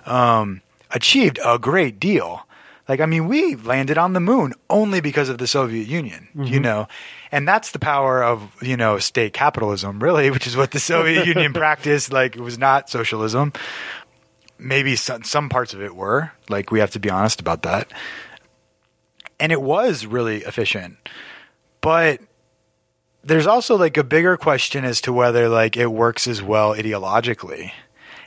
um, 0.06 0.60
achieved 0.90 1.38
a 1.44 1.58
great 1.58 1.98
deal. 1.98 2.46
Like, 2.88 3.00
I 3.00 3.06
mean, 3.06 3.28
we 3.28 3.54
landed 3.54 3.98
on 3.98 4.14
the 4.14 4.20
moon 4.20 4.54
only 4.70 5.00
because 5.00 5.28
of 5.28 5.36
the 5.36 5.46
Soviet 5.46 5.86
Union, 5.86 6.28
you 6.34 6.42
mm-hmm. 6.42 6.62
know, 6.62 6.88
and 7.30 7.46
that's 7.46 7.72
the 7.72 7.78
power 7.78 8.24
of, 8.24 8.50
you 8.62 8.78
know, 8.78 8.98
state 8.98 9.34
capitalism, 9.34 10.02
really, 10.02 10.30
which 10.32 10.46
is 10.46 10.56
what 10.56 10.70
the 10.70 10.80
Soviet 10.80 11.26
Union 11.26 11.52
practiced. 11.54 12.10
Like, 12.10 12.34
it 12.34 12.40
was 12.40 12.58
not 12.58 12.88
socialism. 12.88 13.52
Maybe 14.58 14.96
some, 14.96 15.22
some 15.22 15.50
parts 15.50 15.74
of 15.74 15.82
it 15.82 15.94
were. 15.94 16.32
Like 16.48 16.72
we 16.72 16.80
have 16.80 16.90
to 16.92 16.98
be 16.98 17.10
honest 17.10 17.40
about 17.40 17.62
that. 17.62 17.92
And 19.38 19.52
it 19.52 19.62
was 19.62 20.04
really 20.04 20.38
efficient. 20.38 20.96
But 21.80 22.20
there's 23.22 23.46
also 23.46 23.76
like 23.76 23.96
a 23.96 24.02
bigger 24.02 24.36
question 24.36 24.84
as 24.84 25.00
to 25.02 25.12
whether 25.12 25.48
like 25.48 25.76
it 25.76 25.92
works 25.92 26.26
as 26.26 26.42
well 26.42 26.74
ideologically 26.74 27.70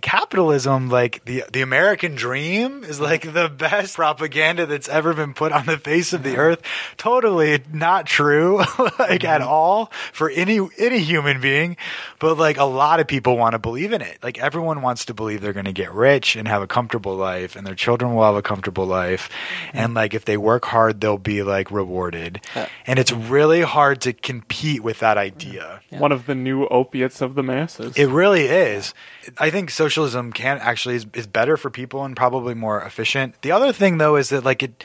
capitalism 0.01 0.89
like 0.89 1.23
the 1.25 1.43
the 1.51 1.61
american 1.61 2.15
dream 2.15 2.83
is 2.83 2.99
like 2.99 3.33
the 3.33 3.49
best 3.49 3.95
propaganda 3.95 4.65
that's 4.65 4.89
ever 4.89 5.13
been 5.13 5.33
put 5.33 5.51
on 5.51 5.65
the 5.65 5.77
face 5.77 6.13
of 6.13 6.23
the 6.23 6.37
earth. 6.37 6.61
Totally 6.97 7.63
not 7.71 8.05
true 8.05 8.57
like 8.99 9.23
at 9.23 9.41
mm-hmm. 9.41 9.49
all 9.49 9.91
for 10.13 10.29
any 10.29 10.59
any 10.77 10.99
human 10.99 11.41
being 11.41 11.77
but 12.19 12.37
like 12.37 12.57
a 12.57 12.63
lot 12.63 12.99
of 12.99 13.07
people 13.07 13.37
want 13.37 13.53
to 13.53 13.59
believe 13.59 13.93
in 13.93 14.01
it. 14.01 14.17
Like 14.21 14.39
everyone 14.39 14.81
wants 14.81 15.05
to 15.05 15.13
believe 15.13 15.41
they're 15.41 15.53
going 15.53 15.65
to 15.65 15.73
get 15.73 15.93
rich 15.93 16.35
and 16.35 16.47
have 16.47 16.61
a 16.61 16.67
comfortable 16.67 17.15
life 17.15 17.55
and 17.55 17.65
their 17.65 17.75
children 17.75 18.13
will 18.13 18.23
have 18.23 18.35
a 18.35 18.41
comfortable 18.41 18.85
life 18.85 19.29
mm-hmm. 19.29 19.77
and 19.77 19.93
like 19.93 20.13
if 20.13 20.25
they 20.25 20.37
work 20.37 20.65
hard 20.65 21.01
they'll 21.01 21.17
be 21.17 21.43
like 21.43 21.71
rewarded. 21.71 22.41
Yeah. 22.55 22.67
and 22.85 22.99
it's 22.99 23.11
really 23.11 23.61
hard 23.61 24.01
to 24.01 24.13
compete 24.13 24.83
with 24.83 24.99
that 24.99 25.17
idea. 25.17 25.81
Mm-hmm. 25.91 25.99
One 25.99 26.11
of 26.11 26.25
the 26.25 26.35
new 26.35 26.67
opiates 26.67 27.21
of 27.21 27.35
the 27.35 27.43
masses. 27.43 27.95
it 27.97 28.07
really 28.07 28.45
is. 28.45 28.93
I 29.37 29.49
think 29.49 29.69
socialism 29.69 30.33
can 30.33 30.57
actually 30.57 30.95
is, 30.95 31.05
is 31.13 31.27
better 31.27 31.57
for 31.57 31.69
people 31.69 32.03
and 32.03 32.15
probably 32.15 32.53
more 32.53 32.81
efficient. 32.81 33.41
The 33.41 33.51
other 33.51 33.71
thing 33.71 33.97
though 33.97 34.15
is 34.15 34.29
that 34.29 34.43
like 34.43 34.63
it, 34.63 34.83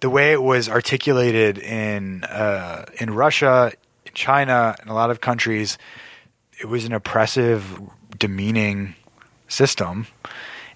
the 0.00 0.10
way 0.10 0.32
it 0.32 0.42
was 0.42 0.68
articulated 0.68 1.58
in 1.58 2.24
uh, 2.24 2.84
in 3.00 3.10
Russia, 3.10 3.72
in 4.06 4.12
China, 4.14 4.76
in 4.82 4.88
a 4.88 4.94
lot 4.94 5.10
of 5.10 5.20
countries, 5.20 5.78
it 6.60 6.66
was 6.66 6.84
an 6.84 6.92
oppressive, 6.92 7.80
demeaning 8.18 8.94
system. 9.48 10.06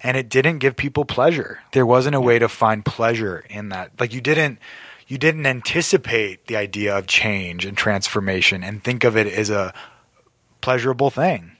And 0.01 0.15
it 0.15 0.29
didn't 0.29 0.59
give 0.59 0.77
people 0.77 1.03
pleasure. 1.03 1.59
There 1.73 1.85
wasn't 1.85 2.15
a 2.15 2.21
way 2.21 2.39
to 2.39 2.47
find 2.47 2.85
pleasure 2.85 3.43
in 3.49 3.69
that. 3.69 3.91
Like 3.99 4.13
you 4.13 4.21
didn't 4.21 4.59
you 5.07 5.17
didn't 5.17 5.45
anticipate 5.45 6.45
the 6.47 6.55
idea 6.55 6.97
of 6.97 7.07
change 7.07 7.65
and 7.65 7.75
transformation 7.75 8.63
and 8.63 8.83
think 8.83 9.03
of 9.03 9.17
it 9.17 9.27
as 9.27 9.49
a 9.49 9.73
pleasurable 10.61 11.09
thing. 11.09 11.51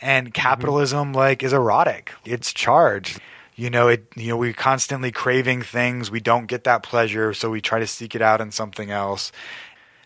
And 0.00 0.28
mm-hmm. 0.28 0.32
capitalism 0.32 1.12
like 1.12 1.42
is 1.42 1.52
erotic. 1.52 2.12
It's 2.24 2.52
charged. 2.52 3.20
You 3.56 3.70
know, 3.70 3.88
it. 3.88 4.06
You 4.16 4.28
know, 4.28 4.36
we're 4.36 4.52
constantly 4.52 5.12
craving 5.12 5.62
things. 5.62 6.10
We 6.10 6.20
don't 6.20 6.46
get 6.46 6.64
that 6.64 6.82
pleasure, 6.82 7.32
so 7.32 7.50
we 7.50 7.60
try 7.60 7.78
to 7.78 7.86
seek 7.86 8.14
it 8.14 8.22
out 8.22 8.40
in 8.40 8.50
something 8.50 8.90
else. 8.90 9.30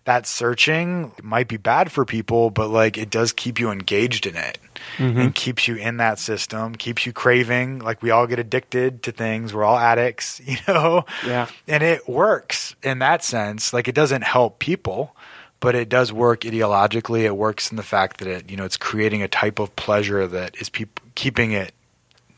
That 0.05 0.27
searching 0.27 1.13
might 1.23 1.49
be 1.49 1.59
bad 1.59 1.93
for 1.93 2.05
people, 2.05 2.51
but 2.51 2.69
like 2.69 2.97
it 2.97 3.11
does 3.11 3.33
keep 3.33 3.59
you 3.59 3.71
engaged 3.71 4.27
in 4.27 4.37
it 4.37 4.59
mm-hmm. 4.97 5.19
and 5.19 5.35
keeps 5.35 5.69
you 5.69 5.77
in 5.77 5.99
that 5.99 6.19
system, 6.19 6.75
keeps 6.75 7.07
you 7.07 7.13
craving. 7.13 7.81
Like 7.81 8.03
we 8.03 8.11
all 8.11 8.27
get 8.27 8.39
addicted 8.39 9.03
to 9.05 9.13
things. 9.13 9.53
We're 9.53 9.65
all 9.65 9.79
addicts, 9.79 10.41
you 10.45 10.57
know? 10.67 11.05
Yeah. 11.27 11.49
And 11.67 11.83
it 11.83 12.09
works 12.09 12.75
in 12.83 13.01
that 13.01 13.25
sense. 13.25 13.73
Like 13.73 13.89
it 13.89 13.95
doesn't 13.95 14.23
help 14.23 14.59
people, 14.59 15.15
but 15.61 15.75
it 15.75 15.89
does 15.89 16.13
work 16.13 16.43
ideologically. 16.43 17.23
It 17.23 17.37
works 17.37 17.71
in 17.71 17.77
the 17.77 17.83
fact 17.83 18.19
that 18.19 18.29
it, 18.29 18.51
you 18.51 18.57
know, 18.57 18.65
it's 18.65 18.77
creating 18.77 19.23
a 19.23 19.29
type 19.29 19.59
of 19.59 19.75
pleasure 19.77 20.27
that 20.27 20.61
is 20.61 20.69
peop- 20.69 21.01
keeping 21.15 21.53
it 21.53 21.73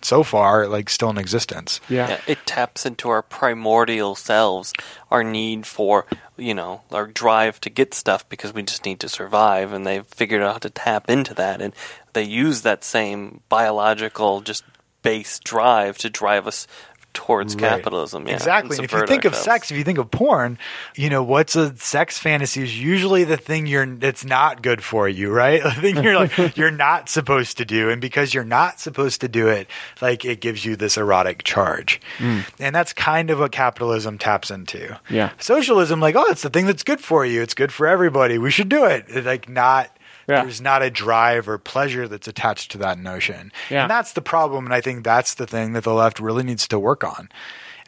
so 0.03 0.23
far 0.23 0.67
like 0.67 0.89
still 0.89 1.11
in 1.11 1.19
existence. 1.19 1.81
Yeah. 1.89 2.09
Yeah, 2.09 2.21
it 2.27 2.39
taps 2.47 2.87
into 2.87 3.09
our 3.11 3.23
primordial 3.23 4.15
selves, 4.15 4.73
our 5.11 5.23
need 5.23 5.67
for, 5.67 6.07
you 6.37 6.55
know, 6.55 6.83
our 6.91 7.07
drive 7.07 7.61
to 7.63 7.71
get 7.71 7.93
stuff 7.95 8.29
because 8.29 8.55
we 8.55 8.63
just 8.63 8.85
need 8.85 9.01
to 9.01 9.09
survive, 9.09 9.73
and 9.73 9.87
they've 9.87 10.07
figured 10.07 10.43
out 10.43 10.53
how 10.53 10.59
to 10.59 10.71
tap 10.71 11.11
into 11.11 11.35
that, 11.35 11.61
and 11.61 11.75
they 12.15 12.23
use 12.23 12.63
that 12.63 12.83
same 12.83 13.43
biological, 13.49 14.41
just 14.41 14.65
base 15.03 15.39
drive 15.39 15.97
to 15.99 16.11
drive 16.11 16.47
us 16.47 16.67
towards 17.13 17.55
Right. 17.55 17.71
Capitalism. 17.71 18.27
Yeah, 18.27 18.35
exactly. 18.35 18.79
if 18.83 18.93
you 18.93 19.07
think 19.07 19.25
of 19.25 19.35
sex, 19.35 19.71
if 19.71 19.77
you 19.77 19.85
think 19.85 19.99
of 19.99 20.11
porn, 20.11 20.59
you 20.95 21.11
know 21.11 21.23
what's 21.23 21.57
a 21.57 21.77
sex 21.77 22.19
fantasy 22.19 22.63
is 22.63 22.81
usually 22.81 23.25
the 23.25 23.37
thing 23.37 23.67
you're 23.67 23.87
that's 23.87 24.25
not 24.25 24.63
good 24.63 24.83
for 24.83 25.09
you, 25.09 25.31
right? 25.31 25.63
The 25.71 25.81
thing 25.81 26.03
you're 26.03 26.17
like 26.17 26.57
you're 26.57 26.71
not 26.71 27.09
supposed 27.09 27.57
to 27.59 27.65
do, 27.65 27.91
and 27.91 28.01
because 28.01 28.35
you're 28.35 28.45
not 28.45 28.81
supposed 28.81 29.21
to 29.23 29.29
do 29.29 29.49
it, 29.49 29.69
like 30.01 30.25
it 30.25 30.41
gives 30.41 30.65
you 30.65 30.77
this 30.77 30.97
erotic 30.97 31.45
charge, 31.45 32.01
mm. 32.19 32.45
and 32.59 32.75
that's 32.75 32.93
kind 32.93 33.31
of 33.31 33.39
what 33.39 33.53
capitalism 33.53 34.19
taps 34.19 34.51
into. 34.51 34.99
Yeah. 35.09 35.31
socialism, 35.39 36.01
like 36.01 36.17
oh, 36.17 36.27
it's 36.27 36.43
the 36.43 36.51
thing 36.51 36.67
that's 36.67 36.83
good 36.83 37.01
for 37.01 37.25
you. 37.25 37.41
It's 37.43 37.55
good 37.55 37.73
for 37.73 37.87
everybody. 37.87 38.39
We 38.39 38.51
should 38.51 38.69
do 38.69 38.85
it. 38.85 39.25
Like 39.25 39.49
not. 39.49 39.97
Yeah. 40.29 40.43
There's 40.43 40.61
not 40.61 40.83
a 40.83 40.91
drive 40.91 41.49
or 41.49 41.59
pleasure 41.59 42.07
that's 42.09 42.29
attached 42.29 42.71
to 42.73 42.79
that 42.79 42.99
notion. 42.99 43.53
Yeah. 43.71 43.83
And 43.83 43.91
that's 43.91 44.13
the 44.13 44.23
problem. 44.23 44.65
And 44.65 44.75
I 44.75 44.81
think 44.81 45.05
that's 45.05 45.35
the 45.35 45.47
thing 45.47 45.73
that 45.73 45.85
the 45.85 45.95
left 45.95 46.21
really 46.21 46.43
needs 46.45 46.69
to 46.69 46.79
work 46.79 47.03
on. 47.05 47.29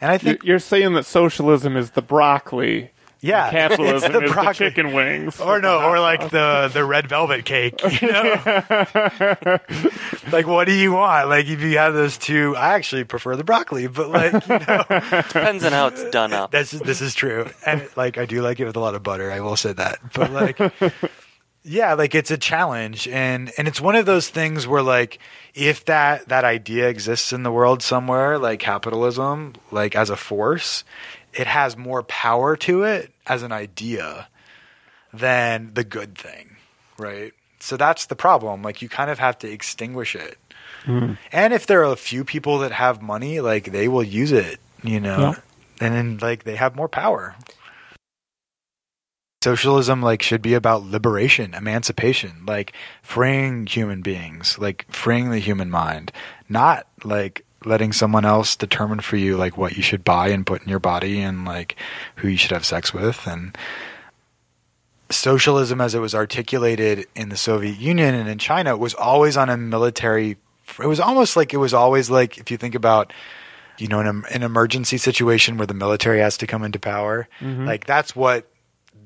And 0.01 0.11
I 0.11 0.17
think 0.17 0.43
You're 0.43 0.59
saying 0.59 0.93
that 0.93 1.05
socialism 1.05 1.77
is 1.77 1.91
the 1.91 2.01
broccoli. 2.01 2.89
Yeah, 3.21 3.49
capitalism 3.51 4.11
it's 4.11 4.19
the 4.19 4.25
is 4.25 4.31
broccoli. 4.33 4.51
the 4.51 4.53
chicken 4.69 4.93
wings. 4.93 5.39
or 5.39 5.61
no, 5.61 5.81
or 5.81 5.97
like 6.01 6.29
the 6.29 6.69
the 6.73 6.83
red 6.83 7.07
velvet 7.07 7.45
cake. 7.45 7.79
You 8.01 8.11
know, 8.11 8.31
like 10.33 10.45
what 10.45 10.65
do 10.65 10.73
you 10.73 10.91
want? 10.91 11.29
Like 11.29 11.47
if 11.47 11.61
you 11.61 11.77
have 11.77 11.93
those 11.93 12.17
two, 12.17 12.53
I 12.57 12.73
actually 12.73 13.05
prefer 13.05 13.37
the 13.37 13.45
broccoli, 13.45 13.87
but 13.87 14.09
like 14.09 14.33
you 14.33 14.59
know, 14.67 14.83
depends 15.29 15.63
on 15.63 15.71
how 15.71 15.87
it's 15.87 16.03
done 16.09 16.33
up. 16.33 16.51
that's 16.51 16.71
this 16.71 16.99
is 16.99 17.15
true, 17.15 17.47
and 17.65 17.87
like 17.95 18.17
I 18.17 18.25
do 18.25 18.41
like 18.41 18.59
it 18.59 18.65
with 18.65 18.75
a 18.75 18.81
lot 18.81 18.93
of 18.93 19.03
butter. 19.03 19.31
I 19.31 19.39
will 19.39 19.55
say 19.55 19.71
that, 19.71 19.99
but 20.13 20.31
like. 20.31 20.59
Yeah, 21.65 21.93
like 21.93 22.13
it's 22.13 22.31
a 22.31 22.37
challenge 22.37 23.07
and 23.07 23.51
and 23.57 23.67
it's 23.67 23.79
one 23.79 23.95
of 23.95 24.05
those 24.05 24.27
things 24.29 24.67
where 24.67 24.81
like 24.81 25.19
if 25.55 25.85
that 25.85 26.27
that 26.27 26.43
idea 26.43 26.89
exists 26.89 27.31
in 27.31 27.43
the 27.43 27.51
world 27.51 27.81
somewhere 27.81 28.37
like 28.37 28.59
capitalism 28.59 29.53
like 29.71 29.95
as 29.95 30.09
a 30.09 30.17
force, 30.17 30.83
it 31.33 31.47
has 31.47 31.77
more 31.77 32.03
power 32.03 32.57
to 32.57 32.83
it 32.83 33.11
as 33.25 33.43
an 33.43 33.53
idea 33.53 34.27
than 35.13 35.71
the 35.73 35.85
good 35.85 36.17
thing, 36.17 36.57
right? 36.97 37.33
So 37.59 37.77
that's 37.77 38.07
the 38.07 38.15
problem. 38.15 38.61
Like 38.61 38.81
you 38.81 38.89
kind 38.89 39.09
of 39.09 39.19
have 39.19 39.39
to 39.39 39.49
extinguish 39.49 40.15
it. 40.15 40.37
Hmm. 40.83 41.13
And 41.31 41.53
if 41.53 41.65
there 41.65 41.79
are 41.81 41.93
a 41.93 41.95
few 41.95 42.25
people 42.25 42.59
that 42.59 42.73
have 42.73 43.01
money, 43.01 43.39
like 43.39 43.71
they 43.71 43.87
will 43.87 44.03
use 44.03 44.33
it, 44.33 44.59
you 44.83 44.99
know. 44.99 45.19
Yeah. 45.19 45.35
And 45.79 45.95
then 45.95 46.17
like 46.21 46.43
they 46.43 46.57
have 46.57 46.75
more 46.75 46.89
power. 46.89 47.35
Socialism 49.43 50.01
like 50.01 50.21
should 50.21 50.41
be 50.41 50.53
about 50.53 50.85
liberation, 50.85 51.53
emancipation, 51.53 52.45
like 52.47 52.71
freeing 53.01 53.65
human 53.65 54.01
beings, 54.01 54.57
like 54.57 54.85
freeing 54.89 55.31
the 55.31 55.39
human 55.39 55.69
mind, 55.69 56.13
not 56.47 56.87
like 57.03 57.45
letting 57.65 57.91
someone 57.91 58.23
else 58.23 58.55
determine 58.55 59.01
for 59.01 59.17
you 59.17 59.35
like 59.35 59.57
what 59.57 59.75
you 59.75 59.83
should 59.83 60.05
buy 60.05 60.29
and 60.29 60.45
put 60.45 60.61
in 60.61 60.69
your 60.69 60.79
body 60.79 61.19
and 61.21 61.43
like 61.43 61.75
who 62.15 62.29
you 62.29 62.37
should 62.37 62.51
have 62.51 62.65
sex 62.65 62.93
with. 62.93 63.27
And 63.27 63.57
socialism 65.09 65.81
as 65.81 65.93
it 65.93 65.99
was 65.99 66.15
articulated 66.15 67.05
in 67.13 67.27
the 67.27 67.37
Soviet 67.37 67.77
Union 67.77 68.15
and 68.15 68.29
in 68.29 68.37
China 68.37 68.77
was 68.77 68.93
always 68.93 69.35
on 69.35 69.49
a 69.49 69.57
military 69.57 70.37
it 70.79 70.87
was 70.87 71.01
almost 71.01 71.35
like 71.35 71.53
it 71.53 71.57
was 71.57 71.73
always 71.73 72.09
like 72.09 72.37
if 72.37 72.49
you 72.49 72.55
think 72.55 72.75
about 72.75 73.11
you 73.77 73.87
know 73.87 73.99
an, 73.99 74.23
an 74.31 74.43
emergency 74.43 74.97
situation 74.97 75.57
where 75.57 75.67
the 75.67 75.73
military 75.73 76.19
has 76.19 76.37
to 76.37 76.47
come 76.47 76.63
into 76.63 76.79
power 76.79 77.27
mm-hmm. 77.41 77.65
like 77.65 77.85
that's 77.85 78.15
what 78.15 78.47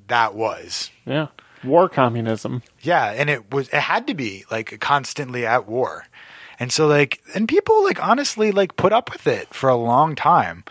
that 0.08 0.36
was 0.36 0.92
Yeah. 1.06 1.28
War 1.64 1.90
communism. 1.90 2.62
yeah, 2.82 3.12
and 3.12 3.30
it 3.30 3.52
was 3.52 3.68
it 3.70 3.80
had 3.82 4.08
to 4.08 4.14
be 4.14 4.46
like 4.52 4.80
constantly 4.80 5.46
at 5.46 5.68
war. 5.68 6.06
And 6.60 6.72
so 6.72 6.88
like 6.88 7.22
and 7.34 7.48
people 7.48 7.84
like 7.84 8.02
honestly 8.04 8.52
like 8.52 8.76
put 8.76 8.94
up 8.94 9.12
with 9.12 9.26
it 9.28 9.54
for 9.54 9.70
a 9.70 9.76
long 9.76 10.16
time 10.16 10.64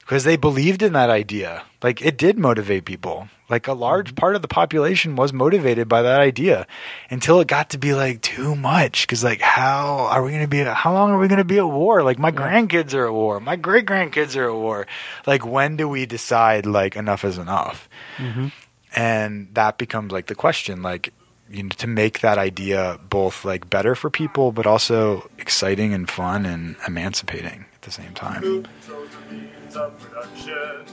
because 0.00 0.24
they 0.24 0.36
believed 0.36 0.82
in 0.82 0.92
that 0.94 1.10
idea. 1.10 1.64
Like 1.82 2.00
it 2.02 2.16
did 2.16 2.38
motivate 2.38 2.84
people. 2.84 3.28
Like 3.50 3.66
a 3.66 3.72
large 3.72 4.14
part 4.14 4.36
of 4.36 4.42
the 4.42 4.48
population 4.48 5.16
was 5.16 5.32
motivated 5.32 5.88
by 5.88 6.02
that 6.02 6.20
idea 6.20 6.66
until 7.10 7.40
it 7.40 7.48
got 7.48 7.70
to 7.70 7.78
be 7.78 7.94
like 7.94 8.20
too 8.20 8.54
much 8.54 9.06
cuz 9.08 9.24
like 9.24 9.40
how 9.40 10.06
are 10.10 10.22
we 10.22 10.30
going 10.30 10.42
to 10.42 10.48
be 10.48 10.62
how 10.62 10.92
long 10.92 11.10
are 11.10 11.18
we 11.18 11.28
going 11.28 11.38
to 11.38 11.44
be 11.44 11.58
at 11.58 11.66
war? 11.66 12.02
Like 12.04 12.18
my 12.18 12.30
grandkids 12.30 12.94
are 12.94 13.06
at 13.06 13.12
war. 13.12 13.40
My 13.40 13.56
great 13.56 13.86
grandkids 13.86 14.36
are 14.36 14.48
at 14.50 14.54
war. 14.54 14.86
Like 15.26 15.44
when 15.44 15.76
do 15.76 15.88
we 15.88 16.06
decide 16.06 16.64
like 16.66 16.94
enough 16.94 17.24
is 17.24 17.38
enough? 17.38 17.88
Mm-hmm. 18.18 18.48
And 18.96 19.48
that 19.54 19.78
becomes 19.78 20.12
like 20.12 20.26
the 20.26 20.34
question 20.34 20.82
like 20.82 21.12
you 21.50 21.62
know 21.62 21.68
to 21.70 21.86
make 21.86 22.20
that 22.20 22.38
idea 22.38 22.98
both 23.08 23.44
like 23.44 23.68
better 23.70 23.94
for 23.94 24.10
people 24.10 24.52
but 24.52 24.66
also 24.66 25.28
exciting 25.38 25.92
and 25.94 26.08
fun 26.10 26.44
and 26.46 26.76
emancipating 26.86 27.64
at 27.74 27.82
the 27.82 27.90
same 27.90 28.12
time 28.14 28.42
Who 28.42 28.62
controls 28.62 29.10
the 29.10 29.34
means 29.34 29.76
of 29.76 29.98
production? 29.98 30.84